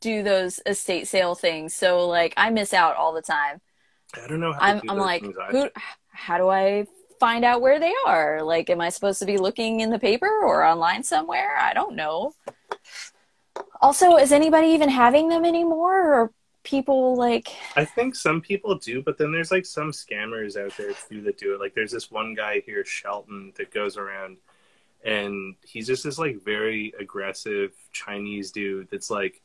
do 0.06 0.22
those 0.22 0.60
estate 0.68 1.08
sale 1.08 1.34
things. 1.34 1.74
So 1.74 2.08
like, 2.08 2.36
I 2.38 2.52
miss 2.52 2.76
out 2.76 2.96
all 2.96 3.12
the 3.12 3.24
time. 3.24 3.60
I 4.14 4.28
don't 4.28 4.40
know 4.40 4.54
how 4.54 4.60
I'm 4.60 4.80
do 4.80 4.90
I'm 4.90 4.98
like, 5.00 5.26
who? 5.50 5.70
How 6.10 6.38
do 6.38 6.48
I 6.48 6.86
find 7.20 7.44
out 7.44 7.60
where 7.60 7.80
they 7.80 7.94
are? 8.06 8.44
Like, 8.44 8.70
am 8.70 8.82
I 8.82 8.90
supposed 8.90 9.18
to 9.20 9.26
be 9.26 9.38
looking 9.38 9.80
in 9.80 9.90
the 9.90 9.98
paper 9.98 10.30
or 10.30 10.64
online 10.64 11.02
somewhere? 11.04 11.58
I 11.58 11.74
don't 11.74 11.96
know. 11.96 12.34
Also, 13.82 14.18
is 14.18 14.32
anybody 14.32 14.68
even 14.68 14.90
having 14.90 15.28
them 15.28 15.44
anymore, 15.44 16.14
or 16.14 16.32
people 16.64 17.16
like? 17.16 17.50
I 17.76 17.84
think 17.84 18.16
some 18.16 18.42
people 18.42 18.76
do, 18.76 19.02
but 19.02 19.18
then 19.18 19.32
there's 19.32 19.52
like 19.52 19.66
some 19.66 19.92
scammers 19.92 20.56
out 20.56 20.78
there 20.78 20.94
too 21.10 21.22
that 21.24 21.40
do 21.40 21.56
it. 21.56 21.60
Like 21.60 21.74
there's 21.74 21.92
this 21.92 22.12
one 22.12 22.36
guy 22.36 22.62
here, 22.64 22.86
Shelton, 22.86 23.54
that 23.58 23.74
goes 23.74 23.98
around 23.98 24.38
and 25.04 25.56
he's 25.64 25.88
just 25.88 26.04
this 26.04 26.18
like 26.18 26.44
very 26.44 26.94
aggressive 27.00 27.72
Chinese 27.92 28.52
dude 28.52 28.88
that's 28.92 29.12
like, 29.12 29.42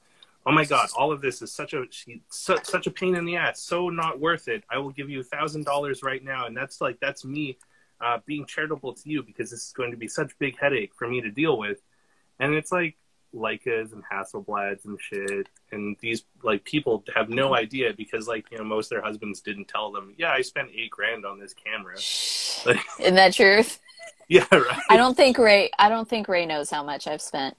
"Oh 0.46 0.52
my 0.52 0.64
god, 0.64 0.88
all 0.96 1.12
of 1.12 1.20
this 1.20 1.42
is 1.42 1.52
such 1.52 1.74
a 1.74 1.84
she, 1.90 2.22
su- 2.30 2.58
such 2.62 2.86
a 2.86 2.90
pain 2.90 3.14
in 3.16 3.24
the 3.24 3.36
ass, 3.36 3.60
so 3.60 3.88
not 3.88 4.20
worth 4.20 4.48
it. 4.48 4.64
I 4.70 4.78
will 4.78 4.90
give 4.90 5.10
you 5.10 5.20
a 5.20 5.24
thousand 5.24 5.64
dollars 5.64 6.02
right 6.02 6.22
now." 6.22 6.46
And 6.46 6.56
that's 6.56 6.80
like 6.80 6.98
that's 7.00 7.24
me 7.24 7.58
uh, 8.00 8.18
being 8.26 8.46
charitable 8.46 8.94
to 8.94 9.10
you 9.10 9.22
because 9.22 9.50
this 9.50 9.66
is 9.66 9.72
going 9.72 9.90
to 9.90 9.96
be 9.96 10.08
such 10.08 10.32
a 10.32 10.36
big 10.38 10.58
headache 10.58 10.92
for 10.94 11.08
me 11.08 11.20
to 11.20 11.30
deal 11.30 11.58
with. 11.58 11.82
And 12.38 12.54
it's 12.54 12.72
like 12.72 12.96
Leicas 13.34 13.92
and 13.92 14.02
Hasselblads 14.10 14.84
and 14.86 14.98
shit, 15.00 15.48
and 15.70 15.96
these 16.00 16.24
like 16.42 16.64
people 16.64 17.04
have 17.14 17.28
no 17.28 17.54
idea 17.54 17.92
because 17.96 18.26
like 18.26 18.46
you 18.50 18.58
know 18.58 18.64
most 18.64 18.86
of 18.86 18.96
their 18.96 19.02
husbands 19.02 19.40
didn't 19.40 19.68
tell 19.68 19.92
them. 19.92 20.14
Yeah, 20.16 20.32
I 20.32 20.40
spent 20.42 20.70
eight 20.74 20.90
grand 20.90 21.24
on 21.24 21.38
this 21.38 21.54
camera. 21.54 21.96
Like, 22.66 22.84
Isn't 22.98 23.14
that 23.14 23.34
truth? 23.34 23.78
yeah, 24.28 24.46
right. 24.50 24.80
I 24.88 24.96
don't 24.96 25.16
think 25.16 25.38
Ray. 25.38 25.70
I 25.78 25.88
don't 25.88 26.08
think 26.08 26.28
Ray 26.28 26.46
knows 26.46 26.70
how 26.70 26.82
much 26.82 27.06
I've 27.06 27.22
spent 27.22 27.56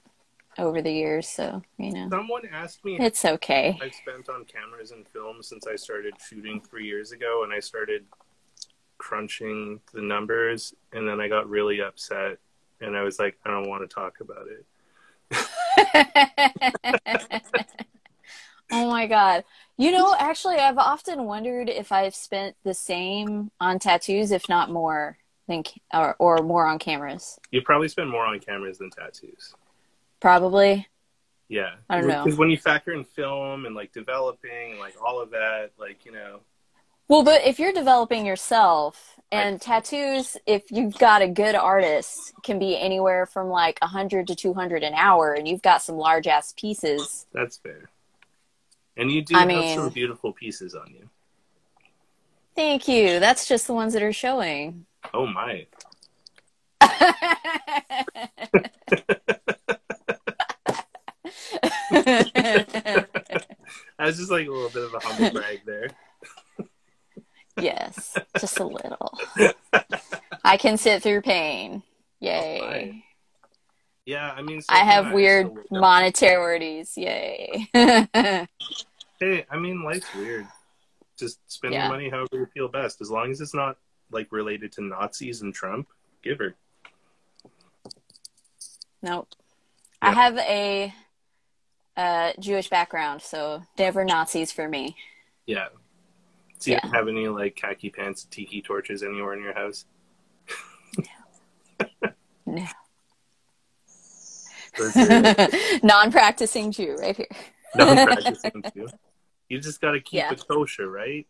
over 0.58 0.82
the 0.82 0.92
years. 0.92 1.28
So 1.28 1.62
you 1.78 1.92
know, 1.92 2.08
Someone 2.10 2.42
asked 2.52 2.84
me 2.84 2.98
it's 2.98 3.24
okay. 3.24 3.78
I've 3.82 3.94
spent 3.94 4.28
on 4.28 4.44
cameras 4.44 4.90
and 4.90 5.06
films 5.08 5.48
since 5.48 5.66
I 5.66 5.76
started 5.76 6.14
shooting 6.28 6.60
three 6.60 6.86
years 6.86 7.12
ago, 7.12 7.44
and 7.44 7.52
I 7.52 7.60
started 7.60 8.04
crunching 8.98 9.80
the 9.92 10.02
numbers, 10.02 10.74
and 10.92 11.08
then 11.08 11.20
I 11.20 11.28
got 11.28 11.48
really 11.48 11.80
upset, 11.80 12.38
and 12.80 12.96
I 12.96 13.02
was 13.02 13.18
like, 13.18 13.38
I 13.44 13.50
don't 13.50 13.68
want 13.68 13.88
to 13.88 13.92
talk 13.92 14.20
about 14.20 14.46
it. 14.48 14.64
oh 18.72 18.90
my 18.90 19.06
god. 19.06 19.44
You 19.78 19.90
know, 19.90 20.14
actually, 20.18 20.56
I've 20.56 20.78
often 20.78 21.24
wondered 21.24 21.68
if 21.68 21.90
I've 21.90 22.14
spent 22.14 22.56
the 22.62 22.74
same 22.74 23.50
on 23.60 23.78
tattoos, 23.78 24.30
if 24.30 24.48
not 24.48 24.70
more, 24.70 25.16
than 25.48 25.62
or, 25.92 26.14
or 26.18 26.38
more 26.38 26.66
on 26.66 26.78
cameras. 26.78 27.38
You 27.50 27.62
probably 27.62 27.88
spend 27.88 28.10
more 28.10 28.26
on 28.26 28.38
cameras 28.40 28.78
than 28.78 28.90
tattoos. 28.90 29.54
Probably. 30.22 30.86
Yeah, 31.48 31.70
I 31.90 31.98
don't 31.98 32.08
know. 32.08 32.22
Because 32.24 32.38
when 32.38 32.48
you 32.48 32.56
factor 32.56 32.92
in 32.92 33.02
film 33.02 33.66
and 33.66 33.74
like 33.74 33.92
developing, 33.92 34.70
and, 34.70 34.78
like 34.78 34.94
all 35.04 35.20
of 35.20 35.32
that, 35.32 35.72
like 35.80 36.06
you 36.06 36.12
know, 36.12 36.38
Well, 37.08 37.24
but 37.24 37.44
if 37.44 37.58
you're 37.58 37.72
developing 37.72 38.24
yourself 38.24 39.18
and 39.32 39.60
tattoos, 39.60 40.36
if 40.46 40.70
you've 40.70 40.96
got 40.96 41.22
a 41.22 41.28
good 41.28 41.56
artist, 41.56 42.32
can 42.44 42.60
be 42.60 42.78
anywhere 42.78 43.26
from 43.26 43.48
like 43.48 43.80
100 43.82 44.28
to 44.28 44.36
200 44.36 44.84
an 44.84 44.94
hour, 44.94 45.34
and 45.34 45.48
you've 45.48 45.60
got 45.60 45.82
some 45.82 45.96
large 45.96 46.28
ass 46.28 46.54
pieces. 46.56 47.26
that's 47.32 47.56
fair. 47.56 47.90
And 48.96 49.10
you 49.10 49.22
do 49.22 49.34
I 49.34 49.40
have 49.40 49.48
mean- 49.48 49.76
some 49.76 49.88
beautiful 49.88 50.32
pieces 50.32 50.76
on 50.76 50.86
you. 50.88 51.08
Thank 52.54 52.86
you. 52.86 53.18
That's 53.18 53.48
just 53.48 53.66
the 53.66 53.74
ones 53.74 53.92
that 53.94 54.04
are 54.04 54.12
showing. 54.12 54.86
Oh 55.12 55.26
my! 55.26 55.66
I 63.98 64.06
was 64.06 64.16
just 64.18 64.30
like 64.30 64.46
a 64.46 64.50
little 64.50 64.68
bit 64.70 64.84
of 64.84 64.94
a 64.94 64.98
humble 65.00 65.30
brag 65.40 65.60
there. 65.66 65.88
yes, 67.60 68.16
just 68.38 68.58
a 68.60 68.64
little. 68.66 69.18
I 70.44 70.56
can 70.56 70.76
sit 70.76 71.02
through 71.02 71.22
pain. 71.22 71.82
Yay. 72.20 73.04
Yeah, 74.04 74.32
I 74.32 74.42
mean, 74.42 74.60
so 74.62 74.66
I 74.74 74.78
have 74.78 75.04
can 75.06 75.12
weird 75.14 75.46
so- 75.54 75.62
monetarities. 75.80 76.96
Yay. 76.96 77.68
Hey, 79.20 79.46
I 79.48 79.56
mean, 79.56 79.84
life's 79.84 80.12
weird. 80.16 80.48
Just 81.16 81.38
spend 81.46 81.74
Yeah. 81.74 81.82
your 81.84 81.92
money 81.92 82.08
however 82.10 82.28
you 82.32 82.46
feel 82.52 82.66
best, 82.66 83.00
as 83.00 83.08
long 83.08 83.30
as 83.30 83.40
it's 83.40 83.54
not 83.54 83.76
like 84.10 84.26
related 84.32 84.72
to 84.72 84.82
Nazis 84.82 85.42
and 85.42 85.54
Trump. 85.54 85.86
Give 86.24 86.38
her. 86.40 86.56
nope. 89.00 89.28
I 90.00 90.10
have 90.12 90.36
a 90.38 90.92
uh, 91.96 92.32
Jewish 92.38 92.68
background, 92.68 93.22
so 93.22 93.62
never 93.78 94.04
Nazis 94.04 94.50
for 94.52 94.68
me. 94.68 94.96
Yeah. 95.46 95.68
So 96.58 96.70
you 96.70 96.78
Yeah. 96.82 96.90
have 96.92 97.08
any 97.08 97.28
like 97.28 97.56
khaki 97.56 97.90
pants, 97.90 98.24
tiki 98.30 98.62
torches 98.62 99.02
anywhere 99.02 99.34
in 99.34 99.42
your 99.42 99.54
house? 99.54 99.84
No. 102.46 102.66
Are 104.80 105.48
Non-practicing 105.82 106.72
Jew, 106.72 106.96
right 106.96 107.16
here. 107.16 107.26
non-practicing 107.76 108.62
too. 108.74 108.88
You 109.48 109.60
just 109.60 109.80
got 109.80 109.92
to 109.92 110.00
keep 110.00 110.18
Yeah. 110.18 110.32
it 110.32 110.42
kosher, 110.48 110.90
right? 110.90 111.26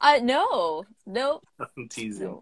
Uh, 0.00 0.20
no, 0.22 0.84
nope. 1.06 1.44
I'm 1.76 1.88
teasing. 1.88 2.40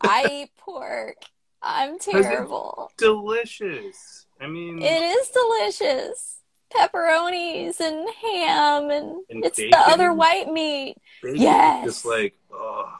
I 0.00 0.28
eat 0.30 0.50
pork. 0.56 1.16
I'm 1.60 1.98
terrible. 1.98 2.90
Delicious. 2.96 4.26
I 4.40 4.46
mean, 4.46 4.80
It 4.82 5.02
is 5.02 5.28
delicious. 5.30 6.34
Pepperonis 6.74 7.80
and 7.80 8.06
ham 8.22 8.90
and, 8.90 9.24
And 9.30 9.44
it's 9.44 9.56
bacon. 9.56 9.70
the 9.70 9.78
other 9.90 10.12
white 10.12 10.48
meat. 10.52 10.96
bacon 11.22 11.40
yes. 11.40 11.84
Just 11.86 12.04
like, 12.04 12.38
oh. 12.52 12.92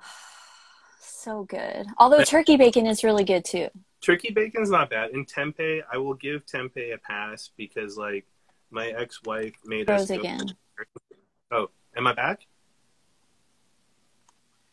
So 1.00 1.44
good. 1.44 1.86
Although 1.96 2.22
turkey 2.24 2.56
bacon 2.56 2.86
is 2.86 3.02
really 3.02 3.24
good 3.24 3.44
too. 3.46 3.68
Turkey 4.02 4.30
bacon's 4.30 4.68
not 4.68 4.90
bad. 4.90 5.10
In 5.10 5.24
tempeh, 5.24 5.80
I 5.90 5.96
will 5.96 6.12
give 6.14 6.44
tempeh 6.44 6.92
a 6.92 6.98
pass 6.98 7.50
because, 7.56 7.96
like, 7.96 8.26
my 8.70 8.88
ex-wife 8.88 9.54
made 9.64 9.88
us. 9.88 10.06
Froze 10.06 10.08
go- 10.10 10.20
again. 10.20 10.40
Oh, 11.50 11.70
am 11.96 12.06
I 12.06 12.12
back? 12.12 12.40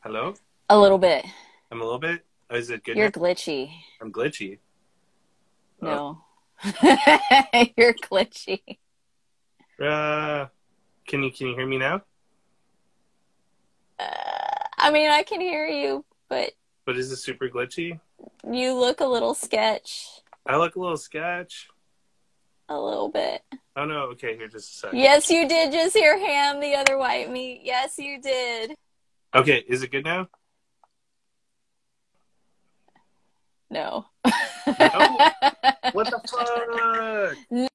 Hello? 0.02 0.34
A 0.70 0.78
little 0.78 0.98
bit. 0.98 1.26
I'm 1.72 1.80
a 1.80 1.84
little 1.84 2.00
bit. 2.00 2.26
Oh, 2.50 2.56
is 2.56 2.70
it 2.70 2.84
good? 2.84 2.98
You're 2.98 3.06
now? 3.06 3.12
glitchy. 3.12 3.72
I'm 4.02 4.12
glitchy. 4.12 4.58
No. 5.82 6.24
You're 7.78 7.94
glitchy. 7.94 8.62
Uh, 9.82 10.48
can 11.08 11.24
you 11.24 11.32
can 11.32 11.48
you 11.48 11.56
hear 11.56 11.66
me 11.66 11.78
now? 11.80 12.04
Uh, 14.00 14.06
I 14.78 14.92
mean, 14.92 15.10
I 15.10 15.24
can 15.24 15.42
hear 15.42 15.66
you, 15.68 16.06
but 16.30 16.52
But 16.86 16.98
is 16.98 17.12
it 17.12 17.18
super 17.18 17.50
glitchy? 17.50 18.00
you 18.50 18.74
look 18.74 19.00
a 19.00 19.06
little 19.06 19.34
sketch. 19.34 20.22
I 20.46 20.58
look 20.58 20.76
a 20.76 20.80
little 20.80 20.98
sketch. 20.98 21.68
A 22.70 22.80
little 22.80 23.10
bit. 23.10 23.42
Oh 23.76 23.86
no. 23.86 24.04
Okay, 24.12 24.38
here, 24.38 24.48
just 24.48 24.70
a 24.70 24.78
second. 24.78 25.00
Yes, 25.00 25.30
you 25.30 25.48
did 25.48 25.72
just 25.72 25.96
hear 25.96 26.18
ham, 26.20 26.60
the 26.60 26.76
other 26.76 26.98
white 26.98 27.32
meat. 27.32 27.62
Yes, 27.64 27.98
you 27.98 28.22
did. 28.22 28.76
Okay, 29.34 29.64
is 29.68 29.82
it 29.82 29.92
good 29.92 30.06
now? 30.06 30.28
No. 33.70 34.06
What 35.94 36.10
the 36.10 36.22
fuck? 36.30 37.38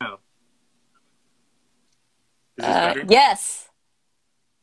No. 0.00 0.18
Uh, 2.62 2.94
better? 2.94 3.04
yes. 3.08 3.68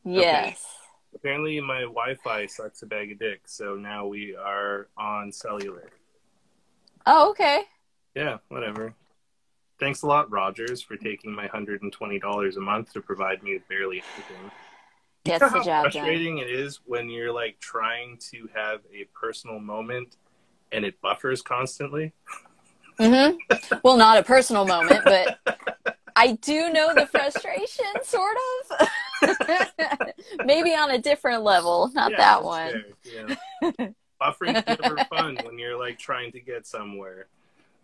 Yes. 0.04 0.66
Apparently, 1.14 1.60
my 1.60 1.82
Wi-Fi 1.82 2.46
sucks 2.46 2.82
a 2.82 2.86
bag 2.86 3.12
of 3.12 3.18
dicks, 3.18 3.52
so 3.54 3.76
now 3.76 4.06
we 4.06 4.34
are 4.34 4.88
on 4.96 5.30
cellular. 5.30 5.90
Oh, 7.06 7.30
okay. 7.30 7.62
Yeah, 8.14 8.38
whatever. 8.48 8.94
Thanks 9.78 10.02
a 10.02 10.06
lot, 10.06 10.30
Rogers, 10.30 10.80
for 10.80 10.96
taking 10.96 11.32
my 11.34 11.46
hundred 11.48 11.82
and 11.82 11.92
twenty 11.92 12.18
dollars 12.18 12.56
a 12.56 12.60
month 12.60 12.92
to 12.92 13.00
provide 13.00 13.42
me 13.42 13.54
with 13.54 13.68
barely 13.68 14.02
anything. 14.14 14.50
You 15.24 15.30
Gets 15.32 15.40
know 15.42 15.48
the 15.50 15.58
how 15.58 15.64
job 15.64 15.82
done. 15.84 15.92
frustrating 15.92 16.38
it 16.38 16.50
is 16.50 16.80
when 16.84 17.08
you're 17.08 17.32
like 17.32 17.58
trying 17.60 18.18
to 18.32 18.48
have 18.54 18.80
a 18.92 19.04
personal 19.14 19.60
moment 19.60 20.16
and 20.72 20.84
it 20.84 21.00
buffers 21.00 21.42
constantly. 21.42 22.12
hmm 22.98 23.36
Well, 23.84 23.96
not 23.96 24.18
a 24.18 24.22
personal 24.24 24.64
moment, 24.64 25.04
but 25.04 25.38
I 26.16 26.32
do 26.32 26.70
know 26.72 26.92
the 26.94 27.06
frustration, 27.06 27.86
sort 28.02 28.36
of. 28.70 28.88
Maybe 30.44 30.70
on 30.74 30.90
a 30.90 30.98
different 30.98 31.42
level, 31.44 31.88
not 31.94 32.10
Yeah, 32.10 32.16
that 32.16 32.44
one. 32.44 32.84
fair, 33.04 33.34
Yeah. 33.78 33.86
Buffering's 34.18 34.66
never 34.66 34.98
fun 35.08 35.38
when 35.44 35.58
you're 35.58 35.78
like 35.78 35.98
trying 35.98 36.32
to 36.32 36.40
get 36.40 36.66
somewhere. 36.66 37.26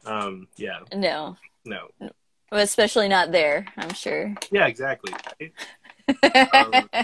Um, 0.06 0.46
yeah, 0.56 0.80
No, 0.94 1.36
no, 1.64 1.88
especially 2.52 3.08
not 3.08 3.30
there. 3.32 3.66
I'm 3.76 3.92
sure. 3.94 4.34
yeah, 4.50 4.66
exactly. 4.66 5.12
right? 5.40 5.52
Um, 6.52 6.88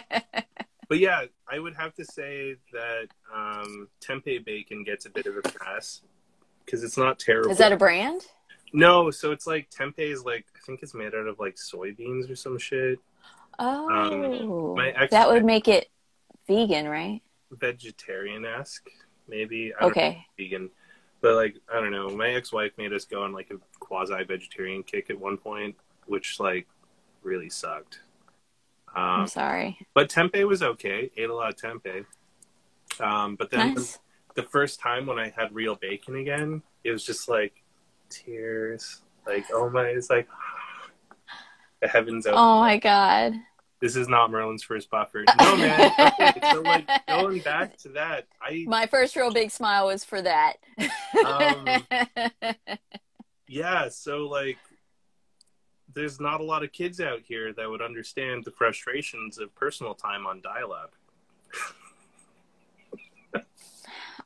But 0.87 0.99
yeah, 0.99 1.25
I 1.51 1.59
would 1.59 1.75
have 1.77 1.95
to 1.95 2.05
say 2.05 2.57
that 2.73 3.07
um, 3.35 3.89
tempeh 4.03 4.45
bacon 4.45 4.85
gets 4.85 5.07
a 5.07 5.11
bit 5.11 5.25
of 5.27 5.35
a 5.39 5.43
pass 5.43 6.03
because 6.65 6.85
it's 6.85 6.99
not 6.99 7.19
terrible. 7.19 7.51
Is 7.51 7.59
that 7.59 7.73
a 7.73 7.77
brand? 7.77 8.27
no? 8.75 9.11
So 9.11 9.33
it's 9.33 9.47
like 9.47 9.71
tempeh 9.71 9.99
is 9.99 10.25
like 10.25 10.45
I 10.55 10.61
think 10.67 10.83
it's 10.83 10.95
made 10.95 11.15
out 11.15 11.27
of 11.27 11.39
like 11.41 11.57
soybeans 11.57 12.31
or 12.31 12.37
some 12.37 12.59
shit. 12.59 12.99
Oh, 13.59 14.75
my 14.77 14.91
ex- 14.91 15.11
that 15.13 15.29
would 15.31 15.45
make 15.45 15.69
it 15.69 15.89
vegan, 16.47 16.87
right? 16.87 17.23
Vegetarian 17.51 18.45
esque, 18.45 18.89
maybe. 19.27 19.73
I 19.75 19.81
don't 19.81 19.91
Okay. 19.93 20.11
know, 20.11 20.17
vegan, 20.45 20.71
but 21.23 21.35
like 21.35 21.57
I 21.73 21.81
don't 21.81 21.93
know. 21.93 22.11
My 22.11 22.29
ex-wife 22.35 22.73
made 22.77 22.93
us 22.93 23.07
go 23.07 23.23
on 23.23 23.33
like 23.33 23.51
a 23.51 23.57
quasi-vegetarian 23.81 24.83
kick 24.83 25.09
at 25.09 25.19
one 25.19 25.39
point, 25.39 25.77
which 26.07 26.39
like 26.41 26.67
really 27.23 27.49
sucked. 27.49 28.01
Um, 28.97 29.03
I'm 29.23 29.27
sorry. 29.27 29.79
but 29.95 30.09
tempeh 30.09 30.47
was 30.47 30.63
okay. 30.63 31.11
Ate 31.17 31.29
a 31.31 31.35
lot 31.35 31.51
of 31.51 31.57
tempeh. 31.57 32.05
Um, 33.01 33.35
but 33.37 33.51
then 33.51 33.75
Nice. 33.75 33.99
the 34.37 34.45
first 34.45 34.79
time 34.81 35.07
when 35.07 35.19
I 35.19 35.31
had 35.37 35.55
real 35.55 35.75
bacon 35.75 36.17
again, 36.17 36.63
it 36.85 36.91
was 36.93 37.05
just 37.05 37.29
like 37.29 37.63
tears. 38.09 39.03
Like, 39.27 39.47
oh 39.53 39.69
my, 39.71 39.85
it's 39.87 40.11
like 40.11 40.29
the 41.83 41.89
heavens 41.89 42.27
open. 42.27 42.39
Oh 42.39 42.61
my 42.61 42.79
god. 42.79 43.35
This 43.81 43.97
is 43.97 44.09
not 44.09 44.31
Merlin's 44.31 44.63
first 44.63 44.89
buffer. 44.89 45.25
No, 45.41 45.57
man. 45.57 45.93
Okay, 45.99 46.41
so, 46.53 46.63
like, 46.63 46.89
going 47.07 47.41
back 47.41 47.77
to 47.79 47.91
that, 47.91 48.27
I, 48.41 48.65
My 48.69 48.87
first 48.87 49.15
real 49.15 49.31
big 49.31 49.51
smile 49.51 49.89
was 49.89 50.05
for 50.05 50.23
that. 50.23 50.55
Um, 51.27 51.67
yeah, 53.49 53.89
so 53.91 54.27
like, 54.27 54.57
there's 55.95 56.21
not 56.21 56.41
a 56.41 56.45
lot 56.45 56.63
of 56.63 56.73
kids 56.73 57.01
out 57.01 57.21
here 57.27 57.53
that 57.53 57.69
would 57.69 57.83
understand 57.83 58.45
the 58.45 58.51
frustrations 58.51 59.39
of 59.39 59.55
personal 59.55 59.95
time 59.95 60.27
on 60.27 60.41
dial 60.41 60.73
up. 60.73 60.93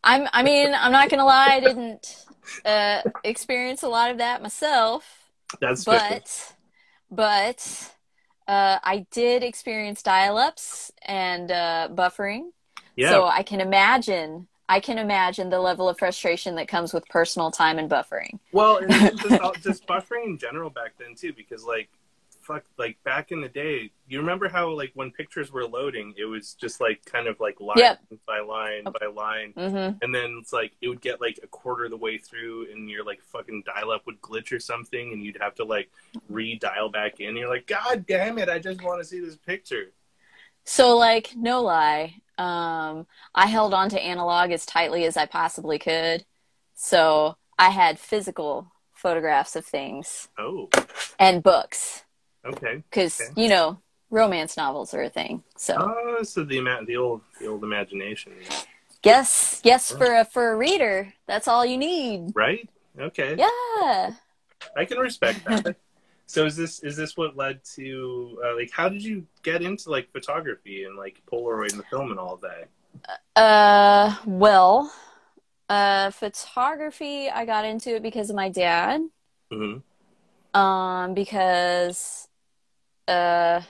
I'm. 0.04 0.28
I 0.32 0.42
mean, 0.42 0.72
I'm 0.74 0.92
not 0.92 1.10
gonna 1.10 1.24
lie. 1.24 1.48
I 1.52 1.60
didn't 1.60 2.24
uh, 2.64 3.02
experience 3.24 3.82
a 3.82 3.88
lot 3.88 4.10
of 4.10 4.18
that 4.18 4.42
myself, 4.42 5.04
That's 5.60 5.84
fair. 5.84 5.98
but 5.98 6.54
but 7.10 7.94
uh, 8.46 8.78
I 8.82 9.06
did 9.10 9.42
experience 9.42 10.02
dial-ups 10.02 10.92
and 11.02 11.50
uh, 11.50 11.88
buffering. 11.92 12.50
yeah. 12.96 13.10
So 13.10 13.26
I 13.26 13.42
can 13.42 13.60
imagine. 13.60 14.48
I 14.68 14.80
can 14.80 14.98
imagine 14.98 15.48
the 15.50 15.60
level 15.60 15.88
of 15.88 15.98
frustration 15.98 16.54
that 16.56 16.68
comes 16.68 16.92
with 16.92 17.08
personal 17.08 17.50
time 17.50 17.78
and 17.78 17.90
buffering. 17.90 18.38
Well, 18.52 18.78
and 18.78 18.90
just, 19.18 19.62
just 19.62 19.86
buffering 19.86 20.24
in 20.26 20.38
general 20.38 20.70
back 20.70 20.92
then 20.98 21.14
too, 21.14 21.32
because 21.32 21.64
like, 21.64 21.88
fuck, 22.42 22.64
like 22.78 23.02
back 23.02 23.30
in 23.32 23.40
the 23.40 23.48
day, 23.48 23.90
you 24.08 24.18
remember 24.20 24.48
how 24.48 24.70
like 24.70 24.90
when 24.94 25.10
pictures 25.10 25.50
were 25.52 25.66
loading, 25.66 26.14
it 26.16 26.24
was 26.26 26.54
just 26.54 26.80
like 26.80 27.04
kind 27.04 27.26
of 27.28 27.40
like 27.40 27.60
line 27.60 27.76
Yep. 27.78 28.00
by 28.26 28.40
line 28.40 28.90
by 29.00 29.06
line, 29.06 29.54
hmm 29.56 29.90
and 30.02 30.14
then 30.14 30.38
it's 30.40 30.52
like 30.52 30.72
it 30.80 30.88
would 30.88 31.00
get 31.00 31.20
like 31.20 31.38
a 31.42 31.46
quarter 31.46 31.84
of 31.86 31.90
the 31.90 31.96
way 31.96 32.18
through, 32.18 32.70
and 32.70 32.88
your 32.90 33.04
like 33.04 33.22
fucking 33.22 33.64
dial 33.66 33.90
up 33.90 34.04
would 34.06 34.20
glitch 34.20 34.52
or 34.52 34.60
something, 34.60 35.12
and 35.12 35.22
you'd 35.22 35.38
have 35.40 35.54
to 35.56 35.64
like 35.64 35.90
re-dial 36.28 36.90
back 36.90 37.20
in. 37.20 37.36
You're 37.36 37.48
like, 37.48 37.66
God 37.66 38.06
damn 38.06 38.38
it, 38.38 38.48
I 38.48 38.58
just 38.58 38.82
want 38.82 39.00
to 39.00 39.04
see 39.06 39.20
this 39.20 39.36
picture. 39.36 39.92
So, 40.64 40.96
like, 40.96 41.32
no 41.34 41.62
lie, 41.62 42.20
um, 42.38 43.06
I 43.34 43.46
held 43.46 43.74
on 43.74 43.88
to 43.90 44.00
analog 44.00 44.50
as 44.52 44.64
tightly 44.64 45.04
as 45.04 45.16
I 45.16 45.26
possibly 45.26 45.78
could. 45.78 46.24
So 46.74 47.36
I 47.58 47.70
had 47.70 47.98
physical 47.98 48.72
photographs 48.94 49.56
of 49.56 49.64
things 49.64 50.28
Oh, 50.38 50.70
and 51.18 51.42
books 51.42 52.04
okay. 52.44 52.82
because 52.90 53.20
Okay. 53.20 53.42
you 53.42 53.48
know 53.48 53.78
romance 54.10 54.56
novels 54.56 54.94
are 54.94 55.02
a 55.02 55.10
thing. 55.10 55.42
So 55.56 55.74
Oh, 55.78 56.22
so 56.22 56.44
the 56.44 56.60
the 56.86 56.96
old 56.96 57.22
the 57.40 57.46
old 57.46 57.64
imagination, 57.64 58.32
yes, 59.02 59.60
yes, 59.64 59.92
for 59.92 60.14
a 60.14 60.24
for 60.24 60.52
a 60.52 60.56
reader, 60.56 61.12
that's 61.26 61.48
all 61.48 61.64
you 61.66 61.76
need. 61.76 62.34
right? 62.34 62.68
Okay. 62.98 63.34
Yeah. 63.36 64.12
I 64.76 64.84
can 64.84 64.98
respect 64.98 65.44
that. 65.44 65.76
so 66.28 66.44
is 66.44 66.56
this 66.56 66.80
is 66.80 66.94
this 66.94 67.16
what 67.16 67.36
led 67.36 67.64
to 67.64 68.38
uh, 68.44 68.54
like 68.54 68.70
how 68.70 68.88
did 68.88 69.02
you 69.02 69.26
get 69.42 69.62
into 69.62 69.90
like 69.90 70.12
photography 70.12 70.84
and 70.84 70.94
like 70.96 71.22
Polaroid 71.30 71.70
and 71.70 71.80
the 71.80 71.84
film 71.84 72.10
and 72.10 72.20
all 72.20 72.34
of 72.34 72.42
that? 72.42 72.68
Uh, 73.34 74.14
well, 74.26 74.92
uh, 75.70 76.10
photography. 76.10 77.30
I 77.30 77.46
got 77.46 77.64
into 77.64 77.96
it 77.96 78.02
because 78.02 78.28
of 78.28 78.36
my 78.36 78.50
dad. 78.50 79.00
hmm 79.50 79.78
Um, 80.52 81.14
because 81.14 82.28
uh, 83.06 83.62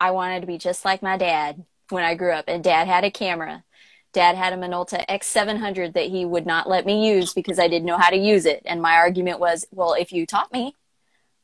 I 0.00 0.10
wanted 0.12 0.42
to 0.42 0.46
be 0.46 0.58
just 0.58 0.84
like 0.84 1.02
my 1.02 1.16
dad 1.16 1.64
when 1.88 2.04
I 2.04 2.14
grew 2.14 2.32
up, 2.32 2.44
and 2.46 2.62
dad 2.62 2.86
had 2.86 3.02
a 3.02 3.10
camera. 3.10 3.64
Dad 4.12 4.36
had 4.36 4.52
a 4.52 4.56
Minolta 4.56 5.04
X700 5.08 5.94
that 5.94 6.06
he 6.06 6.24
would 6.24 6.46
not 6.46 6.68
let 6.68 6.86
me 6.86 7.08
use 7.08 7.32
because 7.32 7.58
I 7.58 7.66
didn't 7.66 7.86
know 7.86 7.98
how 7.98 8.10
to 8.10 8.16
use 8.16 8.46
it. 8.46 8.62
And 8.64 8.80
my 8.80 8.94
argument 8.94 9.40
was, 9.40 9.66
well, 9.72 9.94
if 9.94 10.12
you 10.12 10.26
taught 10.26 10.52
me, 10.52 10.76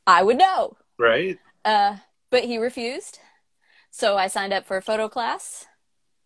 I 0.09 0.23
would 0.23 0.37
know. 0.37 0.77
Right? 0.97 1.37
Uh, 1.63 1.97
but 2.29 2.43
he 2.45 2.57
refused. 2.57 3.19
So 3.91 4.17
I 4.17 4.27
signed 4.27 4.53
up 4.53 4.65
for 4.65 4.77
a 4.77 4.81
photo 4.81 5.07
class. 5.09 5.65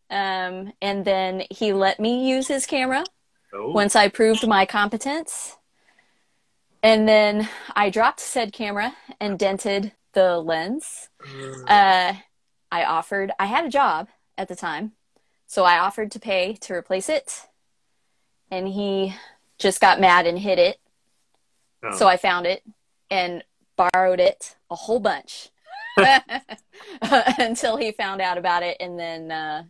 Um, 0.10 0.74
and 0.82 1.06
then 1.06 1.44
he 1.50 1.74
let 1.74 2.00
me 2.00 2.30
use 2.30 2.48
his 2.48 2.66
camera 2.66 3.04
Oh, 3.54 3.72
once 3.72 3.96
I 3.96 4.08
proved 4.10 4.48
my 4.48 4.66
competence. 4.66 5.58
And 6.82 7.08
then 7.08 7.48
I 7.76 7.90
dropped 7.90 8.20
said 8.20 8.52
camera 8.52 8.96
and 9.20 9.40
dented 9.40 9.94
the 10.14 10.38
lens. 10.40 11.10
uh, 11.68 11.72
Uh, 11.72 12.14
I 12.72 12.84
offered, 12.86 13.32
I 13.40 13.46
had 13.46 13.66
a 13.66 13.70
job 13.70 14.10
at 14.38 14.48
the 14.48 14.56
time, 14.56 14.94
so 15.48 15.64
I 15.64 15.78
offered 15.78 16.12
to 16.12 16.20
pay 16.20 16.54
to 16.62 16.74
replace 16.74 17.08
it. 17.10 17.48
And 18.52 18.68
he 18.68 19.16
just 19.60 19.80
got 19.80 20.02
mad 20.02 20.26
and 20.28 20.38
hid 20.40 20.60
it. 20.60 20.80
oh. 21.84 21.96
So 21.98 22.08
I 22.08 22.18
found 22.18 22.46
it 22.46 22.64
and 23.10 23.44
borrowed 23.76 24.20
it 24.20 24.56
a 24.70 24.76
whole 24.76 25.00
bunch 25.00 25.50
until 27.02 27.78
he 27.78 27.92
found 27.92 28.22
out 28.22 28.38
about 28.38 28.64
it. 28.64 28.78
And 28.80 29.00
then 29.00 29.32
uh, 29.32 29.64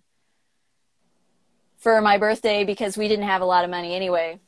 for 1.77 1.99
my 2.01 2.17
birthday, 2.17 2.63
because 2.63 2.97
we 2.97 3.07
didn't 3.07 3.27
have 3.27 3.41
a 3.41 3.45
lot 3.45 3.63
of 3.63 3.69
money 3.69 3.95
anyway, 3.95 4.39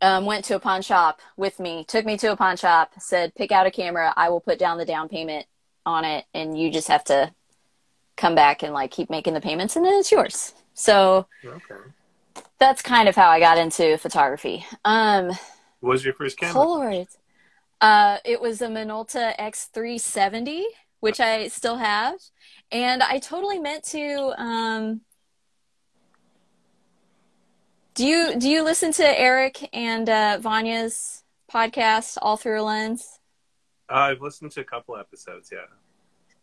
um, 0.00 0.24
went 0.24 0.44
to 0.46 0.56
a 0.56 0.60
pawn 0.60 0.82
shop 0.82 1.20
with 1.36 1.60
me, 1.60 1.84
took 1.86 2.06
me 2.06 2.16
to 2.18 2.32
a 2.32 2.36
pawn 2.36 2.56
shop, 2.56 2.92
said, 2.98 3.34
pick 3.34 3.52
out 3.52 3.66
a 3.66 3.70
camera. 3.70 4.14
I 4.16 4.30
will 4.30 4.40
put 4.40 4.58
down 4.58 4.78
the 4.78 4.84
down 4.84 5.08
payment 5.08 5.46
on 5.84 6.04
it. 6.04 6.24
And 6.32 6.58
you 6.58 6.70
just 6.70 6.88
have 6.88 7.04
to 7.04 7.32
come 8.16 8.34
back 8.34 8.62
and 8.62 8.72
like 8.72 8.90
keep 8.90 9.10
making 9.10 9.34
the 9.34 9.40
payments 9.40 9.76
and 9.76 9.84
then 9.84 9.94
it's 9.94 10.12
yours. 10.12 10.54
So 10.74 11.26
okay. 11.44 11.80
that's 12.58 12.82
kind 12.82 13.08
of 13.08 13.16
how 13.16 13.28
I 13.28 13.40
got 13.40 13.58
into 13.58 13.98
photography. 13.98 14.64
Um, 14.84 15.28
What 15.80 15.90
was 15.90 16.04
your 16.04 16.14
first 16.14 16.38
camera? 16.38 16.54
Polaroids. 16.54 17.16
Uh, 17.80 18.18
it 18.24 18.40
was 18.40 18.60
a 18.60 18.68
Minolta 18.68 19.34
X370, 19.38 20.64
which 21.00 21.20
I 21.20 21.48
still 21.48 21.76
have, 21.76 22.14
and 22.70 23.02
I 23.02 23.18
totally 23.18 23.58
meant 23.58 23.84
to. 23.84 24.34
Um, 24.36 25.00
do 27.94 28.06
you 28.06 28.34
do 28.38 28.48
you 28.48 28.62
listen 28.62 28.92
to 28.92 29.20
Eric 29.20 29.68
and 29.72 30.08
uh, 30.08 30.38
Vanya's 30.40 31.22
podcast, 31.50 32.18
All 32.20 32.36
Through 32.36 32.60
a 32.60 32.64
Lens? 32.64 33.18
Uh, 33.90 33.94
I've 33.94 34.20
listened 34.20 34.52
to 34.52 34.60
a 34.60 34.64
couple 34.64 34.96
episodes. 34.96 35.50
Yeah. 35.52 35.60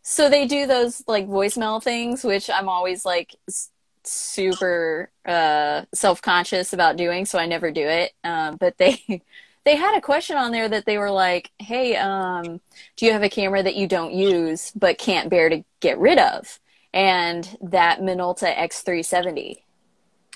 So 0.02 0.28
they 0.28 0.46
do 0.46 0.66
those 0.66 1.02
like 1.06 1.28
voicemail 1.28 1.82
things, 1.82 2.24
which 2.24 2.50
I'm 2.50 2.68
always 2.68 3.04
like 3.04 3.34
s- 3.48 3.70
super 4.04 5.10
uh, 5.26 5.82
self 5.94 6.20
conscious 6.20 6.72
about 6.72 6.96
doing, 6.96 7.26
so 7.26 7.38
I 7.38 7.46
never 7.46 7.70
do 7.70 7.86
it. 7.86 8.12
Um, 8.24 8.56
but 8.56 8.76
they 8.78 9.02
they 9.68 9.76
had 9.76 9.98
a 9.98 10.00
question 10.00 10.38
on 10.38 10.50
there 10.50 10.66
that 10.66 10.86
they 10.86 10.96
were 10.96 11.10
like, 11.10 11.50
"Hey, 11.58 11.94
um, 11.94 12.58
do 12.96 13.04
you 13.04 13.12
have 13.12 13.22
a 13.22 13.28
camera 13.28 13.62
that 13.62 13.76
you 13.76 13.86
don't 13.86 14.14
use 14.14 14.72
but 14.74 14.96
can't 14.96 15.28
bear 15.28 15.50
to 15.50 15.62
get 15.80 15.98
rid 15.98 16.18
of?" 16.18 16.58
And 16.94 17.44
that 17.60 18.00
Minolta 18.00 18.56
X370 18.56 19.62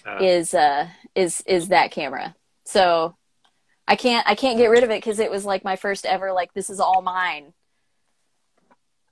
Uh, 0.04 0.18
is 0.20 0.52
uh 0.52 0.88
is 1.14 1.42
is 1.46 1.68
that 1.68 1.92
camera. 1.92 2.36
So 2.64 3.16
I 3.88 3.96
can't 3.96 4.26
I 4.28 4.34
can't 4.34 4.58
get 4.58 4.68
rid 4.68 4.84
of 4.84 4.90
it 4.90 4.98
because 5.00 5.18
it 5.18 5.30
was 5.30 5.46
like 5.46 5.64
my 5.64 5.76
first 5.76 6.04
ever 6.04 6.32
like 6.32 6.52
this 6.52 6.68
is 6.68 6.78
all 6.78 7.00
mine. 7.00 7.54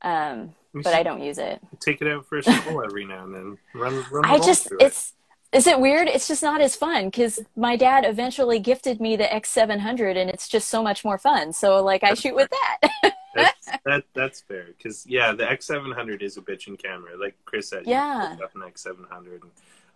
Um, 0.03 0.55
but 0.75 0.93
I 0.95 1.03
don't 1.03 1.23
use 1.23 1.39
it. 1.39 1.61
take 1.81 2.03
it 2.03 2.09
out 2.09 2.27
for 2.27 2.39
a 2.39 2.43
stroll 2.43 2.85
every 2.85 3.07
now 3.07 3.25
and 3.25 3.35
then. 3.35 3.59
Run, 3.75 4.05
run. 4.11 4.23
the 4.23 4.29
I 4.29 4.39
just 4.39 4.67
it. 4.67 4.73
it's 4.81 5.15
is 5.53 5.67
it 5.67 5.81
weird? 5.81 6.07
It's 6.09 6.29
just 6.29 6.43
not 6.43 6.61
as 6.61 6.77
fun 6.77 7.07
because 7.07 7.41
my 7.57 7.77
dad 7.77 8.05
eventually 8.05 8.59
gifted 8.61 9.01
me 9.01 9.17
the 9.17 9.25
X700 9.25 10.17
and 10.17 10.31
it's 10.31 10.49
just 10.49 10.69
so 10.69 10.83
much 10.83 11.05
more 11.05 11.19
fun. 11.19 11.53
So 11.53 11.83
like 11.83 12.05
I 12.05 12.15
shoot 12.15 12.35
with 12.37 12.51
that. 12.51 13.15
that's, 13.35 13.69
that 13.85 14.05
that's 14.15 14.41
fair 14.43 14.67
because 14.77 15.05
yeah, 15.07 15.33
the 15.33 15.51
X 15.51 15.67
seven 15.67 15.91
hundred 15.91 16.23
is 16.23 16.37
a 16.37 16.41
bitchin' 16.41 16.81
camera. 16.81 17.19
Like 17.19 17.35
Chris 17.45 17.69
said, 17.69 17.85
Yeah. 17.87 18.33
an 18.35 18.63
X 18.67 18.83
seven 18.83 19.05
hundred. 19.11 19.43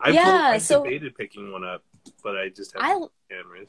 I 0.00 0.10
Yeah, 0.10 0.50
I 0.54 0.58
so- 0.58 0.82
debated 0.82 1.16
picking 1.16 1.52
one 1.52 1.64
up, 1.64 1.82
but 2.22 2.36
I 2.36 2.48
just 2.48 2.72
have 2.72 2.82
I 2.82 3.06
cameras. 3.30 3.68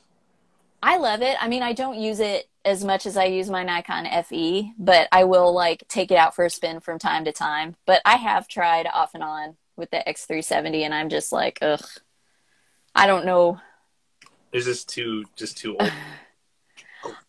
I 0.81 0.97
love 0.97 1.21
it. 1.21 1.36
I 1.41 1.47
mean, 1.47 1.63
I 1.63 1.73
don't 1.73 1.99
use 1.99 2.19
it 2.19 2.47
as 2.63 2.83
much 2.83 3.05
as 3.05 3.17
I 3.17 3.25
use 3.25 3.49
my 3.49 3.63
Nikon 3.63 4.05
FE, 4.23 4.73
but 4.77 5.07
I 5.11 5.23
will 5.23 5.53
like 5.53 5.83
take 5.88 6.11
it 6.11 6.15
out 6.17 6.36
for 6.36 6.45
a 6.45 6.49
spin 6.49 6.79
from 6.79 6.99
time 6.99 7.25
to 7.25 7.31
time. 7.31 7.75
But 7.86 8.01
I 8.05 8.17
have 8.17 8.47
tried 8.47 8.88
off 8.91 9.13
and 9.15 9.23
on 9.23 9.55
with 9.78 9.91
the 9.91 10.03
X370 10.07 10.82
and 10.82 10.93
I'm 10.93 11.09
just 11.09 11.32
like, 11.32 11.59
ugh. 11.61 11.86
I 12.93 13.07
don't 13.07 13.26
know. 13.26 13.59
It's 14.53 14.65
just 14.65 14.88
too 14.88 15.26
just 15.36 15.57
too 15.57 15.78
old. 15.78 15.91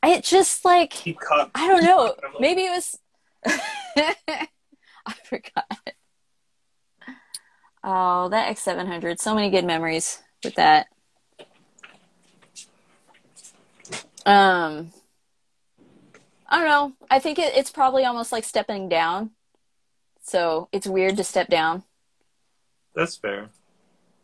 It 0.02 0.24
just 0.24 0.64
like. 0.64 0.94
I 1.54 1.68
don't 1.68 1.84
know. 1.84 2.14
Maybe 2.40 2.62
it 2.62 2.70
was 2.70 2.98
I 3.46 5.12
forgot. 5.24 5.66
Oh, 7.84 8.28
that 8.30 8.56
X700. 8.56 9.18
So 9.18 9.34
many 9.34 9.50
good 9.50 9.66
memories 9.66 10.22
with 10.42 10.54
that. 10.54 10.86
Um 14.24 14.92
I 16.48 16.58
don't 16.58 16.68
know. 16.68 16.92
I 17.10 17.18
think 17.18 17.38
it, 17.38 17.54
it's 17.56 17.70
probably 17.70 18.04
almost 18.04 18.32
like 18.32 18.44
stepping 18.44 18.88
down. 18.88 19.30
So, 20.22 20.68
it's 20.72 20.86
weird 20.86 21.16
to 21.18 21.24
step 21.24 21.48
down. 21.48 21.84
That's 22.96 23.16
fair. 23.16 23.50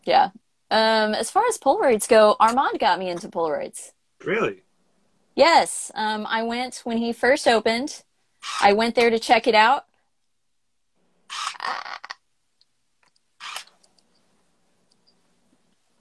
Yeah. 0.05 0.31
Um 0.71 1.15
as 1.15 1.31
far 1.31 1.47
as 1.47 1.59
Polaroids 1.59 2.09
go, 2.09 2.35
Armand 2.41 2.81
got 2.81 2.99
me 2.99 3.09
into 3.09 3.29
Polaroids. 3.29 3.93
Really? 4.25 4.63
Yes, 5.35 5.91
um, 5.95 6.27
I 6.29 6.43
went 6.43 6.83
when 6.85 6.99
he 6.99 7.13
first 7.13 7.49
opened. 7.49 8.03
I 8.61 8.75
went 8.75 8.95
there 8.95 9.09
to 9.09 9.19
check 9.19 9.47
it 9.47 9.55
out. 9.55 9.87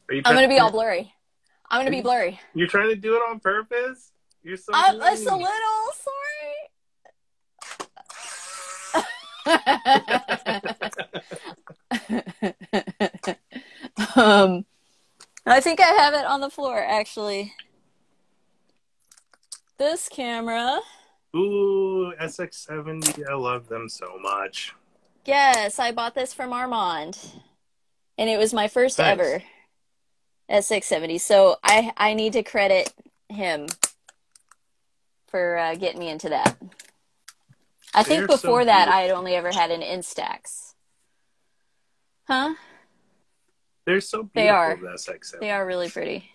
Are 0.09 0.15
you 0.15 0.21
I'm 0.25 0.35
gonna 0.35 0.49
be 0.49 0.59
all 0.59 0.71
blurry. 0.71 1.13
I'm 1.69 1.79
gonna 1.79 1.91
be 1.91 2.01
blurry. 2.01 2.39
You're 2.53 2.67
trying 2.67 2.89
to 2.89 2.97
do 2.97 3.15
it 3.15 3.19
on 3.19 3.39
purpose? 3.39 4.11
You're 4.43 4.57
so. 4.57 4.73
I'm 4.75 4.99
just 4.99 5.25
a 5.25 5.35
little 5.35 5.41
sorry. 5.93 6.30
Um, 14.15 14.65
I 15.45 15.59
think 15.59 15.79
I 15.81 15.93
have 15.97 16.13
it 16.13 16.25
on 16.25 16.41
the 16.41 16.49
floor 16.49 16.77
actually. 16.83 17.53
This 19.77 20.09
camera. 20.09 20.79
Ooh, 21.35 22.13
SX70. 22.21 23.27
I 23.29 23.33
love 23.33 23.67
them 23.67 23.89
so 23.89 24.17
much. 24.21 24.73
Yes, 25.25 25.79
I 25.79 25.91
bought 25.91 26.13
this 26.13 26.33
from 26.33 26.51
Armand, 26.53 27.17
and 28.17 28.29
it 28.29 28.37
was 28.37 28.53
my 28.53 28.67
first 28.67 28.99
Nice. 28.99 29.11
ever 29.11 29.43
SX70. 30.49 31.19
So 31.21 31.57
I 31.63 31.93
I 31.97 32.13
need 32.13 32.33
to 32.33 32.43
credit 32.43 32.93
him 33.29 33.67
for 35.27 35.57
uh, 35.57 35.75
getting 35.75 35.99
me 35.99 36.09
into 36.09 36.29
that. 36.29 36.57
I 37.93 38.03
think 38.03 38.19
They're 38.19 38.37
so 38.37 38.41
before 38.41 38.65
that 38.65 38.85
beautiful. 38.85 38.93
I 38.93 39.01
had 39.01 39.11
only 39.11 39.35
ever 39.35 39.51
had 39.51 39.71
an 39.71 39.81
Instax. 39.81 40.73
Huh? 42.25 42.55
They're 43.85 44.01
so 44.01 44.23
beautiful. 44.23 44.41
They 44.41 44.49
are. 44.49 44.75
The 44.75 44.87
SX70. 44.87 45.39
They 45.39 45.51
are 45.51 45.65
really 45.65 45.89
pretty. 45.89 46.29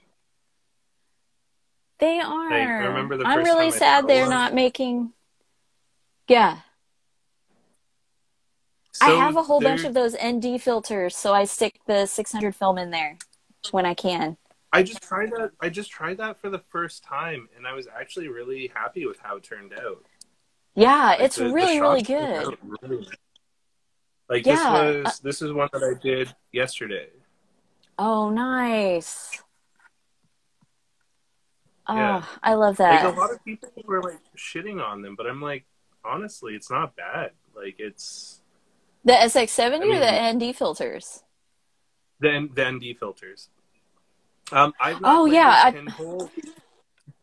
They 1.98 2.20
are. 2.20 2.52
I 2.52 2.86
remember 2.86 3.16
the 3.16 3.24
I'm 3.24 3.42
really 3.42 3.70
sad 3.70 4.06
they're 4.06 4.22
one. 4.22 4.30
not 4.30 4.54
making. 4.54 5.12
Yeah, 6.28 6.58
I 9.00 9.10
have 9.10 9.36
a 9.36 9.42
whole 9.42 9.60
bunch 9.60 9.84
of 9.84 9.94
those 9.94 10.16
ND 10.22 10.60
filters, 10.60 11.16
so 11.16 11.34
I 11.34 11.44
stick 11.44 11.80
the 11.86 12.06
600 12.06 12.54
film 12.54 12.78
in 12.78 12.90
there 12.90 13.18
when 13.70 13.84
I 13.84 13.94
can. 13.94 14.36
I 14.72 14.82
just 14.82 15.02
tried 15.02 15.30
that. 15.30 15.52
I 15.60 15.68
just 15.68 15.90
tried 15.90 16.18
that 16.18 16.40
for 16.40 16.50
the 16.50 16.58
first 16.58 17.02
time, 17.04 17.48
and 17.56 17.66
I 17.66 17.72
was 17.72 17.86
actually 17.86 18.28
really 18.28 18.70
happy 18.74 19.06
with 19.06 19.18
how 19.20 19.36
it 19.36 19.42
turned 19.42 19.72
out. 19.74 20.04
Yeah, 20.76 21.06
Like, 21.06 21.20
it's 21.20 21.36
the- 21.36 21.44
the 21.44 21.52
really, 21.54 21.80
really 21.80 22.02
good. 22.02 22.58
really. 22.82 23.08
Like 24.28 24.44
Yeah, 24.44 24.82
this 24.92 25.04
was 25.04 25.20
this 25.20 25.42
is 25.42 25.52
one 25.52 25.68
that 25.72 25.82
I 25.82 25.94
did 26.02 26.34
yesterday. 26.52 27.08
Oh, 27.98 28.28
nice. 28.30 29.40
Oh, 31.88 32.28
I 32.42 32.54
love 32.54 32.76
that. 32.78 33.04
Like 33.04 33.14
a 33.14 33.18
lot 33.18 33.30
of 33.32 33.44
people 33.44 33.70
were 33.84 34.02
like 34.02 34.18
shitting 34.36 34.84
on 34.84 35.02
them, 35.02 35.14
but 35.16 35.26
I'm 35.26 35.40
like, 35.40 35.64
honestly, 36.04 36.54
it's 36.54 36.70
not 36.70 36.96
bad. 36.96 37.30
Like 37.54 37.76
it's 37.78 38.40
The 39.04 39.12
SX70 39.12 39.82
I 39.84 39.96
or 39.96 39.98
the 40.00 40.46
ND 40.48 40.52
filters? 40.56 41.22
the 42.20 42.48
the 42.54 42.70
ND 42.72 42.98
filters. 42.98 43.48
Um, 44.52 44.74
not 44.80 45.00
Oh, 45.04 45.24
yeah, 45.26 45.62
I- 45.64 45.70
Pinhole, 45.72 46.30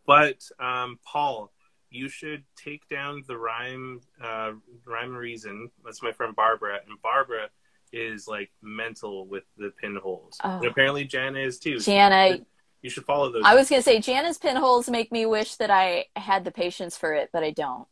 but 0.07 0.49
um, 0.59 0.99
Paul, 1.05 1.51
you 1.93 2.09
should 2.09 2.43
take 2.57 2.87
down 2.89 3.23
the 3.27 3.37
rhyme 3.37 4.01
uh, 4.21 4.51
rhyme 4.85 5.09
and 5.09 5.17
reason. 5.17 5.69
That's 5.85 6.01
my 6.01 6.11
friend 6.11 6.35
Barbara, 6.35 6.79
and 6.87 7.01
Barbara 7.01 7.49
is 7.91 8.27
like 8.27 8.49
mental 8.63 9.27
with 9.27 9.43
the 9.57 9.71
pinholes, 9.79 10.37
Oh. 10.43 10.57
and 10.57 10.65
apparently 10.65 11.03
Jana 11.05 11.39
is 11.39 11.59
too. 11.59 11.79
So 11.79 11.91
Jana, 11.91 12.39
you 12.81 12.89
should 12.89 13.05
follow 13.05 13.31
those. 13.31 13.43
I 13.45 13.53
was 13.55 13.69
going 13.69 13.79
to 13.81 13.83
say, 13.83 13.99
Jana's 13.99 14.39
pinholes 14.39 14.89
make 14.89 15.11
me 15.11 15.25
wish 15.27 15.55
that 15.57 15.69
I 15.69 16.05
had 16.15 16.43
the 16.43 16.51
patience 16.51 16.97
for 16.97 17.13
it, 17.13 17.29
but 17.31 17.43
I 17.43 17.51
don't. 17.51 17.87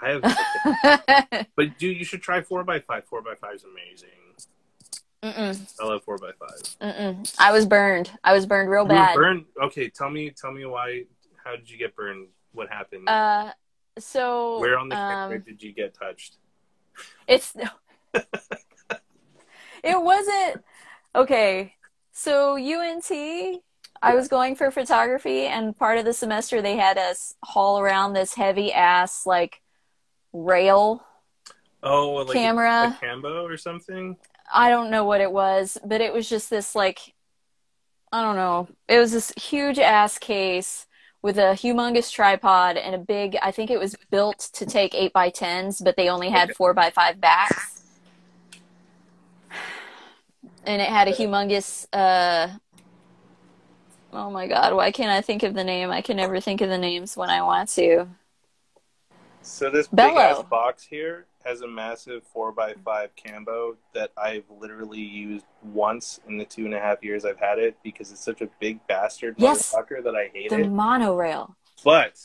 I 0.00 0.08
have, 0.18 1.46
but 1.56 1.78
dude, 1.78 1.96
you 1.98 2.04
should 2.04 2.22
try 2.22 2.40
four 2.40 2.68
x 2.68 2.84
five. 2.88 3.04
Four 3.04 3.20
x 3.30 3.38
five 3.40 3.54
is 3.54 3.64
amazing. 3.64 4.08
Mm-mm, 5.22 5.72
I 5.80 5.84
love 5.84 6.02
four 6.02 6.16
x 6.16 6.36
five. 6.40 6.94
mm-mm. 6.96 7.34
I 7.38 7.52
was 7.52 7.66
burned. 7.66 8.10
I 8.24 8.32
was 8.32 8.46
burned 8.46 8.68
real 8.70 8.82
You 8.82 8.88
bad. 8.88 9.14
burned. 9.14 9.44
Okay, 9.62 9.88
tell 9.90 10.10
me, 10.10 10.30
tell 10.30 10.50
me 10.50 10.64
why. 10.64 11.04
How 11.44 11.54
did 11.56 11.68
you 11.70 11.76
get 11.78 11.94
burned? 11.94 12.28
What 12.52 12.68
happened? 12.68 13.08
Uh, 13.08 13.52
so 13.98 14.60
Where 14.60 14.78
on 14.78 14.88
the 14.88 14.94
camera 14.94 15.36
um, 15.36 15.42
did 15.42 15.62
you 15.62 15.72
get 15.72 15.94
touched? 15.94 16.36
It's 17.26 17.54
it 18.14 20.02
wasn't 20.02 20.64
okay. 21.14 21.74
So 22.12 22.56
UNT, 22.56 23.10
I 24.02 24.14
was 24.14 24.28
going 24.28 24.56
for 24.56 24.70
photography, 24.70 25.46
and 25.46 25.76
part 25.76 25.98
of 25.98 26.04
the 26.04 26.12
semester 26.12 26.60
they 26.60 26.76
had 26.76 26.98
us 26.98 27.34
haul 27.42 27.80
around 27.80 28.12
this 28.12 28.34
heavy 28.34 28.72
ass 28.72 29.26
like 29.26 29.60
rail. 30.32 31.04
Oh, 31.82 32.24
like 32.26 32.36
camera. 32.36 32.96
a, 33.02 33.06
a 33.06 33.06
Cambo 33.06 33.42
or 33.42 33.56
something. 33.56 34.16
I 34.52 34.68
don't 34.68 34.90
know 34.90 35.04
what 35.04 35.20
it 35.20 35.32
was, 35.32 35.78
but 35.84 36.00
it 36.00 36.12
was 36.12 36.28
just 36.28 36.50
this 36.50 36.74
like 36.74 37.14
I 38.12 38.20
don't 38.20 38.36
know. 38.36 38.68
It 38.88 38.98
was 38.98 39.12
this 39.12 39.32
huge 39.36 39.78
ass 39.78 40.18
case 40.18 40.86
with 41.22 41.38
a 41.38 41.52
humongous 41.54 42.10
tripod 42.12 42.76
and 42.76 42.94
a 42.94 42.98
big 42.98 43.36
I 43.42 43.50
think 43.52 43.70
it 43.70 43.78
was 43.78 43.96
built 44.10 44.50
to 44.54 44.66
take 44.66 44.94
eight 44.94 45.12
by 45.12 45.30
tens, 45.30 45.80
but 45.80 45.96
they 45.96 46.08
only 46.08 46.30
had 46.30 46.50
Okay. 46.50 46.54
four 46.54 46.74
by 46.74 46.90
five 46.90 47.20
backs. 47.20 47.82
And 50.66 50.82
it 50.82 50.88
had 50.88 51.08
a 51.08 51.12
humongous 51.12 51.86
uh 51.92 52.58
Oh 54.12 54.30
my 54.30 54.46
god, 54.46 54.74
why 54.74 54.90
can't 54.92 55.10
I 55.10 55.22
think 55.22 55.42
of 55.42 55.54
the 55.54 55.64
name? 55.64 55.90
I 55.90 56.02
can 56.02 56.16
never 56.18 56.40
think 56.40 56.60
of 56.60 56.68
the 56.68 56.78
names 56.78 57.16
when 57.16 57.30
I 57.30 57.42
want 57.42 57.70
to. 57.70 58.08
So 59.42 59.70
this 59.70 59.88
big 59.88 60.16
ass 60.16 60.42
box 60.42 60.84
here 60.84 61.26
has 61.44 61.60
a 61.62 61.68
massive 61.68 62.22
four 62.32 62.54
x 62.60 62.78
five 62.84 63.10
Cambo 63.16 63.76
that 63.94 64.10
I've 64.16 64.44
literally 64.60 65.00
used 65.00 65.44
once 65.62 66.20
in 66.28 66.38
the 66.38 66.44
two 66.44 66.64
and 66.64 66.74
a 66.74 66.80
half 66.80 67.02
years 67.02 67.24
I've 67.24 67.38
had 67.38 67.58
it 67.58 67.76
because 67.82 68.10
it's 68.12 68.24
such 68.24 68.40
a 68.40 68.48
big 68.60 68.84
bastard 68.86 69.34
Yes. 69.38 69.72
motherfucker 69.74 70.02
that 70.04 70.14
I 70.14 70.30
hate 70.32 70.50
The 70.50 70.60
it. 70.60 70.62
The 70.64 70.70
monorail. 70.70 71.56
But 71.84 72.18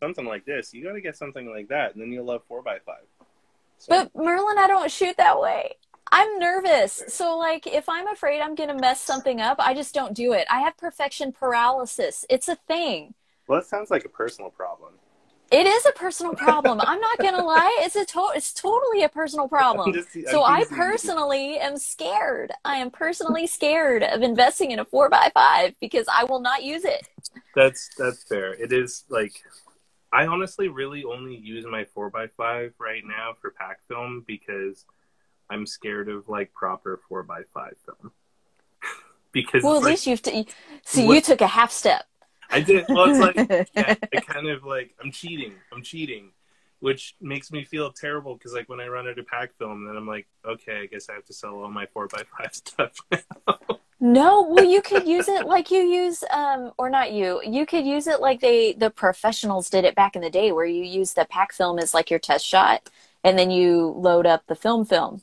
something 0.00 0.24
like 0.26 0.44
this, 0.44 0.74
you 0.74 0.84
got 0.84 0.92
to 0.92 1.00
get 1.00 1.16
something 1.16 1.48
like 1.50 1.68
that, 1.68 1.94
and 1.94 2.02
then 2.02 2.10
you'll 2.12 2.24
love 2.26 2.42
four 2.48 2.62
x 2.68 2.82
five. 2.84 3.04
So, 3.78 3.86
But 3.88 4.10
Merlin, 4.14 4.58
I 4.58 4.66
don't 4.66 4.90
shoot 4.90 5.16
that 5.18 5.40
way. 5.40 5.74
I'm 6.12 6.38
nervous. 6.38 7.02
So 7.08 7.36
like 7.36 7.66
if 7.66 7.88
I'm 7.88 8.06
afraid 8.08 8.40
I'm 8.40 8.54
going 8.54 8.68
to 8.68 8.74
mess 8.76 9.00
something 9.00 9.40
up, 9.40 9.56
I 9.58 9.74
just 9.74 9.92
don't 9.94 10.14
do 10.14 10.32
it. 10.32 10.46
I 10.50 10.60
have 10.60 10.76
perfection 10.76 11.32
paralysis. 11.32 12.24
It's 12.30 12.48
a 12.48 12.54
thing. 12.54 13.14
well, 13.48 13.60
that 13.60 13.66
sounds 13.66 13.90
like 13.90 14.04
a 14.04 14.08
personal 14.08 14.50
problem. 14.50 14.92
It 15.52 15.66
is 15.66 15.86
a 15.86 15.92
personal 15.92 16.34
problem. 16.34 16.80
I'm 16.80 17.00
not 17.00 17.18
going 17.18 17.34
to 17.34 17.42
lie. 17.44 17.78
It's 17.82 17.94
a 17.94 18.04
to- 18.04 18.32
it's 18.34 18.52
totally 18.52 19.04
a 19.04 19.08
personal 19.08 19.46
problem. 19.48 19.92
Just- 19.94 20.12
So 20.30 20.42
I 20.42 20.64
personally 20.64 21.58
am 21.58 21.76
scared. 21.76 22.52
I 22.64 22.76
am 22.78 22.90
personally 22.90 23.46
scared 23.46 24.02
of 24.02 24.22
investing 24.22 24.72
in 24.72 24.80
a 24.80 24.84
4x5 24.84 25.74
because 25.80 26.06
I 26.12 26.24
will 26.24 26.40
not 26.40 26.64
use 26.64 26.84
it. 26.84 27.06
That's 27.54 27.90
that's 27.96 28.24
fair. 28.24 28.52
It 28.54 28.72
is 28.72 29.04
like 29.08 29.40
I 30.12 30.26
honestly 30.26 30.68
really 30.68 31.04
only 31.04 31.36
use 31.36 31.64
my 31.64 31.84
four 31.84 32.12
x 32.16 32.32
five 32.36 32.72
right 32.78 33.02
now 33.06 33.34
for 33.40 33.50
pack 33.50 33.78
film 33.88 34.24
because 34.26 34.84
I'm 35.48 35.64
scared 35.66 36.08
of 36.08 36.28
like 36.28 36.52
proper 36.52 37.00
four 37.08 37.20
x 37.38 37.48
five 37.54 37.74
film. 37.84 38.12
because 39.32 39.62
Well, 39.62 39.76
at 39.76 39.82
like- 39.82 39.90
least 39.92 40.06
you've 40.06 40.22
t- 40.22 40.46
see 40.84 41.06
What- 41.06 41.14
you 41.14 41.20
took 41.20 41.40
a 41.40 41.46
half 41.46 41.70
step. 41.70 42.04
I 42.50 42.60
did. 42.60 42.86
Well, 42.88 43.10
it's 43.10 43.18
like 43.18 43.68
yeah, 43.74 43.94
I 44.14 44.20
kind 44.20 44.48
of 44.48 44.64
like 44.64 44.94
I'm 45.02 45.10
cheating. 45.10 45.54
I'm 45.72 45.82
cheating, 45.82 46.30
which 46.80 47.14
makes 47.20 47.50
me 47.52 47.64
feel 47.64 47.92
terrible 47.92 48.34
because 48.34 48.52
like 48.52 48.68
when 48.68 48.80
I 48.80 48.88
run 48.88 49.08
out 49.08 49.18
of 49.18 49.26
pack 49.26 49.56
film, 49.58 49.86
then 49.86 49.96
I'm 49.96 50.06
like, 50.06 50.26
okay, 50.44 50.80
I 50.82 50.86
guess 50.86 51.08
I 51.08 51.14
have 51.14 51.24
to 51.26 51.32
sell 51.32 51.54
all 51.54 51.70
my 51.70 51.86
four 51.86 52.04
x 52.04 52.24
five 52.38 52.52
stuff. 52.54 52.92
No, 53.98 54.42
well, 54.42 54.64
you 54.64 54.82
could 54.82 55.08
use 55.08 55.26
it 55.26 55.46
like 55.46 55.70
you 55.70 55.80
use, 55.80 56.22
um, 56.30 56.72
or 56.76 56.90
not 56.90 57.12
you. 57.12 57.40
You 57.42 57.64
could 57.64 57.86
use 57.86 58.06
it 58.06 58.20
like 58.20 58.40
they, 58.40 58.74
the 58.74 58.90
professionals 58.90 59.70
did 59.70 59.84
it 59.86 59.94
back 59.94 60.14
in 60.14 60.22
the 60.22 60.28
day, 60.28 60.52
where 60.52 60.66
you 60.66 60.84
use 60.84 61.14
the 61.14 61.24
pack 61.24 61.52
film 61.52 61.78
as 61.78 61.94
like 61.94 62.10
your 62.10 62.18
test 62.18 62.46
shot, 62.46 62.90
and 63.24 63.38
then 63.38 63.50
you 63.50 63.94
load 63.96 64.26
up 64.26 64.46
the 64.46 64.54
film 64.54 64.84
film. 64.84 65.22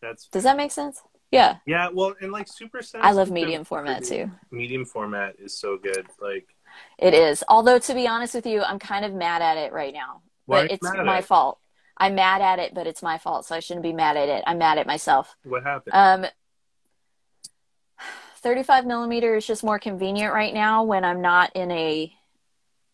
That's 0.00 0.28
Does 0.28 0.44
that 0.44 0.56
make 0.56 0.70
sense? 0.70 1.02
Yeah, 1.30 1.56
yeah. 1.66 1.88
Well, 1.92 2.14
and 2.20 2.32
like 2.32 2.48
super. 2.48 2.80
I 2.94 3.12
love 3.12 3.30
medium 3.30 3.64
format 3.64 4.04
too. 4.04 4.30
Medium 4.50 4.84
format 4.84 5.34
is 5.38 5.58
so 5.58 5.76
good. 5.76 6.06
Like, 6.20 6.46
It 6.98 7.14
is. 7.14 7.42
Although 7.48 7.78
to 7.80 7.94
be 7.94 8.06
honest 8.06 8.34
with 8.34 8.46
you, 8.46 8.62
I'm 8.62 8.78
kind 8.78 9.04
of 9.04 9.12
mad 9.12 9.42
at 9.42 9.56
it 9.56 9.72
right 9.72 9.92
now. 9.92 10.22
why 10.46 10.62
But 10.62 10.72
it's 10.72 10.82
my 10.82 11.18
it? 11.18 11.24
fault. 11.24 11.58
I'm 11.96 12.14
mad 12.14 12.40
at 12.40 12.58
it, 12.58 12.74
but 12.74 12.86
it's 12.86 13.02
my 13.02 13.18
fault, 13.18 13.46
so 13.46 13.54
I 13.54 13.60
shouldn't 13.60 13.84
be 13.84 13.92
mad 13.92 14.16
at 14.16 14.28
it. 14.28 14.44
I'm 14.46 14.58
mad 14.58 14.78
at 14.78 14.86
myself. 14.86 15.36
What 15.44 15.62
happened? 15.62 15.94
Um, 15.94 16.26
35 18.38 18.84
millimeter 18.84 19.36
is 19.36 19.46
just 19.46 19.64
more 19.64 19.78
convenient 19.78 20.34
right 20.34 20.52
now 20.52 20.84
when 20.84 21.04
I'm 21.04 21.22
not 21.22 21.54
in 21.54 21.70
a 21.70 22.12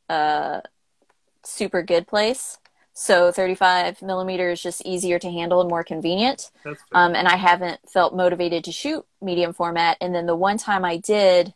uh, 0.09 0.61
super 1.43 1.83
good 1.83 2.07
place. 2.07 2.59
So 3.01 3.32
35 3.32 4.03
millimeter 4.03 4.51
is 4.51 4.61
just 4.61 4.84
easier 4.84 5.18
to 5.20 5.30
handle 5.30 5.62
and 5.62 5.70
more 5.70 5.82
convenient. 5.82 6.51
Um, 6.92 7.14
and 7.14 7.26
I 7.26 7.36
haven't 7.36 7.80
felt 7.88 8.14
motivated 8.14 8.62
to 8.64 8.72
shoot 8.72 9.07
medium 9.22 9.55
format. 9.55 9.96
And 10.03 10.14
then 10.14 10.26
the 10.26 10.36
one 10.36 10.59
time 10.59 10.84
I 10.84 10.98
did, 10.98 11.55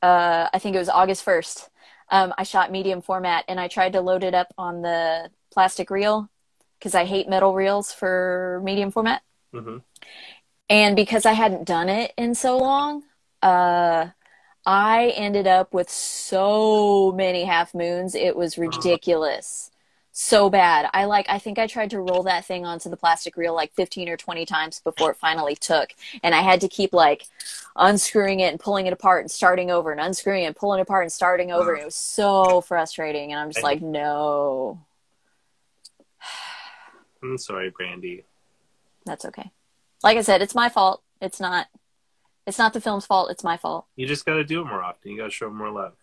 uh, 0.00 0.48
I 0.54 0.58
think 0.58 0.74
it 0.74 0.78
was 0.78 0.88
August 0.88 1.22
1st, 1.22 1.68
um, 2.10 2.32
I 2.38 2.44
shot 2.44 2.72
medium 2.72 3.02
format 3.02 3.44
and 3.46 3.60
I 3.60 3.68
tried 3.68 3.92
to 3.92 4.00
load 4.00 4.24
it 4.24 4.32
up 4.32 4.54
on 4.56 4.80
the 4.80 5.30
plastic 5.52 5.90
reel 5.90 6.30
because 6.78 6.94
I 6.94 7.04
hate 7.04 7.28
metal 7.28 7.52
reels 7.54 7.92
for 7.92 8.62
medium 8.64 8.90
format. 8.90 9.20
hmm 9.52 9.80
And 10.70 10.96
because 10.96 11.26
I 11.26 11.34
hadn't 11.34 11.66
done 11.66 11.90
it 11.90 12.14
in 12.16 12.34
so 12.34 12.56
long, 12.56 13.02
uh, 13.42 14.08
I 14.64 15.12
ended 15.14 15.46
up 15.46 15.74
with 15.74 15.90
so 15.90 17.12
many 17.14 17.44
half 17.44 17.74
moons. 17.74 18.14
It 18.14 18.34
was 18.34 18.56
ridiculous. 18.56 19.69
So 20.22 20.50
bad. 20.50 20.90
I 20.92 21.06
like, 21.06 21.24
I 21.30 21.38
think 21.38 21.58
I 21.58 21.66
tried 21.66 21.88
to 21.90 21.98
roll 21.98 22.24
that 22.24 22.44
thing 22.44 22.66
onto 22.66 22.90
the 22.90 22.96
plastic 22.98 23.38
reel 23.38 23.54
like 23.54 23.72
15 23.72 24.06
or 24.10 24.18
20 24.18 24.44
times 24.44 24.82
before 24.84 25.12
it 25.12 25.16
finally 25.16 25.56
took. 25.56 25.94
And 26.22 26.34
I 26.34 26.42
had 26.42 26.60
to 26.60 26.68
keep 26.68 26.92
like 26.92 27.24
unscrewing 27.74 28.40
it 28.40 28.50
and 28.50 28.60
pulling 28.60 28.84
it 28.84 28.92
apart 28.92 29.22
and 29.22 29.30
starting 29.30 29.70
over 29.70 29.90
and 29.90 29.98
unscrewing 29.98 30.42
it 30.42 30.48
and 30.48 30.54
pulling 30.54 30.78
it 30.78 30.82
apart 30.82 31.04
and 31.04 31.10
starting 31.10 31.50
over. 31.50 31.74
It 31.74 31.86
was 31.86 31.94
so 31.94 32.60
frustrating. 32.60 33.32
And 33.32 33.40
I'm 33.40 33.50
just 33.50 33.64
like, 33.64 33.80
no, 33.80 34.84
I'm 37.22 37.38
sorry, 37.38 37.70
Brandy. 37.70 38.26
that's 39.06 39.24
okay. 39.24 39.50
Like 40.02 40.18
I 40.18 40.22
said, 40.22 40.42
it's 40.42 40.54
my 40.54 40.68
fault. 40.68 41.02
It's 41.22 41.40
not, 41.40 41.66
it's 42.46 42.58
not 42.58 42.74
the 42.74 42.82
film's 42.82 43.06
fault. 43.06 43.30
It's 43.30 43.42
my 43.42 43.56
fault. 43.56 43.86
You 43.96 44.06
just 44.06 44.26
got 44.26 44.34
to 44.34 44.44
do 44.44 44.60
it 44.60 44.66
more 44.66 44.82
often. 44.82 45.12
You 45.12 45.16
got 45.16 45.24
to 45.24 45.30
show 45.30 45.48
more 45.48 45.70
love. 45.70 45.94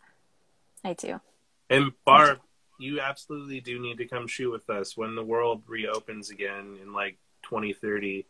I 0.84 0.94
do. 0.94 1.22
And 1.70 1.92
Barb, 2.04 2.40
you 2.78 3.00
absolutely 3.00 3.60
do 3.60 3.80
need 3.80 3.98
to 3.98 4.06
come 4.08 4.28
shoot 4.28 4.52
with 4.52 4.70
us 4.70 4.96
when 4.96 5.16
the 5.16 5.24
world 5.24 5.64
reopens 5.68 6.30
again 6.30 6.78
in 6.82 6.94
like 6.94 7.18
2030. 7.44 8.26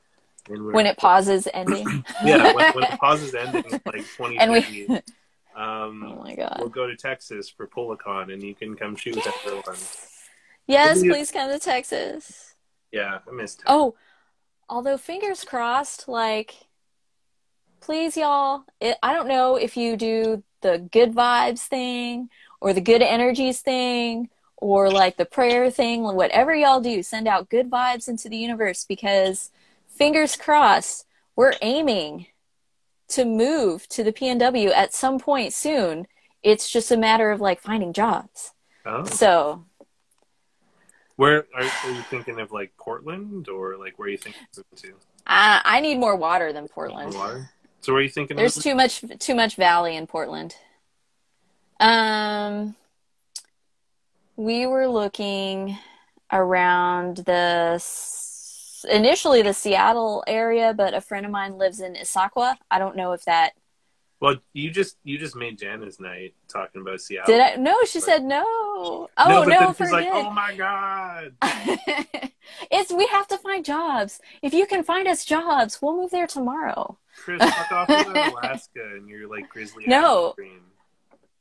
And 0.50 0.66
when 0.68 0.86
it 0.86 0.98
pauses 0.98 1.48
ending. 1.54 2.06
yeah, 2.26 2.54
when, 2.54 2.74
when 2.74 2.84
it 2.86 3.00
pauses 3.00 3.36
ending 3.39 3.64
like 3.86 4.06
2030. 4.16 4.38
and 4.39 4.52
we 4.52 4.88
um, 5.56 6.04
Oh 6.04 6.24
my 6.24 6.36
god 6.36 6.58
we'll 6.60 6.70
go 6.70 6.88
to 6.88 6.95
Texas 6.95 7.50
for 7.50 7.68
PolaCon, 7.68 8.32
and 8.32 8.41
you 8.43 8.54
can 8.56 8.76
come 8.76 8.95
shoot 8.95 9.16
with 9.16 9.28
everyone. 9.45 9.76
Yes, 10.68 11.04
Yeah. 11.04 11.12
please 11.14 11.32
come 11.32 11.50
to 11.50 11.60
Texas. 11.60 12.54
Yeah, 12.91 13.20
I 13.28 13.32
missed. 13.32 13.64
Oh, 13.66 13.95
although 14.70 14.98
fingers 14.98 15.43
crossed, 15.43 16.08
like 16.08 16.56
please 17.82 18.16
y'all, 18.18 18.64
it, 18.80 18.98
I 19.04 19.14
don't 19.14 19.28
know 19.28 19.56
if 19.56 19.76
you 19.78 19.98
do 19.98 20.43
the 20.62 20.88
good 20.91 21.14
vibes 21.14 21.62
thing 21.62 22.30
or 22.62 22.74
the 22.74 22.82
good 22.82 23.02
energies 23.02 23.62
thing 23.62 24.30
or 24.58 24.89
like 24.89 25.18
the 25.18 25.26
prayer 25.26 25.70
thing, 25.70 26.03
whatever 26.03 26.55
y'all 26.55 26.82
do, 26.82 27.03
send 27.03 27.28
out 27.28 27.49
good 27.49 27.70
vibes 27.70 28.08
into 28.08 28.28
the 28.28 28.38
universe 28.38 28.86
because 28.86 29.51
fingers 29.88 30.36
crossed, 30.36 31.05
we're 31.36 31.53
aiming 31.62 32.28
to 33.10 33.24
move 33.24 33.88
to 33.89 34.03
the 34.03 34.12
PNW 34.12 34.72
at 34.72 34.93
some 34.93 35.20
point 35.20 35.53
soon. 35.53 36.08
It's 36.43 36.70
just 36.70 36.91
a 36.91 36.97
matter 36.97 37.32
of 37.32 37.39
like 37.39 37.62
finding 37.62 37.93
jobs. 37.93 38.53
Oh, 38.86 39.03
So, 39.05 39.66
where 41.16 41.45
are, 41.55 41.64
are 41.64 41.91
you 41.91 42.01
thinking 42.03 42.39
of? 42.39 42.51
Like 42.51 42.72
Portland, 42.78 43.49
or 43.49 43.76
like 43.78 43.97
where 43.97 44.08
are 44.08 44.12
you 44.12 44.18
thinking 44.18 44.41
of 44.58 44.64
moving 44.72 44.95
I 45.26 45.62
I 45.66 45.80
need 45.82 45.99
more 45.99 46.16
water 46.16 46.53
than 46.53 46.68
to? 46.68 46.74
Portland. 46.74 47.14
Water? 47.14 47.49
So 47.82 47.93
where 47.93 47.99
are 47.99 48.03
you 48.03 48.10
thinking? 48.10 48.38
There's 48.38 48.58
of? 48.58 48.64
too 48.64 48.76
much 48.76 49.03
too 49.20 49.36
much 49.36 49.55
valley 49.55 49.95
in 49.95 50.08
Portland. 50.08 50.55
Um 51.80 52.76
we 54.38 54.68
were 54.68 54.88
looking 54.88 55.78
around 56.32 57.18
the 57.18 57.84
initially 58.90 59.42
the 59.42 59.54
Seattle 59.54 60.24
area, 60.28 60.74
but 60.74 60.94
a 60.94 61.02
friend 61.02 61.26
of 61.26 61.32
mine 61.32 61.58
lives 61.58 61.82
in 61.82 61.96
Issaquah. 61.96 62.56
I 62.70 62.80
don't 62.80 62.96
know 62.96 63.12
if 63.14 63.26
that 63.26 63.54
Well, 64.22 64.36
you 64.54 64.70
just 64.70 64.98
you 65.04 65.18
just 65.18 65.36
made 65.36 65.58
Jana's 65.58 66.00
night 66.00 66.36
talking 66.48 66.82
about 66.82 67.02
Seattle. 67.02 67.34
did 67.34 67.42
I 67.42 67.56
no, 67.56 67.76
she 67.86 68.00
said 68.00 68.24
no. 68.24 68.44
Oh 68.46 69.08
no, 69.28 69.44
but 69.44 69.48
no, 69.48 69.74
she's 69.74 69.92
like, 69.92 70.08
oh 70.12 70.30
my 70.30 70.56
god. 70.56 71.34
it's 72.72 72.94
we 72.94 73.08
have 73.08 73.28
to 73.30 73.38
find 73.40 73.66
jobs. 73.66 74.22
If 74.44 74.54
you 74.54 74.68
can 74.68 74.84
find 74.84 75.08
us 75.08 75.26
jobs, 75.26 75.82
we'll 75.82 75.98
move 75.98 76.12
there 76.12 76.28
tomorrow. 76.28 77.00
Chris, 77.18 77.42
fuck 77.44 77.72
off 77.72 77.90
with 77.90 78.08
Alaska 78.16 78.84
and 78.96 79.10
you're 79.10 79.28
like 79.28 79.50
grizzly. 79.50 79.86
No. 79.88 80.36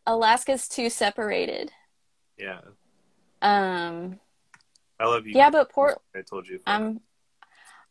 Alaska's 0.07 0.68
too 0.68 0.88
separated. 0.88 1.72
Yeah, 2.38 2.61
Um 3.43 4.18
I 4.99 5.07
love 5.07 5.26
you. 5.26 5.34
yeah, 5.34 5.51
but 5.51 5.70
Portland. 5.70 6.01
I 6.14 6.22
told 6.22 6.49
you. 6.49 6.61
I'm 6.66 7.01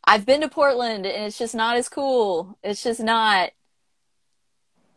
I've 0.04 0.26
been 0.26 0.40
to 0.42 0.48
Portland 0.48 1.06
and 1.06 1.24
it's 1.24 1.38
just 1.38 1.54
not 1.54 1.76
as 1.76 1.88
cool. 1.88 2.58
It's 2.62 2.82
just 2.82 3.00
not 3.00 3.50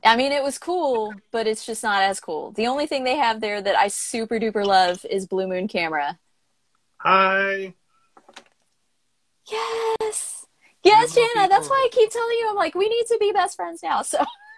I 0.03 0.15
mean 0.15 0.31
it 0.31 0.43
was 0.43 0.57
cool, 0.57 1.13
but 1.31 1.45
it's 1.45 1.65
just 1.65 1.83
not 1.83 2.01
as 2.01 2.19
cool. 2.19 2.51
The 2.51 2.67
only 2.67 2.85
thing 2.87 3.03
they 3.03 3.17
have 3.17 3.41
there 3.41 3.61
that 3.61 3.75
I 3.77 3.89
super 3.89 4.39
duper 4.39 4.65
love 4.65 5.05
is 5.09 5.27
Blue 5.27 5.47
Moon 5.47 5.67
Camera. 5.67 6.17
Hi. 6.97 7.73
Yes. 9.51 10.45
Yes, 10.83 11.13
Jana, 11.13 11.49
that's 11.49 11.69
why 11.69 11.75
I 11.75 11.89
keep 11.91 12.09
telling 12.09 12.37
you 12.39 12.47
I'm 12.49 12.55
like 12.55 12.75
we 12.75 12.87
need 12.87 13.05
to 13.07 13.17
be 13.19 13.31
best 13.31 13.55
friends 13.55 13.83
now. 13.83 14.01
So 14.01 14.19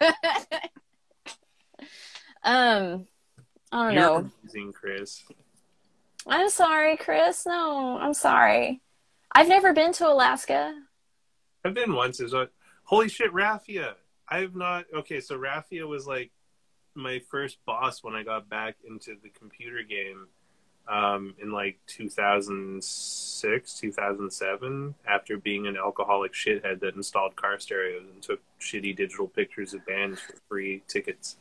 Um 2.44 3.06
I 3.70 3.86
don't 3.86 3.94
know. 3.94 3.94
You're 3.94 3.94
know. 3.94 4.30
amazing, 4.42 4.72
Chris. 4.72 5.24
I'm 6.26 6.50
sorry, 6.50 6.96
Chris. 6.96 7.46
No, 7.46 7.98
I'm 7.98 8.14
sorry. 8.14 8.80
I've 9.32 9.48
never 9.48 9.72
been 9.72 9.92
to 9.94 10.08
Alaska. 10.08 10.74
I've 11.64 11.74
been 11.74 11.94
once. 11.94 12.20
Is 12.20 12.32
what? 12.32 12.52
Holy 12.84 13.08
shit, 13.08 13.32
Raffia. 13.32 13.94
I've 14.28 14.54
not. 14.54 14.84
Okay, 14.94 15.20
so 15.20 15.36
Raffia 15.36 15.86
was 15.86 16.06
like 16.06 16.30
my 16.94 17.20
first 17.30 17.58
boss 17.64 18.02
when 18.02 18.14
I 18.14 18.22
got 18.22 18.48
back 18.48 18.76
into 18.86 19.16
the 19.22 19.30
computer 19.30 19.82
game 19.82 20.28
um, 20.88 21.34
in 21.40 21.50
like 21.50 21.78
2006, 21.86 23.74
2007, 23.74 24.94
after 25.06 25.36
being 25.38 25.66
an 25.66 25.76
alcoholic 25.76 26.32
shithead 26.32 26.80
that 26.80 26.94
installed 26.96 27.36
car 27.36 27.58
stereos 27.58 28.04
and 28.12 28.22
took 28.22 28.40
shitty 28.60 28.96
digital 28.96 29.28
pictures 29.28 29.74
of 29.74 29.84
bands 29.86 30.20
for 30.20 30.34
free 30.48 30.82
tickets. 30.88 31.36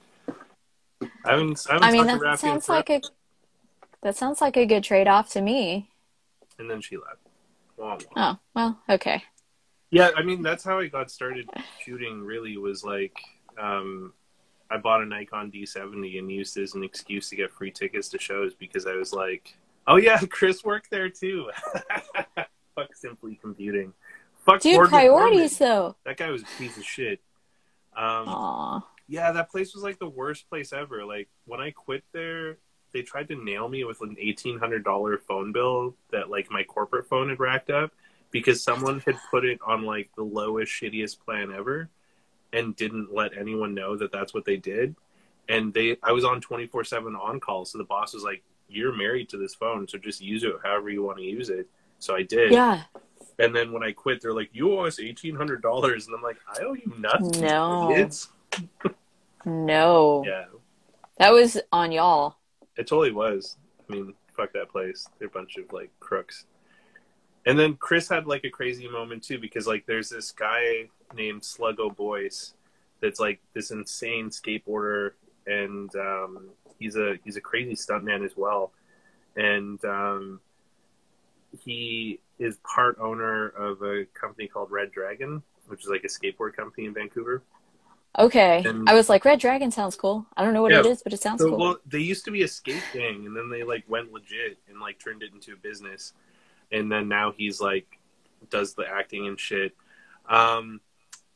I 1.26 1.32
haven't, 1.32 1.66
I 1.70 1.74
haven't 1.74 1.88
I 1.88 1.92
mean, 1.92 2.08
that 2.08 2.40
sounds 2.40 2.70
like 2.70 2.90
a 2.90 3.02
that 4.04 4.16
sounds 4.16 4.42
like 4.42 4.58
a 4.58 4.66
good 4.66 4.84
trade-off 4.84 5.30
to 5.32 5.42
me. 5.42 5.90
And 6.60 6.70
then 6.70 6.82
she 6.82 6.98
left. 6.98 7.22
Wah, 7.78 7.98
wah. 8.16 8.32
Oh, 8.34 8.40
well, 8.54 8.80
okay. 8.90 9.24
Yeah, 9.90 10.12
I 10.16 10.24
mean 10.24 10.42
that's 10.42 10.64
how 10.64 10.80
I 10.80 10.88
got 10.88 11.12
started 11.12 11.50
shooting. 11.84 12.22
Really, 12.22 12.58
was 12.58 12.84
like 12.84 13.18
um, 13.60 14.14
I 14.70 14.78
bought 14.78 15.02
a 15.02 15.06
Nikon 15.06 15.52
D70 15.52 16.18
and 16.18 16.32
used 16.32 16.58
it 16.58 16.64
as 16.64 16.76
an 16.76 16.84
excuse 16.84 17.30
to 17.30 17.36
get 17.36 17.52
free 17.52 17.72
tickets 17.72 18.08
to 18.10 18.20
shows 18.20 18.54
because 18.54 18.88
I 18.88 18.94
was 18.94 19.12
like, 19.12 19.58
"Oh 19.88 19.98
yeah, 19.98 20.18
Chris 20.30 20.64
worked 20.64 20.90
there 20.90 21.10
too." 21.10 21.52
Fuck 22.76 22.96
simply 22.96 23.38
computing. 23.42 23.94
Fuck 24.46 24.62
Dude, 24.62 24.76
Morgan 24.76 24.92
priorities 24.92 25.58
Foreman. 25.58 25.76
though. 25.76 25.96
That 26.06 26.18
guy 26.18 26.30
was 26.30 26.44
a 26.44 26.46
piece 26.58 26.78
of 26.78 26.86
shit. 26.86 27.20
Um, 27.96 28.30
Aw. 28.30 28.88
Yeah, 29.10 29.34
that 29.34 29.52
place 29.52 29.74
was 29.74 29.84
like 29.84 30.00
the 30.00 30.08
worst 30.08 30.50
place 30.50 30.72
ever. 30.72 31.04
Like 31.04 31.28
when 31.46 31.60
I 31.60 31.72
quit 31.72 32.06
there, 32.14 32.60
they 32.94 33.02
tried 33.02 33.28
to 33.30 33.36
nail 33.36 33.68
me 33.70 33.84
with 33.84 34.02
an 34.02 34.16
eighteen 34.20 34.60
hundred 34.60 34.84
dollar 34.84 35.18
phone 35.18 35.52
bill 35.52 35.96
that 36.12 36.30
like 36.30 36.50
my 36.52 36.64
corporate 36.64 37.08
phone 37.08 37.30
had 37.30 37.40
racked 37.40 37.70
up 37.70 37.92
because 38.32 38.62
someone 38.64 39.00
had 39.06 39.16
put 39.30 39.46
it 39.46 39.60
on 39.66 39.84
like 39.84 40.10
the 40.16 40.24
lowest 40.24 40.72
shittiest 40.72 41.20
plan 41.20 41.52
ever 41.52 41.90
and 42.54 42.76
didn't 42.76 43.14
let 43.14 43.38
anyone 43.38 43.74
know 43.74 43.96
that 43.96 44.12
that's 44.12 44.34
what 44.34 44.46
they 44.46 44.58
did. 44.58 44.96
And 45.50 45.74
they 45.74 45.98
I 46.04 46.12
was 46.12 46.26
on 46.26 46.42
24/7 46.42 47.20
on 47.20 47.40
call, 47.40 47.66
so 47.66 47.78
the 47.78 47.84
boss 47.84 48.14
was 48.14 48.24
like 48.24 48.44
you're 48.70 48.96
married 48.96 49.30
to 49.30 49.38
this 49.38 49.54
phone, 49.54 49.88
so 49.88 49.98
just 49.98 50.22
use 50.22 50.44
it 50.44 50.54
however 50.64 50.90
you 50.90 51.04
want 51.04 51.18
to 51.18 51.24
use 51.24 51.50
it. 51.50 51.68
So 52.00 52.16
I 52.16 52.24
did. 52.24 52.52
Yeah. 52.52 52.84
And 53.38 53.56
then 53.56 53.72
when 53.72 53.84
I 53.84 53.92
quit, 53.92 54.22
they're 54.22 54.34
like, 54.34 54.50
"You 54.54 54.74
owe 54.74 54.86
us 54.86 55.00
eighteen 55.00 55.36
hundred 55.36 55.62
dollars," 55.62 56.08
and 56.08 56.16
I'm 56.16 56.22
like, 56.22 56.38
"I 56.48 56.64
owe 56.64 56.74
you 56.74 56.94
nothing." 56.98 57.42
No. 57.42 57.92
Kids. 57.94 58.30
No. 59.46 60.24
Yeah, 60.26 60.46
That 61.18 61.34
was 61.34 61.60
on 61.72 61.92
y'all. 61.92 62.38
It 62.82 62.88
totally 62.88 63.12
was. 63.12 63.58
I 63.88 63.94
mean, 63.94 64.14
fuck 64.36 64.52
that 64.54 64.70
place. 64.70 65.08
They're 65.20 65.28
a 65.28 65.32
bunch 65.32 65.58
of 65.58 65.72
like 65.72 65.92
crooks. 66.00 66.46
And 67.46 67.58
then 67.58 67.76
Chris 67.76 68.10
had 68.10 68.26
like 68.26 68.44
a 68.44 68.50
crazy 68.50 68.90
moment 68.90 69.24
too 69.24 69.40
because 69.40 69.68
like 69.68 69.86
there's 69.86 70.10
this 70.10 70.32
guy 70.32 70.90
named 71.16 71.42
Sluggo 71.42 71.96
Boyce 71.96 72.56
that's 73.02 73.20
like 73.20 73.40
this 73.54 73.72
insane 73.72 74.30
skateboarder 74.30 75.12
and 75.46 75.96
um, 75.96 76.50
he's 76.80 76.96
a 76.96 77.18
he's 77.24 77.38
a 77.38 77.42
crazy 77.42 77.76
stuntman 77.76 78.26
as 78.26 78.36
well. 78.36 78.72
And 79.36 79.84
um, 79.86 80.40
he 81.64 82.20
is 82.40 82.58
part 82.64 82.98
owner 83.00 83.50
of 83.50 83.84
a 83.84 84.06
company 84.20 84.48
called 84.48 84.72
Red 84.72 84.92
Dragon, 84.92 85.44
which 85.68 85.84
is 85.84 85.88
like 85.88 86.04
a 86.04 86.08
skateboard 86.08 86.56
company 86.56 86.88
in 86.88 86.94
Vancouver. 86.94 87.44
Okay. 88.20 88.64
And- 88.66 88.90
I 88.90 88.94
was 88.94 89.10
like, 89.10 89.24
Red 89.26 89.40
Dragon 89.40 89.72
sounds 89.72 89.96
cool. 89.96 90.26
I 90.36 90.44
don't 90.44 90.54
know 90.54 90.62
what 90.62 90.72
Yeah. 90.72 90.80
it 90.82 90.86
is, 90.86 91.02
but 91.02 91.14
it 91.14 91.22
sounds 91.22 91.42
So, 91.42 91.50
cool. 91.50 91.58
well, 91.58 91.78
they 91.86 92.00
used 92.00 92.26
to 92.26 92.32
be 92.32 92.44
a 92.44 92.48
skate 92.48 92.84
gang, 92.94 93.26
and 93.26 93.36
then 93.36 93.50
they 93.50 93.64
like 93.64 93.84
went 93.88 94.12
legit 94.12 94.58
and 94.70 94.80
like 94.80 95.00
turned 95.00 95.24
it 95.24 95.32
into 95.34 95.54
a 95.54 95.56
business, 95.58 96.14
and 96.72 96.92
then 96.92 97.08
now 97.08 97.32
he's 97.32 97.62
like 97.62 97.98
does 98.50 98.74
the 98.74 98.86
acting 98.88 99.28
and 99.28 99.40
shit. 99.40 99.76
Um, 100.28 100.82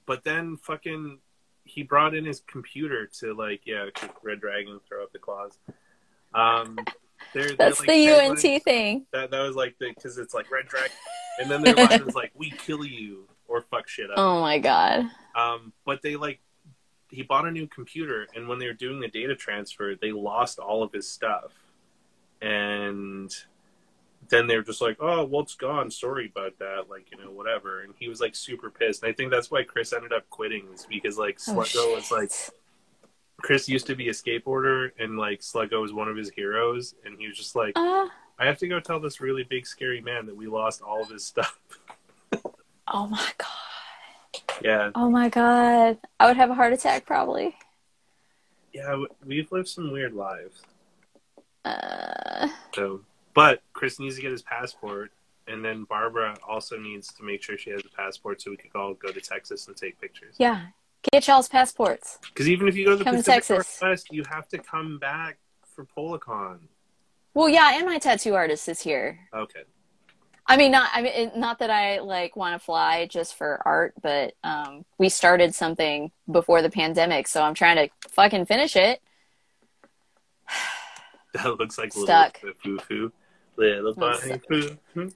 but 0.06 0.24
then 0.24 0.58
fucking 0.58 1.20
he 1.64 1.82
brought 1.84 2.14
in 2.14 2.26
his 2.26 2.42
computer 2.42 3.08
to 3.20 3.34
like 3.34 3.62
yeah, 3.66 3.86
Red 4.22 4.42
Dragon 4.42 4.80
throw 4.88 5.04
up 5.04 5.12
the 5.14 5.20
claws. 5.20 5.58
Um, 6.34 6.78
they're, 7.34 7.48
they're, 7.48 7.56
That's 7.56 7.80
like, 7.80 7.88
the 7.90 8.10
UNT 8.10 8.64
thing. 8.64 9.06
That 9.14 9.32
that 9.32 9.42
was 9.42 9.56
like 9.56 9.78
the 9.80 9.90
because 9.90 10.18
it's 10.18 10.34
like 10.34 10.52
Red 10.52 10.66
Dragon, 10.68 10.92
and 11.40 11.50
then 11.50 11.62
their 11.64 11.74
line 11.76 12.06
was 12.06 12.16
like 12.16 12.32
"We 12.36 12.52
kill 12.52 12.86
you" 12.86 13.28
or 13.48 13.62
"Fuck 13.62 13.88
shit 13.88 14.10
up." 14.12 14.18
Oh 14.18 14.42
my 14.42 14.60
god. 14.60 15.06
Um, 15.36 15.74
but 15.86 16.02
they 16.02 16.16
like 16.18 16.40
he 17.16 17.24
bought 17.24 17.48
a 17.48 17.52
new 17.52 17.68
computer, 17.68 18.28
and 18.36 18.48
when 18.48 18.60
they 18.60 18.68
were 18.68 18.74
doing 18.74 19.00
the 19.00 19.08
data 19.08 19.36
transfer, 19.36 19.96
they 19.96 20.12
lost 20.12 20.60
all 20.60 20.84
of 20.84 20.92
his 20.92 21.08
stuff, 21.08 21.54
and 22.42 23.34
then 24.30 24.48
they 24.48 24.56
were 24.56 24.64
just 24.64 24.82
like, 24.82 24.98
"Oh, 25.00 25.24
well, 25.26 25.42
it's 25.42 25.56
gone. 25.56 25.90
Sorry 25.92 26.28
about 26.28 26.58
that. 26.60 26.90
Like, 26.90 27.12
you 27.12 27.24
know, 27.24 27.32
whatever." 27.32 27.82
And 27.82 27.94
he 27.98 28.08
was 28.08 28.20
like 28.22 28.36
super 28.36 28.70
pissed. 28.70 29.04
And 29.04 29.12
I 29.12 29.14
think 29.14 29.32
that's 29.32 29.50
why 29.52 29.64
Chris 29.64 29.94
ended 29.94 30.14
up 30.14 30.30
quitting, 30.30 30.68
is 30.74 30.86
because 30.88 31.18
like 31.18 31.40
Oh, 31.48 31.54
Sluggo 31.54 31.96
was 31.96 32.12
like. 32.12 32.32
Chris 33.42 33.68
used 33.68 33.86
to 33.88 33.96
be 33.96 34.08
a 34.08 34.14
skateboarder, 34.14 34.92
and 34.98 35.18
like 35.18 35.42
Sluggo 35.42 35.82
was 35.82 35.94
one 35.94 36.08
of 36.08 36.16
his 36.16 36.30
heroes, 36.30 36.96
and 37.06 37.20
he 37.20 37.28
was 37.28 37.38
just 37.38 37.56
like, 37.56 37.74
Uh, 37.76 38.08
"I 38.40 38.46
have 38.46 38.58
to 38.60 38.68
go 38.68 38.80
tell 38.80 39.00
this 39.00 39.20
really 39.20 39.44
big 39.44 39.68
scary 39.68 40.02
man 40.02 40.26
that 40.28 40.36
we 40.36 40.48
lost 40.48 40.82
all 40.82 41.02
of 41.02 41.10
his 41.10 41.26
stuff." 41.26 41.60
oh 42.88 43.08
my 43.08 43.30
god. 43.38 43.65
Yeah, 44.62 44.92
Oh 44.96 45.10
my 45.10 45.30
god. 45.30 45.98
I 46.20 46.28
would 46.28 46.38
have 46.38 46.50
a 46.50 46.54
heart 46.56 46.74
attack 46.74 47.06
probably. 47.06 47.56
yeah, 48.74 49.04
we've 49.26 49.52
lived 49.52 49.68
some 49.68 49.92
weird 49.92 50.14
lives. 50.14 50.62
Uh, 51.64 52.48
So, 52.74 53.02
but 53.34 53.62
Chris 53.74 54.00
needs 54.00 54.16
to 54.16 54.22
get 54.22 54.32
his 54.32 54.42
passport, 54.42 55.12
and 55.48 55.64
then 55.64 55.84
Barbara 55.86 56.36
also 56.48 56.78
needs 56.78 57.14
to 57.14 57.24
make 57.24 57.42
sure 57.44 57.58
she 57.58 57.70
has 57.72 57.82
a 57.86 57.96
passport 57.96 58.42
so 58.42 58.52
we 58.52 58.58
could 58.58 58.72
all 58.76 58.94
go 58.94 59.12
to 59.12 59.22
Texas 59.22 59.68
and 59.68 59.76
take 59.76 60.00
pictures. 60.00 60.36
yeah. 60.38 60.68
Get 61.12 61.28
y'all's 61.28 61.48
passports. 61.48 62.18
Because 62.34 62.50
even 62.50 62.68
if 62.68 62.76
you 62.76 62.84
go 62.84 62.92
to 62.94 62.98
the 62.98 63.04
Come 63.04 63.14
to 63.14 63.20
Pacific 63.20 63.44
Texas. 63.46 63.80
Northwest, 63.80 64.08
you 64.12 64.24
have 64.28 64.48
to 64.50 64.58
come 64.58 64.98
back 64.98 65.38
for 65.76 65.86
PolaCon. 65.86 66.62
Well, 67.36 67.48
yeah, 67.48 67.78
and 67.78 67.86
my 67.86 68.00
tattoo 68.00 68.34
artist 68.34 68.68
is 68.68 68.82
here. 68.82 69.20
Okay. 69.32 69.66
I 70.48 70.58
mean, 70.58 70.72
not 70.72 70.90
I 70.94 71.02
mean, 71.02 71.32
not 71.36 71.60
that 71.60 71.70
I 71.70 72.00
like 72.00 72.36
want 72.36 72.54
to 72.54 72.64
fly 72.64 73.08
just 73.08 73.36
for 73.36 73.62
art, 73.66 73.94
but 74.02 74.34
um, 74.44 74.86
we 74.98 75.10
started 75.10 75.56
something 75.56 76.12
before 76.32 76.62
the 76.62 76.70
pandemic, 76.70 77.28
so 77.28 77.42
I'm 77.42 77.56
trying 77.56 77.78
to 77.78 78.10
fucking 78.10 78.46
finish 78.46 78.76
it. 78.76 79.02
That 81.34 81.60
looks 81.60 81.78
like 81.78 81.92
Stuck. 81.92 82.40
little 82.42 82.58
foo 82.64 82.80
foo. 82.88 83.12
Little 83.58 83.94
foo 83.94 84.78
foo. 84.94 85.12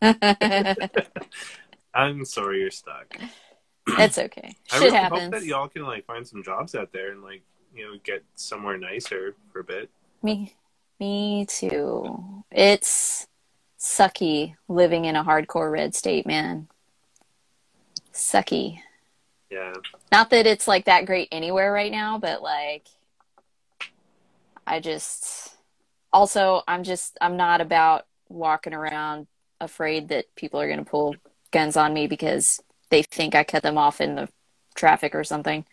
I'm 1.94 2.24
sorry 2.24 2.60
you're 2.60 2.70
stuck. 2.70 3.14
it's 3.86 4.16
okay. 4.16 4.54
I 4.72 4.78
really 4.78 4.90
happens. 4.92 5.22
hope 5.24 5.32
that 5.32 5.44
y'all 5.44 5.68
can 5.68 5.82
like 5.82 6.06
find 6.06 6.26
some 6.26 6.42
jobs 6.42 6.74
out 6.74 6.90
there 6.94 7.12
and 7.12 7.22
like 7.22 7.42
you 7.74 7.84
know 7.84 7.98
get 8.02 8.24
somewhere 8.34 8.78
nicer 8.78 9.34
for 9.52 9.60
a 9.60 9.64
bit. 9.64 9.90
Me, 10.22 10.54
me 10.98 11.44
too. 11.46 12.42
It's 12.50 13.26
sucky 13.80 14.54
living 14.68 15.06
in 15.06 15.16
a 15.16 15.24
hardcore 15.24 15.72
red 15.72 15.94
state, 15.94 16.26
man. 16.26 16.68
Sucky. 18.12 18.80
Yeah. 19.50 19.72
Not 20.12 20.30
that 20.30 20.46
it's 20.46 20.68
like 20.68 20.84
that 20.84 21.06
great 21.06 21.28
anywhere 21.32 21.72
right 21.72 21.90
now, 21.90 22.18
but 22.18 22.42
like, 22.42 22.86
I 24.66 24.78
just 24.78 25.56
also 26.12 26.62
I'm 26.68 26.84
just 26.84 27.16
I'm 27.20 27.36
not 27.36 27.60
about 27.60 28.06
walking 28.28 28.74
around 28.74 29.26
afraid 29.60 30.08
that 30.10 30.32
people 30.36 30.60
are 30.60 30.68
going 30.68 30.84
to 30.84 30.88
pull 30.88 31.16
guns 31.50 31.76
on 31.76 31.92
me 31.92 32.06
because 32.06 32.62
they 32.90 33.02
think 33.02 33.34
I 33.34 33.44
cut 33.44 33.62
them 33.62 33.78
off 33.78 34.00
in 34.00 34.14
the 34.14 34.28
traffic 34.74 35.14
or 35.14 35.24
something. 35.24 35.64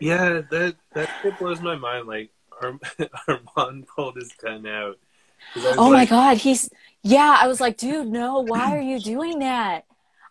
Yeah, 0.00 0.42
that 0.50 0.76
that 0.94 1.10
shit 1.20 1.38
blows 1.38 1.60
my 1.60 1.76
mind. 1.76 2.06
Like 2.06 2.30
Arm- 2.62 2.80
Armand 3.56 3.86
pulled 3.88 4.16
his 4.16 4.32
gun 4.32 4.66
out. 4.66 4.98
Oh 5.56 5.90
my 5.90 6.04
god, 6.04 6.38
he's 6.38 6.70
yeah. 7.08 7.38
I 7.40 7.48
was 7.48 7.60
like, 7.60 7.76
dude, 7.76 8.08
no, 8.08 8.40
why 8.40 8.76
are 8.76 8.80
you 8.80 9.00
doing 9.00 9.38
that? 9.40 9.84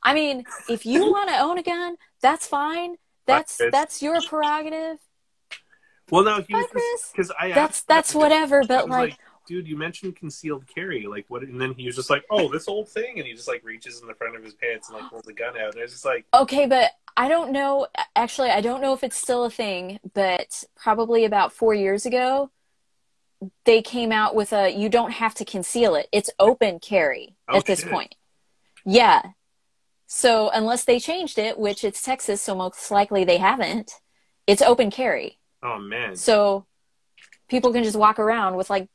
I 0.04 0.14
mean, 0.14 0.46
if 0.70 0.86
you 0.86 1.12
want 1.12 1.30
to 1.30 1.38
own 1.38 1.58
a 1.58 1.64
gun, 1.64 1.98
that's 2.22 2.48
fine. 2.48 2.96
That's 3.26 3.60
that's 3.72 4.02
your 4.02 4.22
prerogative. 4.22 5.00
Well, 6.10 6.24
no, 6.24 6.42
he 6.42 6.54
was 6.54 6.68
because 7.12 7.32
I 7.38 7.52
That's 7.52 7.84
that's 7.84 8.16
whatever. 8.16 8.64
But 8.66 8.88
was 8.88 8.98
like, 8.98 9.18
dude, 9.46 9.68
you 9.68 9.78
mentioned 9.78 10.16
concealed 10.16 10.66
carry. 10.74 11.06
Like, 11.06 11.26
what? 11.28 11.44
And 11.44 11.60
then 11.60 11.74
he 11.74 11.86
was 11.86 11.96
just 11.96 12.10
like, 12.10 12.24
"Oh, 12.30 12.50
this 12.50 12.68
old 12.68 12.88
thing," 12.88 13.18
and 13.18 13.28
he 13.28 13.34
just 13.34 13.48
like 13.48 13.64
reaches 13.66 14.02
in 14.02 14.08
the 14.08 14.14
front 14.14 14.36
of 14.36 14.44
his 14.44 14.54
pants 14.54 14.90
and 14.90 14.98
like 14.98 15.10
pulls 15.10 15.24
the 15.24 15.34
gun 15.34 15.58
out. 15.58 15.74
And 15.74 15.80
I 15.80 15.84
was 15.84 15.92
just 15.92 16.06
like, 16.06 16.26
okay, 16.34 16.66
but 16.66 16.92
I 17.18 17.28
don't 17.28 17.52
know. 17.52 17.88
Actually, 18.16 18.52
I 18.52 18.62
don't 18.62 18.82
know 18.82 18.94
if 18.94 19.04
it's 19.04 19.18
still 19.18 19.44
a 19.44 19.50
thing. 19.50 20.00
But 20.14 20.64
probably 20.78 21.26
about 21.26 21.52
four 21.52 21.74
years 21.74 22.06
ago, 22.06 22.52
they 23.66 23.82
came 23.82 24.12
out 24.12 24.36
with 24.36 24.52
a 24.54 24.70
you 24.70 24.90
don't 24.90 25.12
have 25.12 25.34
to 25.36 25.46
conceal 25.46 25.96
it. 25.96 26.08
It's 26.12 26.30
open 26.40 26.80
carry 26.80 27.36
Oh, 27.48 27.58
at 27.58 27.66
this 27.66 27.82
shit. 27.82 27.90
point. 27.92 28.16
Yeah. 28.86 29.22
So 30.08 30.50
unless 30.50 30.86
they 30.86 31.00
changed 31.00 31.38
it, 31.38 31.60
which 31.60 31.84
it's 31.84 32.02
Texas, 32.02 32.42
so 32.42 32.56
most 32.56 32.90
likely 32.92 33.24
they 33.26 33.38
haven't, 33.38 33.92
it's 34.48 34.62
open 34.62 34.90
carry. 34.90 35.38
"Oh 35.62 35.78
man, 35.80 36.16
So 36.16 36.66
people 37.50 37.74
can 37.74 37.84
just 37.84 37.98
walk 37.98 38.18
around 38.20 38.56
with 38.56 38.70
like, 38.70 38.88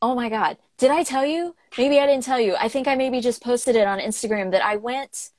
oh 0.00 0.14
my 0.14 0.28
God, 0.28 0.56
did 0.78 0.90
I 0.90 1.02
tell 1.02 1.24
you? 1.26 1.54
Maybe 1.76 1.98
I 2.00 2.06
didn't 2.06 2.24
tell 2.24 2.40
you. 2.40 2.54
I 2.56 2.68
think 2.68 2.86
I 2.88 2.94
maybe 2.94 3.20
just 3.20 3.42
posted 3.42 3.76
it 3.76 3.86
on 3.86 3.98
Instagram 3.98 4.50
that 4.52 4.64
I 4.64 4.76
went 4.76 5.30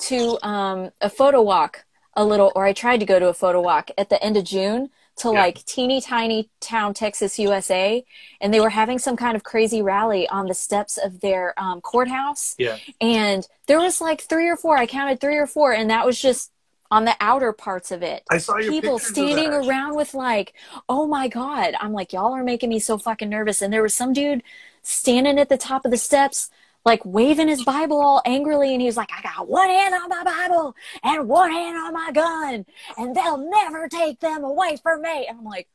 to 0.00 0.38
um, 0.46 0.90
a 1.00 1.10
photo 1.10 1.42
walk 1.42 1.84
a 2.14 2.24
little, 2.24 2.52
or 2.54 2.64
I 2.64 2.72
tried 2.72 2.98
to 3.00 3.06
go 3.06 3.18
to 3.18 3.28
a 3.28 3.34
photo 3.34 3.60
walk 3.60 3.90
at 3.98 4.10
the 4.10 4.22
end 4.22 4.36
of 4.36 4.44
June 4.44 4.90
to 5.18 5.32
Yeah. 5.32 5.40
like 5.40 5.64
teeny 5.64 6.00
tiny 6.00 6.50
town 6.60 6.94
Texas, 6.94 7.38
USA, 7.38 8.04
and 8.40 8.52
they 8.52 8.60
were 8.60 8.70
having 8.70 8.98
some 8.98 9.16
kind 9.16 9.36
of 9.36 9.42
crazy 9.44 9.82
rally 9.82 10.28
on 10.28 10.46
the 10.46 10.54
steps 10.54 10.96
of 10.96 11.20
their 11.20 11.54
um, 11.60 11.80
courthouse. 11.80 12.54
Yeah, 12.58 12.78
and 13.00 13.46
there 13.66 13.78
was 13.78 14.00
like 14.00 14.22
three 14.22 14.48
or 14.48 14.56
four 14.56 14.76
i 14.76 14.86
counted 14.86 15.20
three 15.20 15.36
or 15.36 15.46
four 15.46 15.72
and 15.72 15.90
that 15.90 16.06
was 16.06 16.20
just 16.20 16.50
on 16.90 17.04
the 17.04 17.14
outer 17.20 17.52
parts 17.52 17.90
of 17.90 18.02
it. 18.02 18.22
I 18.30 18.38
saw 18.38 18.54
people 18.56 18.98
standing 18.98 19.48
around 19.52 19.94
with 19.94 20.14
like 20.14 20.54
oh 20.88 21.06
my 21.06 21.28
god. 21.28 21.74
I'm 21.80 21.92
like 21.92 22.12
y'all 22.12 22.32
are 22.34 22.44
making 22.44 22.70
me 22.70 22.78
so 22.78 22.96
fucking 22.98 23.28
nervous. 23.28 23.60
And 23.60 23.72
there 23.72 23.82
was 23.82 23.94
some 23.94 24.12
dude 24.12 24.42
standing 24.82 25.38
at 25.38 25.48
the 25.50 25.58
top 25.58 25.84
of 25.84 25.90
the 25.90 25.98
steps 25.98 26.48
like 26.84 27.04
waving 27.04 27.48
his 27.48 27.62
bible 27.64 28.00
all 28.00 28.22
angrily 28.24 28.72
and 28.72 28.80
he 28.80 28.86
was 28.86 28.96
like 28.96 29.10
i 29.16 29.20
got 29.22 29.48
one 29.48 29.68
hand 29.68 29.94
on 29.94 30.08
my 30.08 30.22
bible 30.24 30.74
and 31.02 31.28
one 31.28 31.50
hand 31.52 31.76
on 31.76 31.92
my 31.92 32.10
gun 32.12 32.64
and 32.96 33.14
they'll 33.14 33.36
never 33.50 33.88
take 33.88 34.20
them 34.20 34.44
away 34.44 34.76
from 34.82 35.02
me 35.02 35.26
and 35.28 35.38
i'm 35.38 35.44
like 35.44 35.68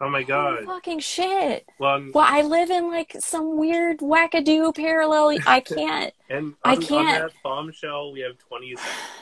Oh 0.00 0.10
my 0.10 0.24
god. 0.24 0.64
fucking 0.66 0.98
shit 0.98 1.66
Well, 1.78 1.90
I'm- 1.92 2.10
well 2.12 2.26
i 2.28 2.42
live 2.42 2.68
in 2.70 2.90
like 2.90 3.14
some 3.20 3.56
weird 3.56 3.98
wackadoo 4.00 4.74
parallel 4.74 5.38
i 5.46 5.60
can't 5.60 6.12
and 6.28 6.54
I 6.64 6.72
on, 6.72 6.78
on 6.78 6.82
can't. 6.82 7.08
that 7.22 7.32
bombshell, 7.42 8.12
we 8.12 8.20
have 8.20 8.36
twenty 8.38 8.74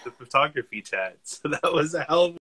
the 0.04 0.10
photography 0.12 0.80
chat. 0.80 1.18
So 1.24 1.48
that 1.48 1.72
was 1.72 1.94
a 1.94 2.04
hell 2.04 2.24
of 2.26 2.36